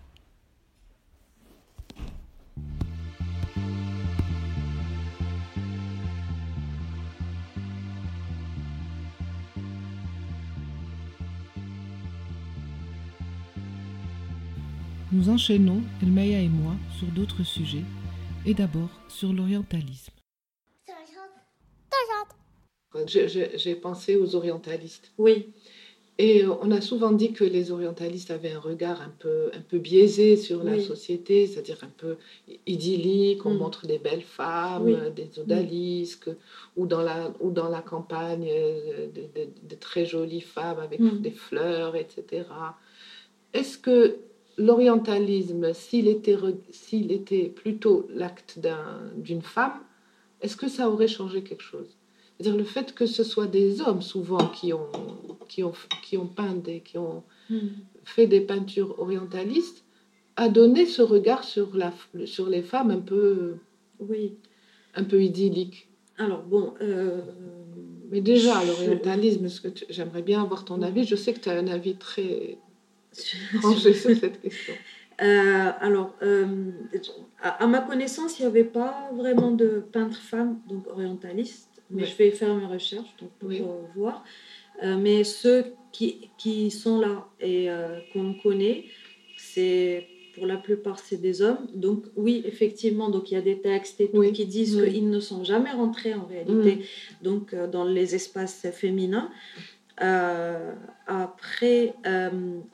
Nous 15.17 15.31
enchaînons, 15.31 15.81
Elmaya 16.03 16.43
et 16.43 16.49
moi, 16.51 16.75
sur 16.99 17.07
d'autres 17.07 17.43
sujets, 17.43 17.85
et 18.45 18.53
d'abord 18.53 18.91
sur 19.09 19.33
l'orientalisme. 19.33 20.13
J'ai 23.07 23.77
pensé 23.77 24.17
aux 24.17 24.35
orientalistes. 24.35 25.13
Oui. 25.17 25.55
Et 26.19 26.45
on 26.45 26.71
a 26.71 26.83
souvent 26.83 27.13
dit 27.13 27.33
que 27.33 27.45
les 27.45 27.73
orientalistes 27.73 28.31
avaient 28.31 28.53
un 28.53 28.61
regard 28.61 29.01
un 29.01 29.13
peu, 29.19 29.51
un 29.55 29.63
peu 29.63 29.79
biaisé 29.79 30.37
sur 30.37 30.63
la 30.63 30.79
société, 30.81 31.47
c'est-à-dire 31.47 31.79
un 31.83 31.93
peu 31.97 32.19
idyllique, 32.67 33.47
on 33.47 33.55
mm. 33.55 33.59
montre 33.59 33.87
des 33.87 33.99
belles 33.99 34.21
femmes, 34.21 35.15
des 35.17 35.39
odalisques, 35.39 36.29
ou, 36.77 36.87
dans 36.87 37.01
la, 37.01 37.33
ou 37.41 37.51
dans 37.53 37.71
la 37.71 37.81
campagne, 37.81 38.51
euh, 38.51 39.07
de, 39.15 39.75
très 39.77 40.05
jolies 40.05 40.43
femmes 40.43 40.79
avec 40.79 41.01
mm. 41.01 41.23
des 41.23 41.31
fleurs, 41.31 41.97
etc. 41.97 42.45
Est-ce 43.55 43.79
que 43.79 44.19
l'orientalisme, 44.59 45.73
s'il 45.75 46.09
était, 46.09 46.37
s'il 46.71 47.13
était 47.13 47.49
plutôt 47.49 48.09
l'acte 48.15 48.59
d'une 49.17 49.43
femme, 49.43 49.81
est-ce 50.41 50.57
que 50.57 50.69
ça 50.69 50.89
aurait 50.91 51.09
changé 51.09 51.43
quelque 51.43 51.63
chose? 51.63 51.97
C'est-à-dire 52.39 52.57
le 52.57 52.65
fait 52.65 52.95
que 52.95 53.07
ce 53.07 53.25
soit 53.25 53.47
des 53.47 53.81
hommes 53.81 54.03
souvent 54.03 54.49
qui 54.49 54.73
ont, 54.73 54.91
qui 55.49 55.63
ont, 55.63 55.73
qui 56.03 56.17
ont 56.19 56.27
peint 56.27 56.63
et 56.67 56.81
qui 56.81 56.99
ont 56.99 57.23
hmm. 57.49 57.69
fait 58.05 58.27
des 58.27 58.41
peintures 58.41 58.99
orientalistes 58.99 59.85
a 60.37 60.51
donné 60.51 60.85
ce 60.85 61.01
regard 61.01 61.45
sur, 61.45 61.75
la, 61.75 61.95
sur 62.27 62.49
les 62.49 62.63
femmes 62.63 62.91
un 62.91 63.01
peu, 63.01 63.55
oui. 64.01 64.35
un 64.95 65.05
peu 65.05 65.23
idyllique. 65.23 65.89
Alors 66.19 66.43
bon... 66.43 66.75
Euh, 66.83 67.21
Mais 68.11 68.21
déjà, 68.21 68.63
l'orientalisme, 68.65 69.49
j'aimerais 69.89 70.23
bien 70.23 70.43
avoir 70.43 70.65
ton 70.65 70.83
avis. 70.83 71.05
Je 71.05 71.17
sais 71.17 71.33
que 71.33 71.41
tu 71.41 71.49
as 71.49 71.59
un 71.59 71.67
avis 71.67 71.97
très 71.97 72.59
rangé 73.63 73.95
sur 73.95 74.17
cette 74.17 74.41
question. 74.41 74.75
Euh, 75.23 75.71
alors, 75.81 76.15
euh, 76.23 76.47
à, 77.41 77.67
ma 77.67 77.81
connaissance, 77.81 78.39
il 78.39 78.43
n'y 78.43 78.49
avait 78.49 78.65
pas 78.65 79.11
vraiment 79.15 79.51
de 79.51 79.83
peintre 79.93 80.21
femme, 80.21 80.59
donc 80.69 80.87
orientaliste 80.89 81.71
mais 81.89 82.05
je 82.05 82.17
vais 82.17 82.33
faire 82.33 82.53
mes 82.53 82.67
recherches 82.67 83.15
donc, 83.21 83.31
pour 83.39 83.79
voir. 83.95 84.25
Euh, 84.83 84.97
mais 84.99 85.23
ceux 85.23 85.67
qui, 85.93 86.31
qui, 86.37 86.73
sont 86.73 86.99
là 86.99 87.29
et 87.41 87.69
qu'on 88.13 88.35
connaît, 88.35 88.87
c'est 89.37 90.09
pour 90.35 90.47
la 90.47 90.57
plupart 90.57 90.99
c'est 90.99 91.21
des 91.21 91.43
hommes. 91.43 91.69
Donc 91.75 92.07
oui, 92.17 92.43
effectivement, 92.45 93.09
donc 93.09 93.31
il 93.31 93.35
y 93.35 93.37
a 93.37 93.41
des 93.41 93.61
textes 93.61 94.01
et 94.01 94.11
tout 94.11 94.21
qui 94.33 94.47
disent 94.47 94.83
qu'ils 94.83 95.09
ne 95.09 95.21
sont 95.21 95.45
jamais 95.45 95.71
rentrés 95.71 96.13
en 96.13 96.27
réalité 96.27 96.75
mm. 96.75 97.25
donc 97.25 97.55
dans 97.55 97.85
les 97.85 98.17
espaces 98.17 98.67
féminins. 98.73 99.31
Après, 99.99 101.95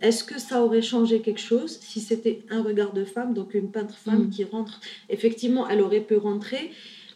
est-ce 0.00 0.24
que 0.24 0.38
ça 0.40 0.62
aurait 0.62 0.82
changé 0.82 1.20
quelque 1.20 1.40
chose 1.40 1.78
si 1.80 2.00
c'était 2.00 2.42
un 2.50 2.62
regard 2.62 2.92
de 2.92 3.04
femme, 3.04 3.34
donc 3.34 3.54
une 3.54 3.70
peintre 3.70 3.96
femme 3.96 4.24
mm. 4.24 4.30
qui 4.30 4.44
rentre? 4.44 4.80
Effectivement, 5.08 5.68
elle 5.68 5.80
aurait 5.80 6.00
pu 6.00 6.16
rentrer, 6.16 6.70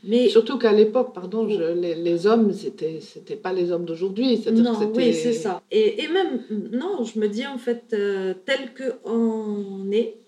mais 0.06 0.28
Surtout 0.28 0.58
qu'à 0.58 0.72
l'époque, 0.72 1.12
pardon, 1.14 1.48
je, 1.48 1.72
les, 1.72 2.26
hommes, 2.26 2.52
c'était 2.52 3.00
c'était 3.00 3.36
pas 3.36 3.52
les 3.52 3.72
hommes 3.72 3.84
d'aujourd'hui. 3.84 4.40
Non, 4.52 4.78
oui, 4.94 5.12
c'est 5.12 5.32
ça. 5.32 5.62
Et, 5.70 6.02
et, 6.02 6.08
même, 6.08 6.42
non, 6.72 7.02
je 7.02 7.18
me 7.18 7.28
dis 7.28 7.46
en 7.46 7.58
fait, 7.58 7.92
euh, 7.92 8.32
tel 8.44 8.70
qu'on 8.74 9.90
est, 9.90 10.18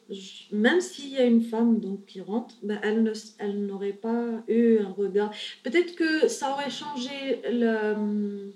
même 0.52 0.80
s'il 0.80 1.10
y 1.10 1.18
a 1.18 1.24
une 1.24 1.42
femme 1.42 1.78
donc, 1.78 2.06
qui 2.06 2.20
rentre, 2.20 2.56
ben, 2.62 2.80
elle, 2.82 3.04
ne, 3.04 3.12
elle 3.38 3.66
n'aurait 3.66 3.92
pas 3.92 4.42
eu 4.48 4.78
un 4.78 4.90
regard. 4.90 5.30
Peut-être 5.62 5.94
que 5.94 6.26
ça 6.26 6.50
aurait 6.50 6.70
changé 6.70 7.40
le, 7.48 8.50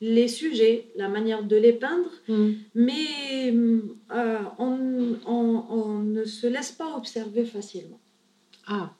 les 0.00 0.28
sujets, 0.28 0.88
la 0.96 1.08
manière 1.08 1.42
de 1.42 1.56
les 1.56 1.72
peindre, 1.72 2.10
hmm. 2.28 2.50
mais 2.74 3.52
euh, 4.14 4.38
on, 4.58 5.16
on, 5.26 5.64
on 5.70 5.98
ne 6.00 6.24
se 6.24 6.46
laisse 6.46 6.72
pas 6.72 6.96
observer 6.96 7.44
facilement. 7.44 8.00
Ah. 8.66 8.90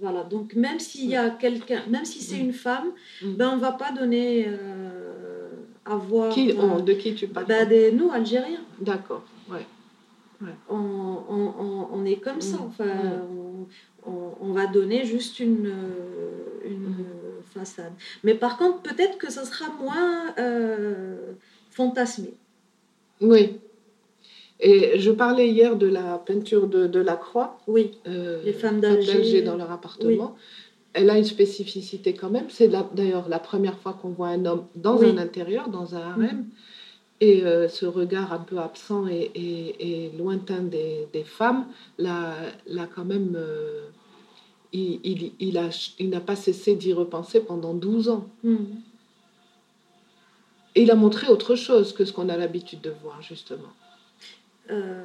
Voilà, 0.00 0.24
donc 0.24 0.54
même 0.54 0.80
s'il 0.80 1.10
y 1.10 1.16
a 1.16 1.28
quelqu'un, 1.28 1.82
même 1.88 2.06
si 2.06 2.20
c'est 2.20 2.38
mm. 2.38 2.46
une 2.46 2.52
femme, 2.54 2.92
mm. 3.22 3.34
ben 3.34 3.50
on 3.50 3.58
va 3.58 3.72
pas 3.72 3.92
donner 3.92 4.46
euh, 4.48 5.50
à 5.84 5.96
voir. 5.96 6.32
Qui, 6.32 6.46
de 6.46 6.92
qui 6.94 7.14
tu 7.14 7.28
parles? 7.28 7.46
ben, 7.46 7.68
des, 7.68 7.92
Nous, 7.92 8.10
Algériens. 8.10 8.64
D'accord, 8.80 9.22
ouais. 9.50 9.66
On, 10.68 10.76
on, 11.28 11.88
on, 11.92 12.04
est 12.04 12.16
comme 12.16 12.40
ça, 12.40 12.56
mm. 12.56 12.66
enfin, 12.66 12.84
on, 14.04 14.52
va 14.52 14.66
donner 14.66 15.04
juste 15.04 15.38
une, 15.38 15.72
une 16.64 17.04
façade. 17.52 17.92
Mais 18.24 18.34
par 18.34 18.56
contre, 18.58 18.80
peut-être 18.82 19.18
que 19.18 19.30
ça 19.30 19.44
sera 19.44 19.70
moins 19.80 20.34
euh, 20.38 21.32
fantasmé. 21.70 22.34
Oui, 23.20 23.60
et 24.62 25.00
je 25.00 25.10
parlais 25.10 25.48
hier 25.48 25.76
de 25.76 25.88
la 25.88 26.18
peinture 26.24 26.68
de, 26.68 26.86
de 26.86 27.00
la 27.00 27.16
croix. 27.16 27.58
Oui, 27.66 27.90
euh, 28.06 28.40
les 28.44 28.52
femmes 28.52 28.80
d'Alger 28.80 29.42
dans 29.42 29.56
leur 29.56 29.72
appartement. 29.72 30.36
Elle 30.94 31.10
a 31.10 31.18
une 31.18 31.24
spécificité 31.24 32.14
quand 32.14 32.30
même. 32.30 32.46
C'est 32.48 32.68
d'ailleurs 32.94 33.28
la 33.28 33.40
première 33.40 33.76
fois 33.78 33.98
qu'on 34.00 34.10
voit 34.10 34.28
un 34.28 34.44
homme 34.46 34.64
dans 34.76 35.02
un 35.02 35.18
intérieur, 35.18 35.68
dans 35.68 35.96
un 35.96 36.00
harem. 36.00 36.36
Mm. 36.36 36.44
Et 37.20 37.44
euh, 37.44 37.68
ce 37.68 37.86
regard 37.86 38.32
un 38.32 38.38
peu 38.38 38.58
absent 38.58 39.06
et, 39.08 39.30
et, 39.34 40.10
lointain 40.16 40.60
des, 40.60 41.08
des, 41.12 41.24
femmes, 41.24 41.66
là 41.98 42.34
quand 42.94 43.04
même, 43.04 43.36
euh, 44.74 44.98
il, 45.04 45.32
il, 45.38 45.58
a, 45.58 45.68
il 45.98 46.10
n'a 46.10 46.20
pas 46.20 46.36
cessé 46.36 46.74
d'y 46.74 46.92
repenser 46.92 47.40
pendant 47.40 47.74
12 47.74 48.08
ans. 48.08 48.28
Mm. 48.42 48.56
Et 50.74 50.82
il 50.82 50.90
a 50.90 50.94
montré 50.94 51.28
autre 51.28 51.54
chose 51.54 51.92
que 51.92 52.04
ce 52.04 52.12
qu'on 52.12 52.28
a 52.28 52.36
l'habitude 52.36 52.80
de 52.80 52.92
voir, 53.02 53.20
justement. 53.20 53.72
Euh, 54.70 55.02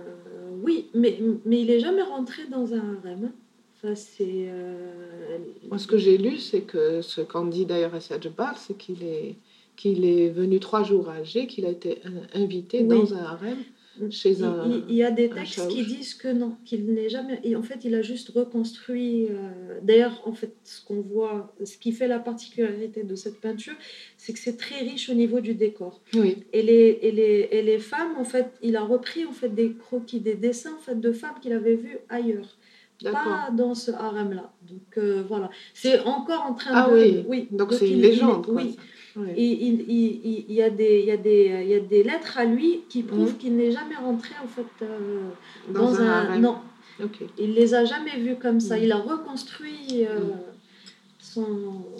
oui, 0.64 0.88
mais, 0.94 1.20
mais 1.46 1.62
il 1.62 1.68
n'est 1.68 1.80
jamais 1.80 2.04
rentré 2.04 2.46
dans 2.50 2.74
un 2.74 2.98
harem. 2.98 3.32
Enfin, 3.76 3.96
c'est, 3.96 4.48
euh, 4.50 5.38
Moi, 5.68 5.78
ce 5.78 5.88
que 5.88 5.98
j'ai 5.98 6.18
lu, 6.18 6.38
c'est 6.38 6.62
que 6.62 7.02
ce 7.02 7.22
qu'en 7.22 7.46
dit 7.46 7.66
d'ailleurs 7.66 7.92
Jabal, 8.00 8.56
c'est 8.56 8.78
qu'il 8.78 9.04
est, 9.04 9.36
qu'il 9.76 10.06
est 10.06 10.30
venu 10.30 10.60
trois 10.60 10.84
jours 10.84 11.10
à 11.10 11.16
Alger, 11.16 11.48
qu'il 11.48 11.66
a 11.66 11.70
été 11.70 12.02
invité 12.34 12.84
dans 12.84 13.14
un 13.14 13.24
harem 13.24 13.58
chez 14.10 14.44
un. 14.44 14.84
Il, 14.90 14.96
y 14.96 15.04
a 15.04 15.12
des 15.12 15.30
textes 15.30 15.68
qui 15.68 15.86
disent 15.86 16.14
que 16.14 16.28
non, 16.28 16.56
qu'il 16.66 16.86
n'est 16.94 17.10
jamais. 17.10 17.40
Et 17.44 17.56
en 17.56 17.64
fait, 17.64 17.84
il 17.84 17.96
a 17.96 18.02
juste 18.02 18.30
reconstruit. 18.30 19.28
Euh, 19.30 19.80
d'ailleurs, 19.82 20.22
en 20.26 20.34
fait, 20.34 20.54
ce 20.64 20.84
qu'on 20.84 21.02
voit, 21.02 21.54
ce 21.64 21.78
qui 21.78 21.92
fait 21.92 22.08
la 22.08 22.20
particularité 22.20 23.04
de 23.04 23.16
cette 23.16 23.40
peinture, 23.40 23.76
c'est 24.18 24.34
que 24.34 24.40
c'est 24.40 24.58
très 24.58 24.80
riche 24.80 25.10
au 25.10 25.14
niveau 25.14 25.40
du 25.40 25.54
décor. 25.54 26.02
Oui. 26.14 26.44
Et 26.54 26.62
les, 26.62 27.00
et 27.02 27.12
les, 27.12 27.50
et 27.52 27.62
les 27.62 27.80
femmes, 27.80 28.16
en 28.18 28.26
fait, 28.26 28.52
il 28.62 28.76
a 28.76 28.84
repris 28.84 29.26
en 29.26 29.34
fait 29.34 29.50
des 29.50 29.74
croquis, 29.74 30.20
des 30.20 30.36
dessins 30.36 30.76
en 30.76 30.82
fait 30.82 31.00
de 31.00 31.12
femmes 31.12 31.36
qu'il 31.42 31.54
avait 31.54 31.76
vues 31.76 32.00
ailleurs. 32.10 32.58
Pas 33.04 33.50
dans 33.56 33.76
ce 33.76 33.92
harem-là. 33.92 34.52
Donc 34.68 34.98
euh, 34.98 35.24
voilà. 35.28 35.52
C'est 35.74 36.00
encore 36.02 36.46
en 36.48 36.54
train 36.54 36.72
ah, 36.74 36.90
de. 36.90 36.96
Oui, 36.96 37.26
oui. 37.28 37.48
donc 37.52 37.74
c'est 37.74 37.90
une 37.90 38.02
légende. 38.02 38.48
oui. 38.50 38.76
Et 39.36 39.44
il, 39.44 40.54
y 40.54 40.62
a 40.62 40.70
des, 40.70 41.00
il, 41.00 41.06
y 41.06 41.12
a 41.12 41.18
des, 41.18 41.62
il 41.64 41.70
y 41.70 41.76
a 41.76 41.80
des 41.80 42.04
lettres 42.04 42.38
à 42.38 42.46
lui 42.46 42.82
qui 42.90 43.04
prouvent 43.04 43.32
mhm. 43.34 43.38
qu'il 43.38 43.56
n'est 43.56 43.72
jamais 43.72 43.96
rentré 43.96 44.36
en 44.44 44.48
fait 44.48 44.86
euh, 44.86 45.30
dans, 45.70 46.00
un. 46.00 46.38
non. 46.40 46.58
Il 47.38 47.54
les 47.54 47.74
a 47.74 47.86
jamais 47.86 48.18
vues 48.18 48.36
comme 48.36 48.60
ça. 48.60 48.78
Mhm. 48.78 48.84
Il 48.84 48.92
a 48.92 48.98
reconstruit 48.98 50.06
euh, 50.06 50.20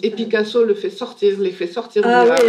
Et 0.02 0.10
Picasso 0.10 0.64
le 0.64 0.74
fait 0.74 0.90
sortir, 0.90 1.40
les 1.40 1.50
fait 1.50 1.66
sortir 1.66 2.02
ah, 2.04 2.24
de 2.24 2.28
la 2.28 2.36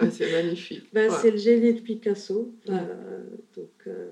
oui, 0.00 0.08
c'est 0.10 0.32
magnifique. 0.42 0.84
Ben, 0.92 1.10
C'est 1.10 1.30
le 1.30 1.38
génie 1.38 1.74
de 1.74 1.80
Picasso. 1.80 2.52
Euh, 2.68 3.24
donc, 3.56 3.70
euh, 3.86 4.10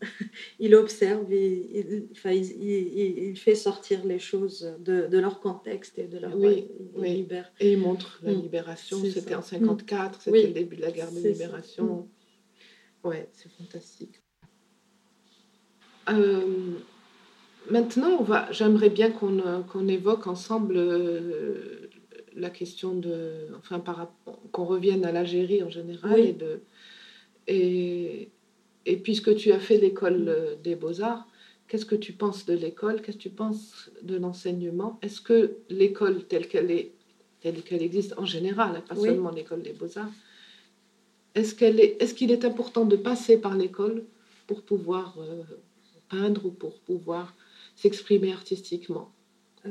il 0.58 0.74
observe, 0.74 1.32
il, 1.32 2.08
il, 2.24 3.28
il, 3.28 3.36
fait 3.36 3.54
sortir 3.54 4.04
les 4.04 4.18
choses 4.18 4.74
de, 4.80 5.06
de, 5.06 5.18
leur 5.18 5.40
contexte 5.40 5.98
et 5.98 6.06
de 6.06 6.18
leur. 6.18 6.36
Oui, 6.36 6.68
libère. 6.96 7.52
Et 7.60 7.72
il 7.72 7.78
montre 7.78 8.20
la 8.22 8.32
mm. 8.32 8.42
libération. 8.42 8.98
C'était 9.12 9.34
en 9.34 9.42
54, 9.42 10.22
c'était 10.22 10.46
le 10.46 10.52
début 10.52 10.76
de 10.76 10.82
la 10.82 10.90
guerre 10.90 11.12
de 11.12 11.20
libération. 11.20 12.08
Mm. 13.04 13.08
Ouais, 13.08 13.28
c'est 13.32 13.50
fantastique. 13.52 14.20
Euh, 16.08 16.78
Maintenant, 17.70 18.26
j'aimerais 18.50 18.90
bien 18.90 19.10
qu'on 19.10 19.38
euh, 19.40 19.86
évoque 19.88 20.26
ensemble 20.26 20.76
euh, 20.76 21.88
la 22.34 22.50
question 22.50 22.94
de, 22.94 23.48
enfin, 23.58 23.82
qu'on 24.52 24.64
revienne 24.64 25.04
à 25.04 25.12
l'Algérie 25.12 25.62
en 25.62 25.68
général 25.68 26.18
et 26.20 26.32
de, 26.32 26.60
et, 27.46 28.30
et 28.86 28.96
puisque 28.96 29.34
tu 29.36 29.52
as 29.52 29.58
fait 29.58 29.78
l'école 29.78 30.28
euh, 30.28 30.54
des 30.62 30.76
beaux-arts, 30.76 31.26
qu'est-ce 31.66 31.86
que 31.86 31.94
tu 31.94 32.12
penses 32.12 32.46
de 32.46 32.54
l'école? 32.54 33.02
Qu'est-ce 33.02 33.18
que 33.18 33.22
tu 33.22 33.30
penses 33.30 33.90
de 34.02 34.16
l'enseignement? 34.16 34.98
Est-ce 35.02 35.20
que 35.20 35.56
l'école 35.68 36.24
telle 36.24 36.48
qu'elle 36.48 36.70
est, 36.70 36.92
telle 37.40 37.62
qu'elle 37.62 37.82
existe 37.82 38.14
en 38.16 38.24
général, 38.24 38.82
pas 38.88 38.96
seulement 38.96 39.30
l'école 39.30 39.62
des 39.62 39.72
beaux-arts, 39.72 40.10
est-ce 41.34 41.54
qu'elle 41.54 41.78
est, 41.80 42.02
est-ce 42.02 42.14
qu'il 42.14 42.32
est 42.32 42.44
important 42.44 42.84
de 42.86 42.96
passer 42.96 43.36
par 43.38 43.54
l'école 43.54 44.04
pour 44.46 44.62
pouvoir 44.62 45.18
peindre 46.08 46.46
ou 46.46 46.50
pour 46.50 46.80
pouvoir 46.80 47.34
s'exprimer 47.78 48.32
artistiquement 48.32 49.12
euh, 49.64 49.70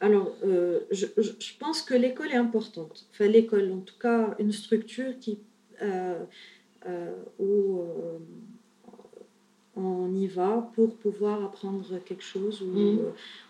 Alors, 0.00 0.32
euh, 0.44 0.80
je, 0.92 1.06
je, 1.16 1.58
pense 1.58 1.82
que 1.82 1.94
l'école 1.94 2.30
est 2.30 2.36
importante. 2.36 3.06
Enfin, 3.10 3.26
l'école, 3.26 3.72
en 3.72 3.80
tout 3.80 3.98
cas, 3.98 4.36
une 4.38 4.52
structure 4.52 5.18
qui, 5.18 5.40
euh, 5.82 6.24
où 7.38 7.82
on 9.74 10.14
y 10.14 10.26
va 10.26 10.70
pour 10.74 10.94
pouvoir 10.96 11.42
apprendre 11.44 11.98
quelque 12.04 12.22
chose 12.22 12.60
ou, 12.60 12.66
mmh. 12.66 12.98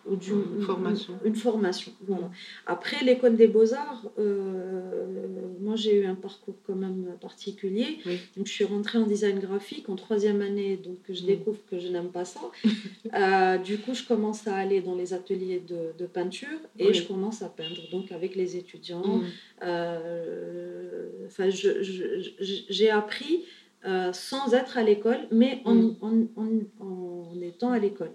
ou 0.07 0.13
une 0.13 0.63
formation. 0.63 1.19
Une, 1.25 1.35
formation 1.35 1.93
voilà. 2.07 2.31
Après, 2.67 3.05
l'école 3.05 3.37
des 3.37 3.49
beaux-arts, 3.49 4.09
euh, 4.21 5.27
moi 5.61 5.75
j'ai 5.75 6.01
eu 6.01 6.07
un 6.07 6.15
parcours 6.15 6.55
quand 6.65 6.77
même 6.77 7.17
particulier. 7.21 7.99
Donc, 8.37 8.47
je 8.47 8.53
suis 8.53 8.65
rentrée 8.65 8.99
en 8.99 9.07
design 9.07 9.41
graphique 9.41 9.89
en 9.89 9.97
troisième 9.97 10.43
année, 10.43 10.77
donc 10.77 10.99
je 11.09 11.25
mmh. 11.25 11.27
découvre 11.27 11.59
que 11.69 11.81
je 11.81 11.89
n'aime 11.89 12.11
pas 12.11 12.25
ça. 12.25 12.41
euh, 13.15 13.59
du 13.59 13.79
coup, 13.79 13.95
je 13.95 14.05
commence 14.05 14.47
à 14.47 14.55
aller 14.55 14.81
dans 14.81 14.95
les 14.95 15.15
ateliers 15.15 15.61
de, 15.67 15.93
de 15.99 16.07
peinture 16.07 16.49
et 16.79 16.95
je 16.95 17.03
commence 17.03 17.43
à 17.43 17.49
peindre, 17.49 17.91
donc 17.91 18.13
avec 18.13 18.37
les 18.37 18.57
étudiants. 18.57 19.19
Mmh. 19.19 19.25
Euh, 19.65 21.09
enfin, 21.27 21.49
j'ai 21.51 22.91
appris 22.91 23.45
euh, 23.85 24.13
sans 24.13 24.55
être 24.55 24.79
à 24.79 24.83
l'école, 24.83 25.19
mais 25.33 25.61
en, 25.65 25.75
mm. 25.75 26.29
en, 26.37 26.85
en, 26.85 27.41
étant 27.43 27.73
à 27.73 27.79
l'école. 27.79 28.11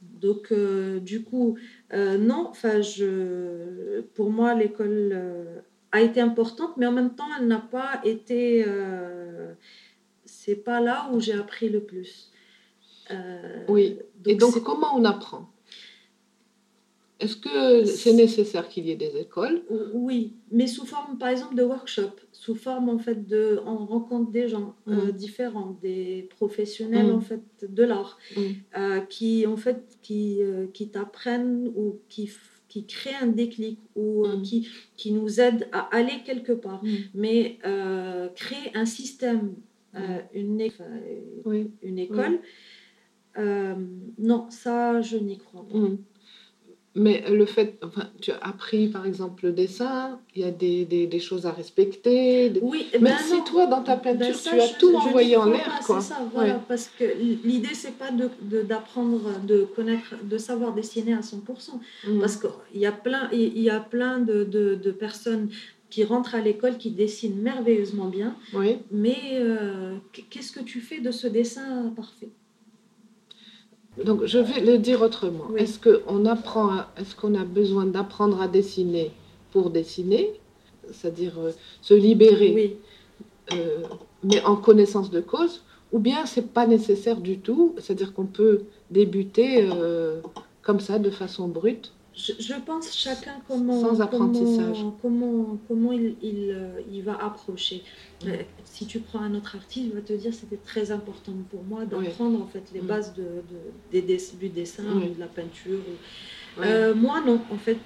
Donc, 0.00 0.50
euh, 0.50 0.98
du 0.98 1.22
coup, 1.22 1.56
euh, 1.92 2.18
non, 2.18 2.52
je, 2.62 4.00
pour 4.14 4.30
moi, 4.30 4.54
l'école 4.54 5.16
a 5.92 6.00
été 6.00 6.20
importante, 6.20 6.76
mais 6.76 6.86
en 6.86 6.92
même 6.92 7.14
temps, 7.14 7.28
elle 7.38 7.46
n'a 7.46 7.60
pas 7.60 8.00
été. 8.04 8.64
c'est 10.24 10.56
pas 10.56 10.80
là 10.80 11.08
où 11.12 11.20
j'ai 11.20 11.34
appris 11.34 11.68
le 11.68 11.80
plus. 11.80 12.32
oui. 13.68 13.98
Et 14.24 14.34
donc, 14.34 14.60
comment 14.64 14.96
on 14.96 15.04
apprend? 15.04 15.48
Est-ce 17.18 17.36
que 17.36 17.86
c'est 17.86 18.12
nécessaire 18.12 18.68
qu'il 18.68 18.86
y 18.86 18.90
ait 18.90 18.96
des 18.96 19.16
écoles? 19.16 19.62
Oui, 19.94 20.34
mais 20.50 20.66
sous 20.66 20.84
forme, 20.84 21.16
par 21.16 21.30
exemple, 21.30 21.54
de 21.54 21.62
workshop, 21.62 22.10
sous 22.30 22.54
forme 22.54 22.90
en 22.90 22.98
fait 22.98 23.26
de, 23.26 23.58
on 23.64 23.86
rencontre 23.86 24.30
des 24.30 24.48
gens 24.48 24.74
euh, 24.86 25.06
mm. 25.06 25.12
différents, 25.12 25.78
des 25.80 26.28
professionnels 26.36 27.10
en 27.10 27.18
mm. 27.18 27.22
fait 27.22 27.42
de 27.66 27.82
l'art, 27.84 28.18
mm. 28.36 28.40
euh, 28.76 29.00
qui 29.00 29.46
en 29.46 29.56
fait 29.56 29.98
qui, 30.02 30.42
euh, 30.42 30.66
qui 30.72 30.90
t'apprennent 30.90 31.72
ou 31.74 31.98
qui 32.08 32.30
qui 32.68 32.84
créent 32.84 33.14
un 33.22 33.28
déclic 33.28 33.78
ou 33.94 34.26
qui, 34.42 34.68
qui 34.96 35.12
nous 35.12 35.40
aident 35.40 35.66
à 35.72 35.88
aller 35.96 36.22
quelque 36.26 36.52
part, 36.52 36.82
mais 37.14 37.58
créer 38.34 38.70
un 38.74 38.84
système, 38.84 39.54
une, 40.34 40.68
une 41.82 41.98
école. 41.98 42.40
non, 43.38 44.50
ça, 44.50 45.00
je 45.00 45.16
n'y 45.16 45.38
crois 45.38 45.66
pas. 45.66 45.78
Mais 46.96 47.22
le 47.30 47.44
fait, 47.44 47.78
enfin, 47.84 48.08
tu 48.22 48.30
as 48.32 48.38
appris 48.38 48.88
par 48.88 49.04
exemple 49.04 49.44
le 49.44 49.52
dessin, 49.52 50.18
il 50.34 50.42
y 50.42 50.44
a 50.44 50.50
des, 50.50 50.86
des, 50.86 51.06
des 51.06 51.20
choses 51.20 51.44
à 51.44 51.52
respecter. 51.52 52.52
Oui, 52.62 52.86
mais 52.94 53.10
ben 53.10 53.18
si 53.18 53.44
toi 53.44 53.66
dans 53.66 53.82
ta 53.82 53.96
peinture 53.96 54.34
ben 54.34 54.34
tu 54.34 54.60
as 54.60 54.68
tout 54.78 54.94
envoyé 54.94 55.36
en 55.36 55.44
l'air, 55.44 55.80
quoi. 55.86 56.00
C'est 56.00 56.08
ça, 56.08 56.26
voilà, 56.32 56.54
parce 56.66 56.90
que 56.98 57.04
l'idée 57.44 57.74
c'est 57.74 57.98
pas 57.98 58.10
de 58.10 58.30
d'apprendre, 58.62 59.30
de, 59.46 59.64
connaître, 59.76 60.14
de 60.22 60.38
savoir 60.38 60.72
dessiner 60.72 61.12
à 61.12 61.20
100%, 61.20 61.36
mmh. 62.08 62.18
parce 62.18 62.36
qu'il 62.36 62.80
y 62.80 62.86
a 62.86 62.92
plein, 62.92 63.28
il 63.30 63.60
y 63.60 63.70
a 63.70 63.80
plein 63.80 64.18
de, 64.18 64.44
de, 64.44 64.74
de 64.74 64.90
personnes 64.90 65.50
qui 65.90 66.02
rentrent 66.04 66.34
à 66.34 66.40
l'école 66.40 66.78
qui 66.78 66.90
dessinent 66.90 67.40
merveilleusement 67.40 68.06
bien, 68.06 68.34
oui. 68.54 68.78
mais 68.90 69.18
euh, 69.34 69.96
qu'est-ce 70.30 70.50
que 70.50 70.60
tu 70.60 70.80
fais 70.80 71.00
de 71.00 71.10
ce 71.10 71.26
dessin 71.26 71.92
parfait? 71.94 72.30
Donc, 74.04 74.26
je 74.26 74.38
vais 74.38 74.60
le 74.60 74.78
dire 74.78 75.00
autrement. 75.02 75.56
Est-ce 75.56 75.78
qu'on 75.78 76.26
apprend, 76.26 76.82
est-ce 76.98 77.16
qu'on 77.16 77.34
a 77.34 77.44
besoin 77.44 77.86
d'apprendre 77.86 78.40
à 78.42 78.48
dessiner 78.48 79.10
pour 79.52 79.70
dessiner, 79.70 80.32
c'est-à-dire 80.92 81.38
euh, 81.38 81.52
se 81.80 81.94
libérer, 81.94 82.78
euh, 83.52 83.78
mais 84.22 84.42
en 84.44 84.56
connaissance 84.56 85.10
de 85.10 85.20
cause, 85.20 85.62
ou 85.92 85.98
bien 85.98 86.26
c'est 86.26 86.52
pas 86.52 86.66
nécessaire 86.66 87.16
du 87.16 87.38
tout, 87.38 87.74
c'est-à-dire 87.78 88.12
qu'on 88.12 88.26
peut 88.26 88.64
débuter 88.90 89.66
euh, 89.72 90.20
comme 90.62 90.80
ça, 90.80 90.98
de 90.98 91.10
façon 91.10 91.48
brute, 91.48 91.92
je, 92.16 92.54
pense 92.64 92.96
chacun 92.96 93.36
comment, 93.46 93.78
Sans 93.80 94.00
apprentissage. 94.00 94.78
comment, 95.02 95.58
comment, 95.68 95.92
il, 95.92 96.16
il, 96.22 96.50
euh, 96.50 96.80
il, 96.90 97.02
va 97.02 97.14
approcher. 97.22 97.82
Euh, 98.26 98.38
si 98.64 98.86
tu 98.86 99.00
prends 99.00 99.20
un 99.20 99.34
autre 99.34 99.56
artiste, 99.56 99.86
il 99.86 99.92
va 99.92 100.00
te 100.00 100.14
dire 100.14 100.32
c'était 100.32 100.56
très 100.56 100.90
important 100.90 101.34
pour 101.50 101.62
moi 101.64 101.84
d'apprendre 101.84 102.42
en 102.42 102.46
fait 102.46 102.62
les 102.72 102.80
mm. 102.80 102.86
bases 102.86 103.14
de, 103.14 103.42
de, 103.92 104.00
des, 104.00 104.18
du 104.40 104.48
dessin 104.48 104.84
ou 104.84 105.14
de 105.14 105.20
la 105.20 105.26
peinture. 105.26 105.78
Euh, 106.58 106.94
moi 106.94 107.20
non, 107.20 107.38
en 107.50 107.58
fait, 107.58 107.76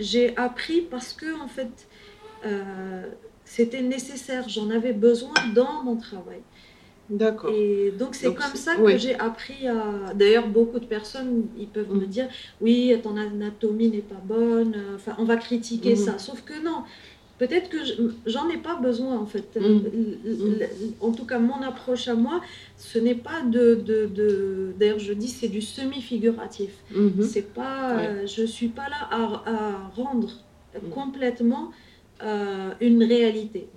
j'ai 0.00 0.36
appris 0.36 0.82
parce 0.82 1.12
que 1.12 1.40
en 1.40 1.48
fait 1.48 1.88
c'était 3.44 3.82
nécessaire, 3.82 4.48
j'en 4.48 4.70
avais 4.70 4.92
besoin 4.92 5.34
dans 5.54 5.82
mon 5.82 5.96
travail. 5.96 6.42
D'accord. 7.08 7.50
Et 7.54 7.92
donc 7.96 8.14
c'est 8.14 8.34
comme 8.34 8.54
ça 8.54 8.76
que 8.76 8.98
j'ai 8.98 9.14
appris 9.14 9.68
à. 9.68 10.12
D'ailleurs, 10.14 10.48
beaucoup 10.48 10.80
de 10.80 10.86
personnes, 10.86 11.44
ils 11.58 11.68
peuvent 11.68 11.92
me 11.92 12.04
mm. 12.04 12.08
dire, 12.08 12.28
oui, 12.60 12.94
ton 13.02 13.16
anatomie 13.16 13.88
n'est 13.88 13.98
pas 13.98 14.20
bonne. 14.24 14.76
Enfin, 14.94 15.14
on 15.18 15.24
va 15.24 15.36
critiquer 15.36 15.94
mm. 15.94 15.96
ça. 15.96 16.18
Sauf 16.18 16.42
que 16.42 16.64
non. 16.64 16.82
Peut-être 17.38 17.68
que 17.68 17.76
j'en 18.24 18.48
ai 18.48 18.56
pas 18.56 18.76
besoin 18.76 19.18
en 19.18 19.26
fait. 19.26 19.58
Mm. 19.60 20.64
En 21.00 21.12
tout 21.12 21.26
cas, 21.26 21.38
mon 21.38 21.60
approche 21.62 22.08
à 22.08 22.14
moi, 22.14 22.40
ce 22.76 22.98
n'est 22.98 23.14
pas 23.14 23.42
de. 23.42 23.74
de, 23.74 24.06
de... 24.06 24.72
D'ailleurs, 24.78 24.98
je 24.98 25.12
dis 25.12 25.28
c'est 25.28 25.48
du 25.48 25.62
semi-figuratif. 25.62 26.70
Mm-hmm. 26.92 27.22
C'est 27.22 27.54
pas. 27.54 27.98
Euh, 27.98 28.26
je 28.26 28.42
suis 28.44 28.68
pas 28.68 28.88
là 28.88 29.08
à, 29.10 29.42
à 29.46 29.92
rendre 29.94 30.30
complètement 30.92 31.70
euh, 32.22 32.70
une 32.80 33.02
réalité. 33.04 33.68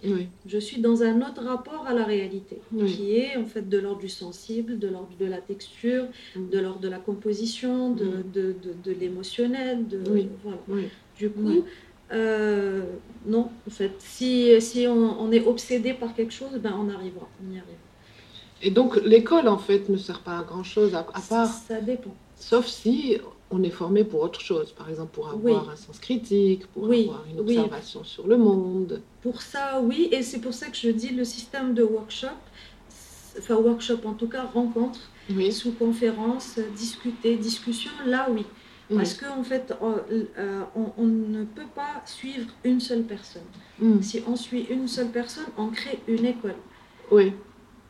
Je 0.45 0.57
suis 0.57 0.79
dans 0.79 1.03
un 1.03 1.21
autre 1.21 1.43
rapport 1.43 1.85
à 1.87 1.93
la 1.93 2.05
réalité, 2.05 2.61
qui 2.87 3.15
est 3.15 3.35
en 3.35 3.45
fait 3.45 3.67
de 3.67 3.77
l'ordre 3.77 3.99
du 3.99 4.09
sensible, 4.09 4.79
de 4.79 4.87
l'ordre 4.87 5.15
de 5.19 5.25
la 5.25 5.39
texture, 5.39 6.05
mm. 6.35 6.49
de 6.49 6.59
l'ordre 6.59 6.79
de 6.79 6.87
la 6.87 6.99
composition, 6.99 7.91
de, 7.91 8.05
mm. 8.05 8.23
de, 8.33 8.55
de, 8.83 8.91
l'émotionnel. 8.91 9.85
Voilà. 10.43 10.87
Du 11.17 11.29
coup, 11.29 11.65
euh, 12.13 12.83
non, 13.25 13.49
en 13.67 13.71
fait, 13.71 13.91
si, 13.99 14.59
si 14.61 14.87
on, 14.87 15.21
on, 15.21 15.31
est 15.33 15.45
obsédé 15.45 15.93
par 15.93 16.15
quelque 16.15 16.33
chose, 16.33 16.57
ben 16.59 16.73
on 16.79 16.89
arrivera, 16.89 17.27
on 17.43 17.53
y 17.53 17.57
arrive. 17.57 17.75
Et 18.61 18.71
donc 18.71 18.95
l'école, 19.03 19.49
en 19.49 19.57
fait, 19.57 19.89
ne 19.89 19.97
sert 19.97 20.21
pas 20.21 20.39
à 20.39 20.43
grand-chose 20.43 20.95
à, 20.95 20.99
à 20.99 21.21
part... 21.21 21.47
Ça 21.47 21.81
dépend. 21.81 22.15
Sauf 22.35 22.67
si 22.67 23.17
on 23.51 23.63
est 23.63 23.69
formé 23.69 24.03
pour 24.03 24.21
autre 24.21 24.41
chose, 24.41 24.71
par 24.71 24.89
exemple 24.89 25.11
pour 25.13 25.29
avoir 25.29 25.69
un 25.69 25.75
sens 25.75 25.99
critique, 25.99 26.67
pour 26.67 26.85
avoir 26.85 27.25
une 27.31 27.39
observation 27.39 28.03
sur 28.03 28.27
le 28.27 28.37
monde. 28.37 29.01
Pour 29.21 29.41
ça, 29.41 29.81
oui, 29.81 30.09
et 30.11 30.21
c'est 30.21 30.39
pour 30.39 30.53
ça 30.53 30.67
que 30.67 30.77
je 30.77 30.89
dis 30.89 31.09
le 31.09 31.23
système 31.23 31.73
de 31.73 31.83
workshop, 31.83 32.27
enfin 33.37 33.55
workshop 33.55 33.99
en 34.05 34.13
tout 34.13 34.27
cas, 34.27 34.43
rencontre, 34.43 34.99
sous 35.51 35.71
conférence, 35.71 36.59
discuter, 36.75 37.35
discussion, 37.37 37.91
là 38.05 38.27
oui. 38.29 38.45
Parce 38.95 39.13
qu'en 39.13 39.39
en 39.39 39.43
fait, 39.43 39.71
euh, 39.83 40.63
on, 40.97 41.05
ne 41.05 41.43
peut 41.43 41.67
pas 41.75 42.01
suivre 42.05 42.49
une 42.63 42.79
seule 42.79 43.03
personne. 43.03 43.43
Mm. 43.79 44.01
Si 44.01 44.23
on 44.27 44.35
suit 44.35 44.65
une 44.69 44.87
seule 44.87 45.09
personne, 45.09 45.45
on 45.57 45.67
crée 45.67 45.99
une 46.07 46.25
école. 46.25 46.55
Oui. 47.11 47.33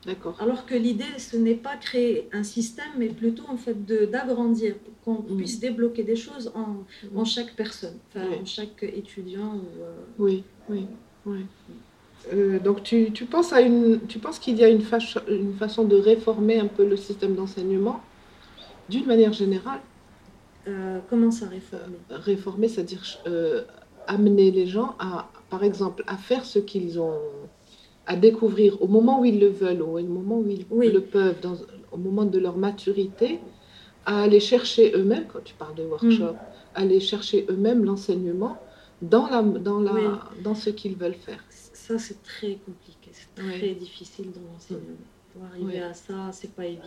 D'accord. 0.06 0.36
Alors 0.40 0.66
que 0.66 0.76
l'idée, 0.76 1.04
ce 1.18 1.36
n'est 1.36 1.56
pas 1.56 1.76
créer 1.76 2.30
un 2.32 2.44
système, 2.44 2.92
mais 2.98 3.08
plutôt 3.10 3.44
en 3.50 3.58
fait 3.58 3.86
d'agrandir, 3.86 4.76
pour 4.78 4.94
qu'on 5.18 5.22
puisse 5.36 5.60
débloquer 5.60 6.04
des 6.04 6.16
choses 6.16 6.52
en, 6.56 6.86
en 7.20 7.26
chaque 7.26 7.54
personne, 7.56 7.98
enfin 8.10 8.26
Oui. 8.32 8.38
en 8.42 8.46
chaque 8.46 8.82
étudiant. 8.84 9.56
ou, 9.56 9.82
euh, 9.82 9.94
Oui, 10.18 10.44
oui, 10.70 10.86
oui. 11.26 11.40
Euh, 12.34 12.60
donc 12.60 12.84
tu, 12.84 13.12
tu 13.12 13.26
penses 13.26 13.52
à 13.54 13.62
une, 13.62 14.00
tu 14.08 14.20
penses 14.20 14.40
qu'il 14.40 14.58
y 14.58 14.64
a 14.64 14.70
une, 14.70 14.84
une 15.30 15.54
façon 15.54 15.84
de 15.84 15.96
réformer 15.96 16.60
un 16.60 16.68
peu 16.68 16.86
le 16.88 16.96
système 16.98 17.36
d'enseignement 17.36 18.02
d'une 18.90 19.06
manière 19.06 19.34
générale? 19.34 19.82
Euh, 20.68 21.00
comment 21.10 21.32
ça 21.32 21.48
réformer? 21.48 21.98
Réformer, 22.10 22.68
c'est-à-dire 22.68 23.04
amener 24.08 24.52
les 24.52 24.66
gens 24.66 24.96
à, 25.00 25.30
par 25.50 25.64
exemple, 25.64 26.04
à 26.08 26.18
faire 26.18 26.46
ce 26.46 26.60
qu'ils 26.60 27.00
ont, 27.00 27.20
à 28.10 28.16
découvrir 28.16 28.82
au 28.82 28.88
moment 28.88 29.22
où 29.22 29.26
ils 29.26 29.40
le 29.40 29.50
veulent, 29.50 29.84
ou 29.84 29.98
au 30.00 30.02
moment 30.02 30.40
où 30.40 30.50
ils 30.50 30.66
Oui. 30.72 30.92
le 30.92 31.02
peuvent, 31.02 31.40
dans- 31.42 31.62
au 31.92 31.98
moment 31.98 32.26
de 32.26 32.40
leur 32.40 32.58
maturité, 32.58 33.40
à 34.06 34.24
aller 34.24 34.40
chercher 34.40 34.86
eux-mêmes, 34.96 35.28
quand 35.32 35.44
tu 35.44 35.54
parles 35.54 35.76
de 35.76 35.84
workshop, 35.84 36.36
aller 36.74 37.00
chercher 37.00 37.46
eux-mêmes 37.52 37.86
l'enseignement 37.86 38.58
dans, 39.04 39.28
la, 39.30 39.44
dans, 39.44 39.80
la, 39.80 39.94
Oui. 39.94 40.42
dans 40.44 40.56
ce 40.56 40.72
qu'ils 40.72 40.96
veulent 40.96 41.22
faire. 41.28 41.44
Ça, 41.52 42.00
c'est 42.00 42.22
très 42.24 42.54
compliqué, 42.66 43.12
c'est 43.14 43.44
Oui. 43.44 43.58
très 43.60 43.74
difficile 43.76 44.32
dans 44.32 44.42
l'enseignement. 44.52 45.06
Pour 45.34 45.44
arriver 45.44 45.66
Oui. 45.76 45.80
à 45.80 45.94
ça, 45.94 46.30
c'est 46.32 46.52
pas 46.54 46.66
évident. 46.66 46.84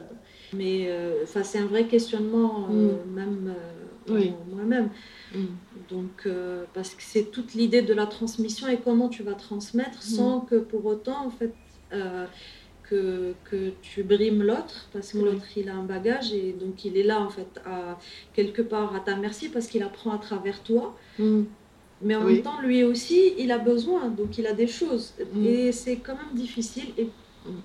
Mais 0.53 0.87
euh, 0.89 1.21
enfin, 1.23 1.43
c'est 1.45 1.59
un 1.59 1.67
vrai 1.67 1.87
questionnement, 1.87 2.67
euh, 2.71 2.97
même 3.15 3.55
euh, 3.57 4.13
Oui. 4.15 4.33
moi-même. 4.53 4.91
Donc, 5.89 6.23
euh, 6.27 6.65
parce 6.75 6.91
que 6.95 7.03
c'est 7.03 7.31
toute 7.31 7.55
l'idée 7.55 7.83
de 7.83 7.95
la 7.95 8.07
transmission 8.07 8.67
et 8.69 8.79
comment 8.79 9.09
tu 9.09 9.23
vas 9.23 9.35
transmettre 9.35 10.03
sans 10.03 10.41
que 10.41 10.57
pour 10.57 10.85
autant, 10.87 11.25
en 11.27 11.31
fait, 11.31 11.53
que, 12.83 13.35
que 13.45 13.71
tu 13.81 14.03
brimes 14.03 14.43
l'autre, 14.43 14.89
parce 14.93 15.13
que 15.13 15.19
l'autre, 15.19 15.47
il 15.57 15.69
a 15.69 15.75
un 15.75 15.85
bagage 15.85 16.33
et 16.33 16.53
donc 16.53 16.85
il 16.85 16.97
est 16.97 17.03
là, 17.05 17.21
en 17.21 17.31
fait, 17.31 17.49
à, 17.65 17.99
quelque 18.35 18.61
part 18.63 18.95
à 18.95 19.01
ta 19.01 19.15
merci 19.17 19.49
parce 19.49 19.67
qu'il 19.69 19.83
apprend 19.83 20.11
à 20.13 20.19
travers 20.19 20.63
toi. 20.63 20.97
Mm. 21.19 21.43
Mais 22.05 22.17
en 22.17 22.25
Oui. 22.27 22.35
même 22.35 22.43
temps, 22.43 22.61
lui 22.61 22.83
aussi, 22.83 23.33
il 23.39 23.53
a 23.53 23.59
besoin, 23.59 24.09
donc 24.09 24.37
il 24.37 24.47
a 24.47 24.53
des 24.53 24.67
choses. 24.67 25.15
Mm. 25.35 25.47
Et 25.47 25.73
c'est 25.73 25.97
quand 25.97 26.17
même 26.17 26.35
difficile 26.35 26.89
et 26.99 27.09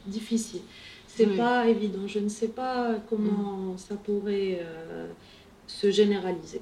difficile. 0.05 0.61
C'est 1.07 1.25
Oui. 1.27 1.37
pas 1.37 1.67
évident. 1.67 2.05
Je 2.07 2.19
ne 2.19 2.29
sais 2.29 2.49
pas 2.49 2.95
comment 3.09 3.75
ça 3.77 3.95
pourrait 3.95 4.59
euh, 4.61 5.07
se 5.67 5.89
généraliser. 5.91 6.61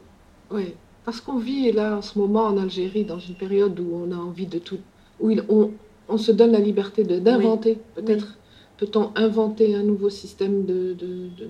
Oui, 0.51 0.73
parce 1.03 1.19
qu'on 1.21 1.37
vit 1.37 1.71
là 1.71 1.97
en 1.97 2.01
ce 2.01 2.17
moment 2.17 2.43
en 2.45 2.57
Algérie 2.57 3.03
dans 3.03 3.19
une 3.19 3.35
période 3.35 3.79
où 3.79 3.89
on 3.95 4.11
a 4.11 4.15
envie 4.17 4.45
de 4.47 4.59
tout, 4.59 4.79
où 5.19 5.29
il- 5.31 5.43
on, 5.49 5.71
on 6.07 6.17
se 6.17 6.31
donne 6.31 6.51
la 6.51 6.59
liberté 6.59 7.03
de- 7.03 7.19
d'inventer. 7.19 7.79
Peut-être 7.95 8.37
peut-on 8.77 9.11
inventer 9.15 9.73
un 9.75 9.83
nouveau 9.83 10.09
système 10.09 10.65
de, 10.65 10.93
de, 10.93 11.07
de- 11.37 11.49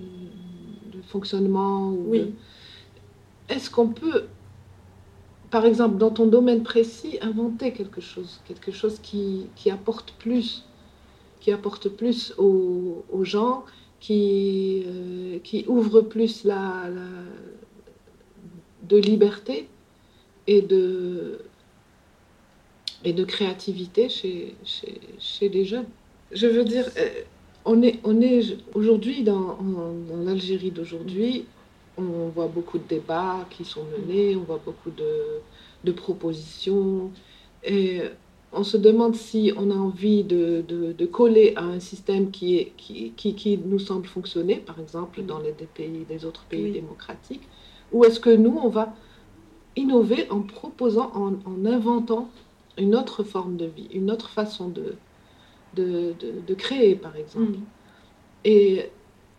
de 0.94 1.02
fonctionnement 1.08 1.90
ou 1.90 2.06
Oui. 2.10 2.34
Est-ce 3.50 3.70
qu'on 3.70 3.90
peut, 3.90 4.24
par 5.52 5.66
exemple, 5.66 5.98
dans 5.98 6.10
ton 6.10 6.26
domaine 6.28 6.64
précis, 6.64 7.18
inventer 7.22 7.72
quelque 7.74 8.02
chose, 8.02 8.40
quelque 8.48 8.72
chose 8.72 9.00
qui, 9.02 9.48
qui 9.56 9.70
apporte 9.70 10.14
plus, 10.18 10.64
qui 11.46 11.52
apporte 11.52 11.90
plus 11.90 12.34
aux, 12.40 13.04
gens, 13.22 13.66
qui, 14.00 14.82
euh, 14.88 15.38
qui 15.44 15.64
ouvre 15.68 16.02
plus 16.02 16.44
la, 16.44 16.90
de 18.90 18.98
liberté 18.98 19.68
et 20.48 20.64
de, 20.64 21.42
et 23.04 23.14
de 23.14 23.24
créativité 23.24 24.10
chez, 24.10 24.56
chez, 24.64 25.00
chez 25.20 25.50
les 25.50 25.66
jeunes. 25.66 25.86
Je 26.32 26.48
veux 26.48 26.66
dire, 26.66 26.90
euh, 26.98 27.10
on 27.64 27.84
est, 27.84 28.00
on 28.04 28.20
est 28.22 28.58
aujourd'hui 28.74 29.22
dans, 29.22 29.60
dans 29.62 30.24
l'Algérie 30.26 30.72
d'aujourd'hui, 30.72 31.46
on 31.96 32.30
voit 32.30 32.48
beaucoup 32.48 32.80
de 32.80 32.88
débats 32.90 33.46
qui 33.52 33.66
sont 33.66 33.84
menés, 33.84 34.36
on 34.36 34.46
voit 34.46 34.62
beaucoup 34.66 34.90
de, 34.90 35.42
de 35.84 35.92
propositions, 35.92 37.12
et 37.64 38.02
on 38.56 38.64
se 38.64 38.78
demande 38.78 39.16
si 39.16 39.54
on 39.58 39.72
a 39.72 39.76
envie 39.76 40.24
de, 40.24 40.64
de- 40.68 40.94
de 40.94 41.06
coller 41.06 41.54
à 41.58 41.64
un 41.66 41.80
système 41.80 42.32
qui, 42.32 42.58
est, 42.58 42.74
qui, 42.78 43.14
qui, 43.18 43.36
qui 43.36 43.58
nous 43.58 43.80
semble 43.80 44.08
fonctionner, 44.08 44.58
par 44.58 44.80
exemple 44.80 45.24
dans 45.24 45.40
les 45.40 45.54
des 45.54 45.68
pays, 45.68 46.06
des 46.06 46.26
autres 46.26 46.46
pays 46.46 46.64
Oui. 46.66 46.72
démocratiques, 46.72 47.48
ou 47.92 48.06
est-ce 48.06 48.20
que 48.20 48.32
nous, 48.36 48.58
on 48.58 48.70
va 48.70 48.96
innover 49.76 50.30
en 50.32 50.42
proposant, 50.42 51.12
en, 51.16 51.34
en 51.46 51.66
inventant 51.66 52.30
une 52.78 52.96
autre 52.96 53.24
forme 53.24 53.58
de 53.58 53.66
vie, 53.66 53.88
une 53.94 54.12
autre 54.12 54.30
façon 54.30 54.70
de, 54.70 54.96
de, 55.76 56.14
de, 56.20 56.42
de 56.48 56.54
créer, 56.56 56.96
par 56.96 57.16
exemple? 57.18 57.60
Mm. 57.60 57.66
Et 58.46 58.92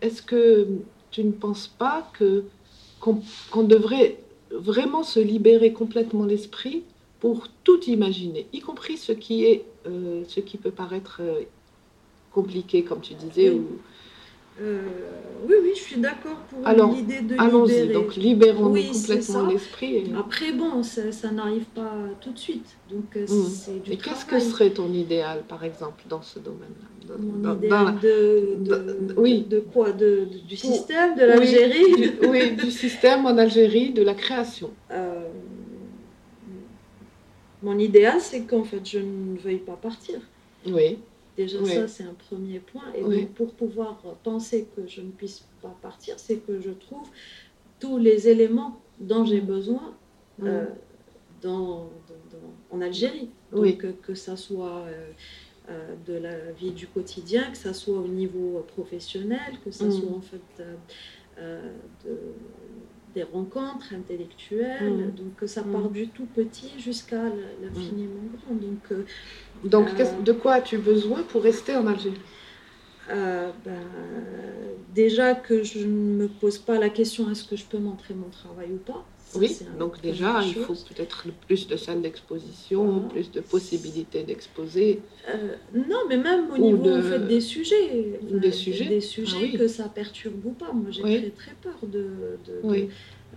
est-ce 0.02 0.22
que 0.22 0.68
tu 1.10 1.24
ne 1.24 1.32
penses 1.32 1.68
pas 1.68 2.10
que 2.14 2.44
qu'on 3.00 3.22
qu'on 3.50 3.64
devrait 3.64 4.18
vraiment 4.50 5.02
se 5.02 5.20
libérer 5.20 5.72
complètement 5.72 6.24
l'esprit 6.24 6.84
pour 7.20 7.48
tout 7.64 7.82
imaginer, 7.84 8.46
y 8.52 8.60
compris 8.60 8.96
ce 8.96 9.12
qui 9.12 9.44
est 9.44 9.64
euh, 9.86 10.22
ce 10.28 10.40
qui 10.40 10.56
peut 10.58 10.70
paraître 10.70 11.20
euh, 11.22 11.42
compliqué, 12.32 12.82
comme 12.82 13.00
tu 13.00 13.14
disais. 13.14 13.50
Oui. 13.50 13.56
ou- 13.56 13.78
Euh, 14.58 14.80
oui, 15.46 15.54
oui, 15.62 15.72
je 15.76 15.80
suis 15.82 16.00
d'accord 16.00 16.38
pour 16.48 16.66
Alors, 16.66 16.90
l'idée 16.94 17.20
de 17.20 17.34
Allons-y, 17.38 17.72
libérer. 17.82 17.92
donc 17.92 18.16
libérons 18.16 18.70
Oui, 18.72 18.86
complètement 18.90 19.46
l'esprit. 19.48 19.96
et- 19.96 20.06
Après, 20.18 20.50
bon, 20.52 20.82
ça, 20.82 21.12
ça 21.12 21.30
n'arrive 21.30 21.66
pas 21.74 21.92
tout 22.22 22.32
de 22.32 22.38
suite. 22.38 22.64
Donc, 22.90 23.14
euh, 23.16 23.24
Mm. 23.28 23.42
c'est 23.50 23.82
du 23.82 23.92
Et 23.92 23.98
qu'est-ce 23.98 24.24
que 24.24 24.40
serait 24.40 24.70
ton 24.70 24.90
idéal, 24.94 25.42
par 25.46 25.62
exemple, 25.62 26.04
dans 26.08 26.22
ce 26.22 26.38
domaine-là 26.38 27.16
Mon 27.18 27.54
idéal 27.58 27.98
de, 28.00 28.56
de, 28.60 28.74
de- 29.08 29.14
oui. 29.18 29.44
de 29.46 29.60
quoi 29.60 29.92
de, 29.92 30.26
Du 30.48 30.56
système, 30.56 31.14
de 31.16 31.24
l'Algérie? 31.24 31.84
Oui, 31.94 32.00
du, 32.00 32.26
oui, 32.26 32.50
du 32.56 32.70
système 32.70 33.26
en 33.26 33.36
Algérie, 33.36 33.90
de 33.92 34.02
la 34.02 34.14
création. 34.14 34.70
Euh, 34.90 35.28
Mon 37.62 37.78
idéal, 37.78 38.20
c'est 38.20 38.42
qu'en 38.42 38.64
fait, 38.64 38.84
je 38.84 38.98
ne 38.98 39.36
veuille 39.38 39.59
pas 39.59 39.76
partir. 39.76 40.20
Oui, 40.66 40.98
Déjà, 41.36 41.59
Oui. 41.61 41.74
ça, 41.74 41.86
c'est 41.86 42.04
un 42.04 42.14
premier 42.30 42.61
point. 42.61 42.84
Et 42.94 43.02
Oui. 43.02 43.20
donc, 43.20 43.34
pour 43.34 43.52
pouvoir 43.52 43.96
penser 44.24 44.66
que 44.74 44.86
je 44.86 45.02
ne 45.02 45.11
puisse 45.11 45.44
pas 45.61 45.74
partir, 45.82 46.14
c'est 46.18 46.36
que 46.36 46.61
je 46.62 46.70
trouve 46.70 47.07
tous 47.78 47.98
les 47.98 48.26
éléments 48.28 48.80
dont 48.98 49.24
j'ai 49.26 49.42
besoin 49.42 49.94
euh, 50.42 50.64
dans, 51.42 51.50
dans- 52.09 52.26
dans- 52.32 52.76
en 52.76 52.80
Algérie. 52.80 53.28
Donc, 53.52 53.61
Oui. 53.61 53.78
euh, 53.84 53.92
que 54.02 54.14
ça 54.14 54.36
soit 54.36 54.84
euh, 54.86 55.11
euh, 55.68 55.94
de 56.07 56.14
la 56.14 56.52
vie 56.52 56.70
du 56.70 56.86
quotidien, 56.86 57.50
que 57.50 57.59
ça 57.59 57.74
soit 57.74 57.98
au 57.98 58.09
niveau 58.09 58.64
professionnel, 58.74 59.59
que 59.62 59.70
ça 59.70 59.84
Mm. 59.86 59.92
soit 59.92 60.12
en 60.12 60.20
fait 60.22 60.40
euh, 60.61 60.74
euh, 61.38 61.72
de- 62.04 62.18
des 63.16 63.22
rencontres 63.22 63.94
intellectuelles, 63.94 65.06
Mm. 65.08 65.14
donc 65.16 65.34
que 65.36 65.46
ça 65.46 65.62
Mm. 65.62 65.72
part 65.72 65.88
du 65.90 66.08
tout 66.08 66.26
petit 66.26 66.70
jusqu'à 66.78 67.22
l'infiniment 67.62 68.20
grand. 68.36 68.54
Donc, 68.54 68.84
euh, 68.92 69.04
Donc, 69.64 69.88
Euh, 69.98 70.20
de 70.22 70.32
quoi 70.32 70.52
as-tu 70.58 70.76
besoin 70.78 71.22
pour 71.22 71.42
rester 71.42 71.74
en 71.74 71.86
Algérie? 71.86 72.20
Euh, 73.10 73.50
ben, 73.64 73.80
déjà 74.94 75.34
que 75.34 75.62
je 75.62 75.78
ne 75.78 76.16
me 76.20 76.28
pose 76.28 76.58
pas 76.58 76.78
la 76.78 76.90
question 76.90 77.30
est-ce 77.30 77.44
que 77.44 77.56
je 77.56 77.64
peux 77.64 77.78
montrer 77.78 78.12
mon 78.14 78.28
travail 78.28 78.70
ou 78.72 78.76
pas? 78.78 79.02
Oui, 79.39 79.59
donc 79.78 80.01
déjà, 80.01 80.41
il 80.43 80.55
faut 80.55 80.74
peut-être 80.74 81.26
plus 81.47 81.66
de 81.68 81.76
salles 81.76 82.03
d'exposition, 82.03 82.84
Voilà. 82.84 83.09
plus 83.09 83.30
de 83.30 83.41
possibilités 83.41 84.22
d'exposer. 84.22 85.01
Euh, 85.28 85.55
non, 85.74 86.01
mais 86.09 86.16
même 86.16 86.51
au 86.53 86.59
niveau 86.59 86.82
de- 86.82 86.99
en 86.99 87.03
fait, 87.03 87.26
des 87.26 87.41
sujets. 87.41 88.18
Des 88.22 88.53
sujets. 88.53 88.87
Des 88.87 89.01
sujets 89.01 89.37
Ah 89.41 89.43
oui. 89.53 89.59
que 89.59 89.68
ça 89.68 89.84
perturbe 89.89 90.45
ou 90.45 90.51
pas. 90.51 90.72
Moi, 90.72 90.91
j'ai 90.91 91.03
Oui. 91.03 91.20
très 91.20 91.30
très 91.30 91.55
peur 91.62 91.78
de. 91.82 91.89
de- 91.89 92.03
de- 92.47 92.61
Oui. 92.62 92.89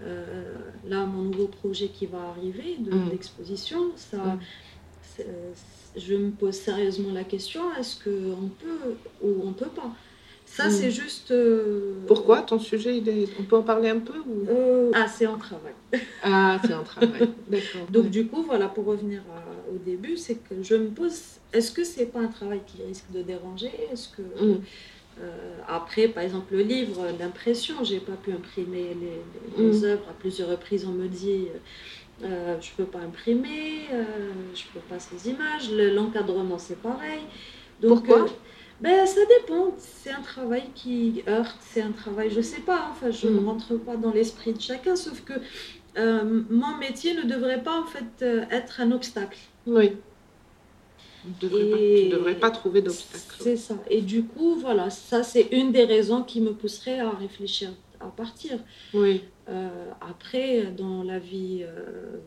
euh, 0.03 0.53
là, 0.87 1.05
mon 1.05 1.23
nouveau 1.23 1.47
projet 1.47 1.87
qui 1.87 2.05
va 2.05 2.19
arriver 2.35 2.77
de- 2.79 2.91
Mm. 2.93 3.09
d'exposition, 3.09 3.91
ça. 3.95 4.17
Mm. 4.17 4.39
euh, 5.21 5.23
je 5.97 6.15
me 6.15 6.29
pose 6.31 6.53
sérieusement 6.55 7.11
la 7.11 7.23
question 7.25 7.61
est-ce 7.77 7.95
qu'on 8.03 8.47
peut 8.61 8.95
ou 9.21 9.41
on 9.43 9.51
peut 9.51 9.65
pas? 9.75 9.91
Ça, 10.51 10.67
Mm. 10.67 10.71
c'est 10.71 10.91
juste. 10.91 11.31
euh, 11.31 11.93
Pourquoi 12.07 12.41
ton 12.41 12.59
sujet, 12.59 12.97
il 12.97 13.07
est- 13.07 13.29
on 13.39 13.43
peut 13.43 13.55
en 13.55 13.61
parler 13.61 13.89
un 13.89 13.99
peu 13.99 14.17
ou... 14.27 14.45
Euh, 14.49 14.91
Ah, 14.93 15.07
c'est 15.07 15.27
en 15.27 15.37
travail. 15.37 15.73
Ah, 16.23 16.59
c'est 16.65 16.73
un 16.73 16.83
travail. 16.83 17.29
D'accord. 17.47 17.85
Donc 17.91 18.05
ouais. 18.05 18.09
du 18.09 18.27
coup, 18.27 18.41
voilà, 18.43 18.67
pour 18.67 18.85
revenir 18.85 19.21
à- 19.31 19.71
au 19.73 19.77
début, 19.77 20.17
c'est 20.17 20.35
que 20.35 20.55
je 20.61 20.75
me 20.75 20.89
pose, 20.89 21.17
est-ce 21.53 21.71
que 21.71 21.83
c'est 21.83 22.07
pas 22.07 22.19
un 22.19 22.27
travail 22.27 22.61
qui 22.67 22.81
risque 22.83 23.09
de 23.13 23.21
déranger? 23.21 23.71
Est-ce 23.91 24.09
que 24.09 24.21
Mm. 24.23 24.61
euh, 25.21 25.57
après, 25.67 26.07
par 26.07 26.23
exemple, 26.23 26.53
le 26.55 26.61
livre, 26.63 27.05
l'impression, 27.19 27.75
j'ai 27.83 27.99
pas 27.99 28.13
pu 28.23 28.31
imprimer 28.31 28.87
les, 29.03 29.17
les- 29.59 29.71
les 29.71 29.79
Mm. 29.79 29.83
œuvres 29.85 30.07
à 30.09 30.13
plusieurs 30.13 30.49
reprises. 30.49 30.83
On 30.85 30.91
me 30.93 31.07
dit, 31.07 31.45
euh, 32.23 32.55
je 32.59 32.69
peux 32.75 32.85
pas 32.85 32.99
imprimer, 32.99 33.85
euh, 33.93 34.03
je 34.55 34.63
peux 34.73 34.83
pas 34.89 34.99
ces 34.99 35.29
images. 35.29 35.71
Le- 35.71 35.93
L'encadrement, 35.93 36.57
c'est 36.57 36.81
pareil. 36.81 37.21
Donc, 37.81 38.05
Pourquoi? 38.05 38.23
euh, 38.23 38.27
ben, 38.81 39.05
ça 39.05 39.21
dépend. 39.25 39.73
C'est 39.77 40.11
un 40.11 40.21
travail 40.21 40.63
qui 40.75 41.23
heurte, 41.27 41.57
c'est 41.61 41.81
un 41.81 41.91
travail, 41.91 42.29
je 42.31 42.41
sais 42.41 42.61
pas. 42.61 42.89
Enfin, 42.91 43.11
je 43.11 43.27
ne 43.27 43.39
Mm. 43.39 43.47
rentre 43.47 43.75
pas 43.75 43.95
dans 43.97 44.11
l'esprit 44.11 44.53
de 44.53 44.61
chacun, 44.61 44.95
sauf 44.95 45.21
que 45.23 45.33
euh, 45.97 46.43
mon 46.49 46.77
métier 46.77 47.13
ne 47.13 47.23
devrait 47.23 47.63
pas 47.63 47.79
en 47.81 47.85
fait 47.85 48.23
euh, 48.23 48.45
être 48.51 48.79
un 48.81 48.91
obstacle. 48.91 49.39
Oui. 49.67 49.93
Tu 51.39 51.45
ne 51.45 52.09
devrais, 52.11 52.35
pas 52.35 52.49
trouver 52.49 52.81
d'obstacle. 52.81 53.35
C'est 53.41 53.57
ça. 53.57 53.75
Et 53.89 54.01
du 54.01 54.23
coup, 54.23 54.55
voilà, 54.55 54.89
ça 54.89 55.21
c'est 55.23 55.47
une 55.51 55.71
des 55.73 55.83
raisons 55.83 56.23
qui 56.23 56.39
me 56.39 56.53
pousserait 56.53 56.99
à 56.99 57.09
réfléchir 57.09 57.71
à 57.99 58.07
partir. 58.07 58.59
Oui. 58.93 59.23
Euh, 59.49 59.91
après, 59.99 60.67
dans 60.77 61.03
la 61.03 61.19
vie 61.19 61.63
euh, 61.63 62.17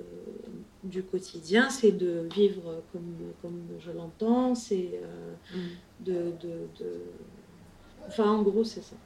du 0.85 1.03
quotidien, 1.03 1.71
c'est 1.71 1.93
de 1.93 2.29
vivre 2.35 2.83
comme, 2.93 3.17
comme 3.41 3.63
je 3.79 3.91
l'entends, 3.93 4.55
c'est 4.55 5.01
euh, 5.03 5.57
mm. 5.57 5.61
De, 6.05 6.33
de, 6.41 7.01
Enfin, 8.09 8.31
en 8.31 8.43
gros, 8.43 8.65
c'est 8.65 8.83
ça. 8.83 8.97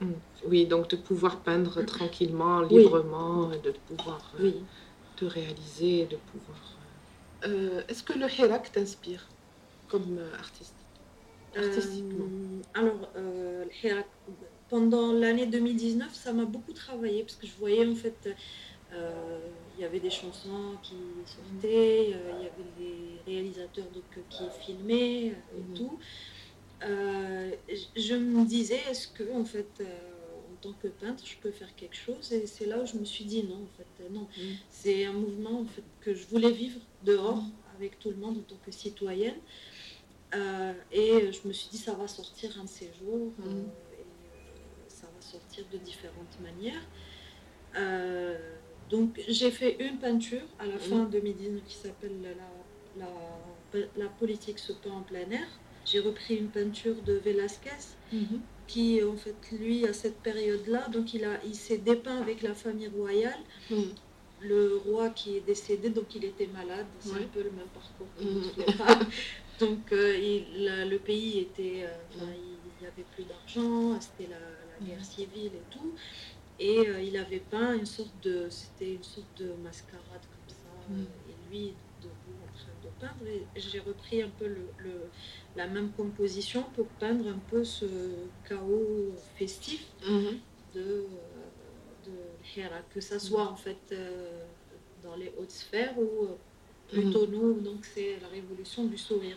Mm. 0.00 0.12
Oui, 0.46 0.66
donc 0.66 0.88
de 0.88 0.96
pouvoir 0.96 1.40
peindre 1.40 1.82
tranquillement, 1.84 2.60
librement, 2.60 3.52
et 3.52 3.58
de 3.58 3.72
pouvoir 3.88 4.32
te 5.16 5.24
réaliser, 5.24 6.06
de 6.06 6.16
pouvoir... 6.16 6.58
Est-ce 7.88 8.02
que 8.02 8.12
le 8.12 8.26
Hirak 8.26 8.72
t'inspire 8.72 9.26
comme 9.88 10.18
artiste? 10.38 10.74
Artistiquement 11.56 12.26
Alors, 12.74 13.08
le 13.14 13.68
Hirak 13.82 14.06
pendant 14.68 15.12
l'année 15.12 15.46
2019, 15.46 16.12
ça 16.14 16.32
m'a 16.32 16.44
beaucoup 16.44 16.72
travaillé 16.72 17.22
parce 17.22 17.36
que 17.36 17.46
je 17.46 17.52
voyais 17.58 17.86
en 17.86 17.94
fait, 17.94 18.34
euh, 18.92 19.38
il 19.76 19.82
y 19.82 19.84
avait 19.84 20.00
des 20.00 20.10
chansons 20.10 20.74
qui 20.82 20.96
sortaient, 21.24 22.14
euh, 22.14 22.32
il 22.38 22.44
y 22.44 22.48
avait 22.48 22.70
des 22.78 23.32
réalisateurs 23.32 23.86
donc, 23.94 24.04
qui 24.28 24.44
filmaient 24.60 25.30
euh, 25.30 25.58
et 25.58 25.60
mhm. 25.60 25.74
tout. 25.74 25.98
Je 26.80 28.14
me 28.14 28.44
disais, 28.44 28.80
est-ce 28.90 29.08
que 29.08 29.32
en 29.32 29.44
fait, 29.44 29.82
en 29.82 30.56
tant 30.60 30.72
que 30.74 30.88
peintre, 30.88 31.24
je 31.26 31.36
peux 31.36 31.50
faire 31.50 31.74
quelque 31.74 31.96
chose? 31.96 32.32
Et 32.32 32.46
c'est 32.46 32.66
là 32.66 32.78
où 32.80 32.86
je 32.86 32.96
me 32.96 33.04
suis 33.04 33.24
dit 33.24 33.42
non, 33.44 33.62
en 33.62 33.76
fait, 33.76 34.10
non. 34.10 34.28
Mhm. 34.36 34.56
C'est 34.70 35.04
un 35.06 35.12
mouvement 35.12 35.60
en 35.60 35.64
fait, 35.64 35.84
que 36.00 36.14
je 36.14 36.26
voulais 36.26 36.52
vivre 36.52 36.80
dehors 37.04 37.42
avec 37.76 37.98
tout 37.98 38.10
le 38.10 38.16
monde 38.16 38.38
en 38.38 38.42
tant 38.42 38.58
que 38.64 38.70
citoyenne. 38.72 39.40
et 40.92 41.32
je 41.32 41.48
me 41.48 41.52
suis 41.52 41.68
dit, 41.70 41.78
ça 41.78 41.94
va 41.94 42.06
sortir 42.06 42.58
un 42.60 42.64
de 42.64 42.68
ces 42.68 42.90
jours 43.00 43.32
sortir 45.26 45.64
de 45.72 45.78
différentes 45.78 46.38
manières. 46.40 46.82
Euh, 47.76 48.38
donc 48.88 49.20
j'ai 49.28 49.50
fait 49.50 49.76
une 49.84 49.98
peinture 49.98 50.46
à 50.58 50.66
la 50.66 50.78
fin 50.78 51.04
2019 51.04 51.62
qui 51.64 51.74
s'appelle 51.74 52.16
la, 52.22 53.04
la, 53.04 53.86
la, 53.96 54.08
politique 54.08 54.58
se 54.58 54.72
peint 54.72 54.92
en 54.92 55.02
plein 55.02 55.28
air. 55.30 55.48
J'ai 55.86 56.00
repris 56.00 56.34
une 56.36 56.48
peinture 56.48 56.96
de 57.06 57.14
Velasquez 57.14 57.94
mhm. 58.12 58.40
qui 58.66 59.02
en 59.04 59.16
fait 59.16 59.36
lui 59.52 59.86
à 59.86 59.92
cette 59.92 60.18
période-là, 60.18 60.88
donc 60.88 61.14
il, 61.14 61.24
a, 61.24 61.38
il 61.44 61.54
s'est 61.54 61.78
dépeint 61.78 62.18
avec 62.18 62.42
la 62.42 62.54
famille 62.54 62.88
royale. 62.88 63.38
Mhm. 63.70 63.94
Le 64.40 64.76
roi 64.84 65.08
qui 65.10 65.38
est 65.38 65.40
décédé, 65.40 65.88
donc 65.88 66.14
il 66.14 66.24
était 66.24 66.48
malade, 66.48 66.86
c'est 67.00 67.12
un 67.12 67.28
peu 67.32 67.42
le 67.42 67.50
même 67.52 67.68
parcours 67.72 68.06
que 68.18 68.24
mhm. 68.24 69.06
Donc 69.58 69.90
euh, 69.92 70.16
il, 70.18 70.88
le 70.90 70.98
pays 70.98 71.40
était, 71.40 71.84
euh, 71.84 72.20
il 72.20 72.80
n'y 72.80 72.86
avait 72.86 73.06
plus 73.14 73.24
d'argent, 73.24 73.98
c'était 74.00 74.30
la, 74.30 74.86
guerre 74.86 75.04
civile 75.04 75.52
et 75.54 75.70
tout. 75.70 75.94
Et 76.58 76.78
euh, 76.86 77.00
il 77.00 77.16
avait 77.16 77.40
peint 77.40 77.74
une 77.74 77.86
sorte 77.86 78.12
de, 78.22 78.48
c'était 78.50 78.94
une 78.94 79.02
sorte 79.02 79.38
de 79.38 79.52
mascarade 79.62 80.02
comme 80.10 80.48
ça. 80.48 80.90
Mm. 80.90 81.02
Et 81.30 81.50
lui 81.50 81.74
debout 82.02 82.36
en 82.44 82.58
train 82.58 82.72
de 82.82 82.88
peindre. 83.00 83.46
J'ai 83.56 83.80
repris 83.80 84.22
un 84.22 84.28
peu 84.38 84.46
le, 84.46 85.08
la 85.56 85.66
même 85.66 85.90
composition 85.92 86.64
pour 86.74 86.86
peindre 86.86 87.28
un 87.28 87.38
peu 87.50 87.64
ce 87.64 87.86
chaos 88.48 89.14
festif 89.36 89.86
mm-hmm. 90.02 90.38
de, 90.74 90.80
euh, 90.80 91.02
de 92.06 92.60
Hera, 92.60 92.80
que 92.94 93.00
ça 93.00 93.18
soit 93.18 93.48
en 93.48 93.56
fait 93.56 93.78
euh, 93.92 94.44
dans 95.02 95.16
les 95.16 95.32
hautes 95.38 95.50
sphères 95.50 95.98
ou 95.98 96.28
plutôt 96.88 97.26
mm-hmm. 97.26 97.30
nous, 97.30 97.60
donc 97.60 97.84
c'est 97.84 98.18
la 98.20 98.28
révolution 98.28 98.84
du 98.84 98.98
sourire. 98.98 99.36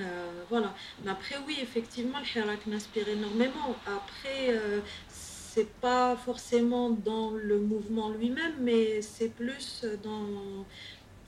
Euh, 0.00 0.42
voilà. 0.48 0.74
Mais 1.04 1.10
après, 1.10 1.36
oui, 1.46 1.56
effectivement, 1.62 2.18
le 2.18 2.40
Hirak 2.40 2.66
m'inspire 2.66 3.08
énormément. 3.08 3.74
Après, 3.86 4.50
euh, 4.50 4.80
c'est 5.08 5.70
pas 5.80 6.16
forcément 6.16 6.90
dans 6.90 7.30
le 7.30 7.58
mouvement 7.58 8.10
lui-même, 8.10 8.56
mais 8.60 9.00
c'est 9.02 9.30
plus 9.30 9.84
dans. 10.02 10.64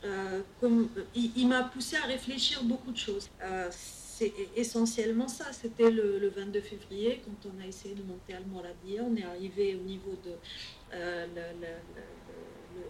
Euh, 0.05 0.42
comme, 0.61 0.88
il, 1.14 1.49
m'a 1.49 1.64
poussé 1.64 1.96
à 1.96 2.07
réfléchir 2.07 2.62
beaucoup 2.62 2.92
de 2.92 2.96
choses. 2.96 3.28
c'est 3.70 4.32
essentiellement 4.57 5.28
ça. 5.28 5.53
C'était 5.53 5.90
le, 5.90 6.28
22 6.28 6.61
février, 6.61 7.22
quand 7.24 7.51
on 7.51 7.62
a 7.62 7.66
essayé 7.66 7.94
de 7.94 8.03
monter 8.03 8.34
al 8.34 8.44
Moradia. 8.46 9.03
On 9.03 9.16
est 9.16 9.24
arrivé 9.24 9.74
au 9.74 9.84
niveau 9.84 10.16
de 10.24 10.32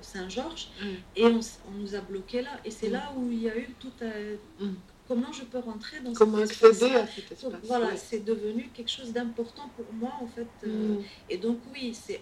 Saint-Georges 0.02 0.68
mm. 0.80 0.86
et 1.16 1.24
on, 1.24 1.40
nous 1.78 1.94
a 1.94 2.00
bloqué 2.00 2.42
là. 2.42 2.61
Et 2.64 2.70
c'est 2.70 2.88
mm. 2.88 2.92
là 2.92 3.12
où 3.16 3.30
il 3.30 3.42
y 3.42 3.48
a 3.48 3.56
eu 3.56 3.74
tout 3.80 3.92
un. 4.02 4.64
Mm 4.64 4.74
comment 5.09 5.32
je 5.32 5.42
peux 5.44 5.59
rentrer 5.59 6.00
dans 6.00 6.12
comment 6.12 6.38
accéder 6.38 6.94
à 6.94 7.06
cet 7.06 7.32
espace 7.32 7.52
voilà 7.64 7.96
c'est 7.96 8.24
devenu 8.24 8.68
quelque 8.74 8.90
chose 8.90 9.12
d'important 9.12 9.70
pour 9.74 9.86
moi 9.94 10.12
en 10.20 10.26
fait 10.26 10.46
euh, 10.64 10.98
mm. 10.98 11.02
et 11.30 11.38
donc 11.38 11.59
oui 11.72 11.94
c'est 11.94 12.20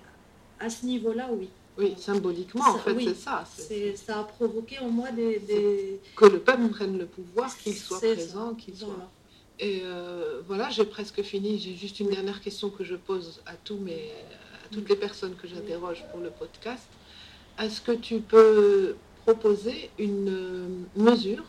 à 0.61 0.71
ce 0.71 0.87
niveau 0.87 1.13
là 1.13 1.29
oui 1.33 1.51
oui 1.79 1.95
symboliquement 1.99 2.69
en 2.69 2.79
fait 2.79 2.97
c'est 3.01 3.15
ça 3.15 3.45
ça 3.97 4.21
a 4.21 4.25
provoqué 4.25 4.79
en 4.79 4.89
moi 4.89 5.11
des, 5.11 6.01
que 6.17 6.25
le 6.25 6.39
peuple 6.39 6.69
prenne 6.69 6.99
le 6.99 7.07
pouvoir 7.07 7.57
qu'il 7.57 7.75
soit 7.75 8.01
présent 8.01 8.55
qu'il 8.55 8.77
soit 8.77 9.11
et 9.59 9.81
euh, 9.85 10.43
voilà 10.47 10.69
j'ai 10.71 10.85
presque 10.85 11.23
fini. 11.23 11.59
J'ai 11.59 11.75
juste 11.75 12.01
une 12.01 12.11
dernière 12.11 12.41
question 12.41 12.71
que 12.71 12.85
je 12.85 12.95
pose 12.95 13.41
à 13.47 13.55
tous 13.55 13.79
mes 13.79 14.13
à 14.65 14.69
toutes 14.71 14.89
les 14.89 14.97
personnes 14.97 15.35
que 15.35 15.49
j'interroge 15.49 16.05
pour 16.11 16.21
le 16.21 16.31
podcast. 16.31 16.87
Est-ce 17.59 17.81
que 17.81 17.93
tu 17.93 18.21
peux 18.21 18.97
proposer 19.25 19.91
une 19.99 20.29
euh, 20.29 20.69
mesure 20.97 21.45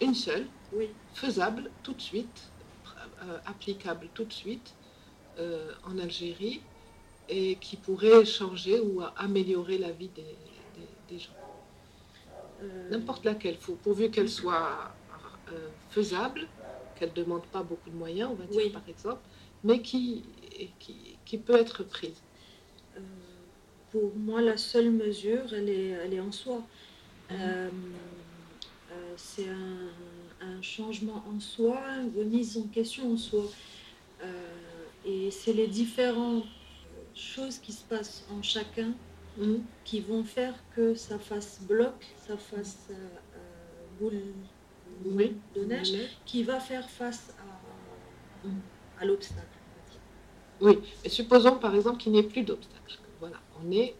une 0.00 0.14
seule, 0.14 0.46
oui. 0.72 0.90
faisable 1.14 1.70
tout 1.82 1.94
de 1.94 2.00
suite, 2.00 2.50
euh, 3.22 3.38
applicable 3.46 4.08
tout 4.14 4.24
de 4.24 4.32
suite 4.32 4.74
euh, 5.38 5.72
en 5.84 5.98
Algérie 5.98 6.60
et 7.28 7.56
qui 7.56 7.76
pourrait 7.76 8.24
changer 8.24 8.80
ou 8.80 9.02
améliorer 9.16 9.78
la 9.78 9.90
vie 9.90 10.10
des, 11.08 11.18
gens. 11.18 11.30
Euh, 12.62 12.90
N'importe 12.90 13.24
laquelle, 13.24 13.56
faut, 13.56 13.74
pourvu 13.74 14.10
qu'elle 14.10 14.28
soit 14.28 14.94
faisable, 15.90 16.48
qu'elle 16.96 17.10
ne 17.10 17.14
demande 17.14 17.44
pas 17.46 17.62
beaucoup 17.62 17.90
de 17.90 17.94
moyens, 17.94 18.30
on 18.32 18.34
va 18.34 18.46
dire 18.46 18.72
par 18.72 18.82
exemple, 18.88 19.20
mais 19.62 19.80
qui, 19.80 20.24
qui, 21.24 21.38
peut 21.38 21.56
être 21.56 21.84
prise. 21.84 22.20
pour 23.90 24.12
moi, 24.16 24.40
la 24.40 24.56
seule 24.56 24.90
mesure, 24.90 25.52
elle 25.52 25.68
est, 25.68 25.90
elle 25.90 26.14
est 26.14 26.20
en 26.20 26.32
soi. 26.32 26.62
Mhm 27.30 27.70
c'est 29.16 29.48
un, 29.48 30.62
changement 30.62 31.24
en 31.28 31.40
soi, 31.40 31.78
une 32.00 32.18
remise 32.18 32.56
en 32.58 32.68
question 32.68 33.12
en 33.12 33.16
soi. 33.16 33.44
Euh, 34.22 34.26
et 35.04 35.30
c'est 35.30 35.52
les 35.52 35.66
différentes 35.66 36.44
choses 37.14 37.58
qui 37.58 37.72
se 37.72 37.84
passent 37.84 38.24
en 38.32 38.42
chacun 38.42 38.92
mm. 39.38 39.56
qui 39.84 40.00
vont 40.00 40.24
faire 40.24 40.54
que 40.74 40.94
ça 40.94 41.18
fasse 41.18 41.60
bloc, 41.62 41.94
ça 42.26 42.36
fasse 42.36 42.88
euh, 42.90 42.94
euh, 43.36 43.98
boule, 44.00 45.34
de 45.54 45.64
neige, 45.64 45.94
qui 46.24 46.42
va 46.42 46.60
faire 46.60 46.88
face 46.88 47.34
à, 47.38 49.02
à 49.02 49.04
l'obstacle. 49.04 49.46
Oui, 50.60 50.78
et 51.04 51.08
supposons 51.08 51.56
par 51.58 51.74
exemple 51.74 51.98
qu'il 51.98 52.12
n'y 52.12 52.18
ait 52.18 52.22
plus 52.22 52.42
d'obstacle. 52.42 52.98
Voilà, 53.20 53.36
on 53.62 53.70
est 53.72 53.94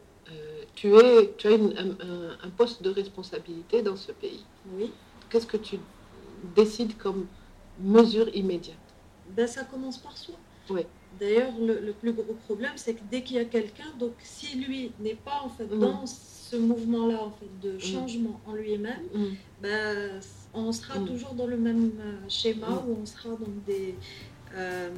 tu, 0.75 0.95
es, 0.97 1.35
tu 1.37 1.49
as 1.49 1.53
un, 1.53 2.51
poste 2.57 2.83
de 2.83 2.91
responsabilité 2.91 3.83
dans 3.83 3.97
ce 3.97 4.13
pays. 4.13 4.45
Oui. 4.73 4.93
Qu'est-ce 5.31 5.47
que 5.47 5.57
tu 5.57 5.79
décides 6.55 6.97
comme 6.97 7.27
mesure 7.81 8.29
immédiate? 8.35 8.77
Ben, 9.31 9.47
Ça 9.47 9.65
commence 9.65 9.99
par 9.99 10.17
soi. 10.17 10.35
Oui. 10.71 10.83
D'ailleurs, 11.21 11.53
le, 11.61 11.93
plus 11.93 12.13
gros 12.13 12.35
problème, 12.47 12.73
c'est 12.77 12.95
que 12.95 13.03
dès 13.11 13.23
qu'il 13.23 13.37
y 13.37 13.41
a 13.41 13.45
quelqu'un, 13.45 13.91
donc 13.99 14.13
si 14.23 14.59
lui 14.59 14.93
n'est 15.01 15.15
pas 15.15 15.43
en 15.45 15.49
fait 15.49 15.67
mm. 15.67 15.79
dans 15.79 16.07
ce 16.07 16.57
mouvement-là 16.57 17.23
en 17.23 17.31
fait 17.31 17.69
de 17.69 17.77
mm. 17.77 17.81
changement 17.81 18.41
en 18.47 18.55
lui-même, 18.55 19.03
mm. 19.15 19.25
ben, 19.63 20.21
on 20.53 20.73
sera 20.73 20.99
toujours 21.01 21.35
dans 21.35 21.47
le 21.47 21.57
même 21.57 21.93
euh, 22.01 22.17
schéma 22.29 22.83
où 22.87 22.99
on 23.03 23.07
sera 23.07 23.31
dans 23.31 23.63
des 23.67 23.95
euh, 24.55 24.91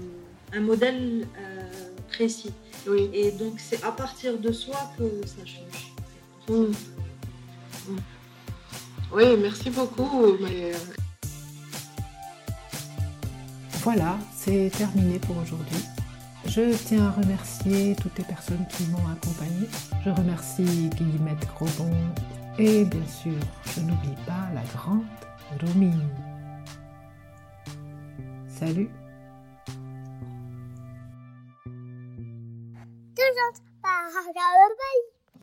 un 0.52 0.60
modèle 0.60 1.26
euh, 1.38 1.62
précis. 2.08 2.52
Oui. 2.86 3.10
Et 3.12 3.32
donc 3.32 3.54
c'est 3.58 3.82
à 3.82 3.92
partir 3.92 4.38
de 4.38 4.52
soi 4.52 4.76
que 4.98 5.26
ça 5.26 5.44
change. 5.44 5.92
Oui, 9.12 9.24
merci 9.40 9.70
beaucoup. 9.70 10.36
Voilà, 13.82 14.18
c'est 14.34 14.70
terminé 14.76 15.18
pour 15.20 15.36
aujourd'hui. 15.38 15.95
Je 16.49 16.74
tiens 16.86 17.07
à 17.07 17.11
remercier 17.11 17.97
toutes 17.97 18.16
les 18.18 18.24
personnes 18.24 18.64
qui 18.68 18.84
m'ont 18.84 19.09
accompagné. 19.09 19.68
Je 20.05 20.11
remercie 20.11 20.88
Guillemette 20.90 21.47
Grobon 21.55 21.90
et 22.59 22.84
bien 22.84 23.07
sûr, 23.07 23.38
je 23.64 23.80
n'oublie 23.80 24.16
pas 24.26 24.49
la 24.55 24.62
grande 24.72 25.05
Domine. 25.61 26.09
Salut 28.49 28.90
Toujours 33.16 33.66